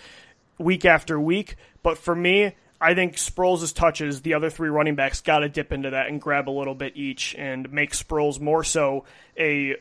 week 0.58 0.84
after 0.84 1.18
week. 1.18 1.56
But 1.82 1.96
for 1.96 2.14
me, 2.14 2.54
I 2.80 2.94
think 2.94 3.14
Sproles' 3.14 3.74
touches, 3.74 4.22
the 4.22 4.34
other 4.34 4.50
three 4.50 4.68
running 4.68 4.96
backs, 4.96 5.20
got 5.20 5.40
to 5.40 5.48
dip 5.48 5.72
into 5.72 5.90
that 5.90 6.08
and 6.08 6.20
grab 6.20 6.48
a 6.48 6.50
little 6.50 6.74
bit 6.74 6.96
each 6.96 7.34
and 7.36 7.72
make 7.72 7.92
Sproles 7.92 8.40
more 8.40 8.64
so 8.64 9.04
a 9.38 9.76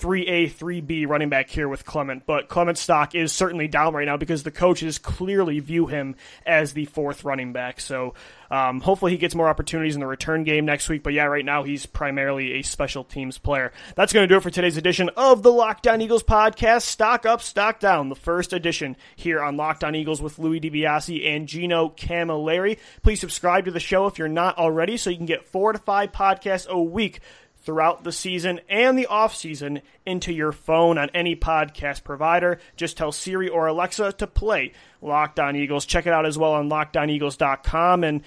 3A, 0.00 0.52
3B 0.52 1.08
running 1.08 1.28
back 1.28 1.48
here 1.48 1.68
with 1.68 1.84
Clement. 1.84 2.24
But 2.26 2.48
Clement's 2.48 2.80
stock 2.80 3.14
is 3.14 3.32
certainly 3.32 3.68
down 3.68 3.94
right 3.94 4.06
now 4.06 4.16
because 4.16 4.42
the 4.42 4.50
coaches 4.50 4.98
clearly 4.98 5.60
view 5.60 5.86
him 5.86 6.16
as 6.44 6.72
the 6.72 6.84
fourth 6.86 7.24
running 7.24 7.52
back. 7.52 7.80
So 7.80 8.14
um, 8.50 8.80
hopefully 8.80 9.12
he 9.12 9.18
gets 9.18 9.34
more 9.34 9.48
opportunities 9.48 9.94
in 9.94 10.00
the 10.00 10.06
return 10.06 10.44
game 10.44 10.64
next 10.64 10.88
week. 10.88 11.02
But 11.02 11.12
yeah, 11.12 11.24
right 11.24 11.44
now 11.44 11.62
he's 11.62 11.86
primarily 11.86 12.54
a 12.54 12.62
special 12.62 13.04
teams 13.04 13.38
player. 13.38 13.72
That's 13.94 14.12
going 14.12 14.24
to 14.24 14.32
do 14.32 14.36
it 14.36 14.42
for 14.42 14.50
today's 14.50 14.76
edition 14.76 15.10
of 15.16 15.42
the 15.42 15.52
Locked 15.52 15.86
On 15.86 16.00
Eagles 16.00 16.22
podcast. 16.22 16.82
Stock 16.82 17.24
up, 17.24 17.40
stock 17.40 17.80
down. 17.80 18.08
The 18.08 18.14
first 18.14 18.52
edition 18.52 18.96
here 19.16 19.42
on 19.42 19.56
Locked 19.56 19.84
On 19.84 19.94
Eagles 19.94 20.20
with 20.20 20.38
Louis 20.38 20.60
DiBiase 20.60 21.26
and 21.26 21.48
Gino 21.48 21.88
Camilleri. 21.88 22.78
Please 23.02 23.20
subscribe 23.20 23.64
to 23.64 23.70
the 23.70 23.80
show 23.80 24.06
if 24.06 24.18
you're 24.18 24.28
not 24.28 24.58
already 24.58 24.96
so 24.96 25.10
you 25.10 25.16
can 25.16 25.26
get 25.26 25.46
four 25.46 25.72
to 25.72 25.78
five 25.78 26.12
podcasts 26.12 26.68
a 26.68 26.80
week 26.80 27.20
throughout 27.64 28.04
the 28.04 28.12
season 28.12 28.60
and 28.68 28.98
the 28.98 29.06
off 29.06 29.34
season 29.34 29.80
into 30.06 30.32
your 30.32 30.52
phone 30.52 30.98
on 30.98 31.10
any 31.14 31.34
podcast 31.34 32.04
provider. 32.04 32.60
Just 32.76 32.96
tell 32.96 33.10
Siri 33.10 33.48
or 33.48 33.66
Alexa 33.66 34.12
to 34.12 34.26
play 34.26 34.72
Locked 35.00 35.40
On 35.40 35.56
Eagles. 35.56 35.86
Check 35.86 36.06
it 36.06 36.12
out 36.12 36.26
as 36.26 36.38
well 36.38 36.52
on 36.52 36.68
lockedoneagles.com 36.68 38.04
and 38.04 38.22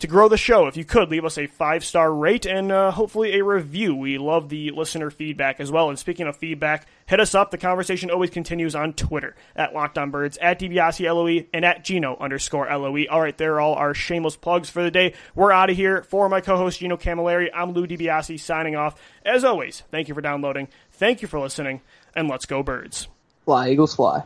to 0.00 0.06
grow 0.06 0.28
the 0.28 0.36
show. 0.36 0.66
If 0.66 0.76
you 0.76 0.84
could, 0.84 1.10
leave 1.10 1.24
us 1.24 1.38
a 1.38 1.46
five 1.46 1.84
star 1.84 2.12
rate 2.12 2.46
and 2.46 2.72
uh, 2.72 2.90
hopefully 2.90 3.38
a 3.38 3.44
review. 3.44 3.94
We 3.94 4.18
love 4.18 4.48
the 4.48 4.70
listener 4.70 5.10
feedback 5.10 5.60
as 5.60 5.70
well. 5.70 5.88
And 5.88 5.98
speaking 5.98 6.26
of 6.26 6.36
feedback, 6.36 6.86
hit 7.06 7.20
us 7.20 7.34
up. 7.34 7.50
The 7.50 7.58
conversation 7.58 8.10
always 8.10 8.30
continues 8.30 8.74
on 8.74 8.94
Twitter 8.94 9.36
at 9.54 9.74
Locked 9.74 9.98
On 9.98 10.10
Birds, 10.10 10.38
at 10.38 10.58
DiBiase 10.58 11.04
LOE, 11.04 11.46
and 11.52 11.64
at 11.64 11.84
Gino 11.84 12.16
underscore 12.18 12.66
LOE. 12.66 13.04
All 13.10 13.20
right, 13.20 13.36
there 13.36 13.54
are 13.54 13.60
all 13.60 13.74
our 13.74 13.94
shameless 13.94 14.36
plugs 14.36 14.70
for 14.70 14.82
the 14.82 14.90
day. 14.90 15.14
We're 15.34 15.52
out 15.52 15.70
of 15.70 15.76
here. 15.76 16.02
For 16.02 16.28
my 16.28 16.40
co 16.40 16.56
host, 16.56 16.80
Gino 16.80 16.96
Camilleri, 16.96 17.48
I'm 17.54 17.72
Lou 17.72 17.86
DiBiase 17.86 18.40
signing 18.40 18.76
off. 18.76 19.00
As 19.24 19.44
always, 19.44 19.82
thank 19.90 20.08
you 20.08 20.14
for 20.14 20.20
downloading, 20.20 20.68
thank 20.92 21.22
you 21.22 21.28
for 21.28 21.38
listening, 21.38 21.82
and 22.16 22.28
let's 22.28 22.46
go, 22.46 22.62
Birds. 22.62 23.08
Fly, 23.44 23.70
Eagles, 23.70 23.94
fly. 23.94 24.24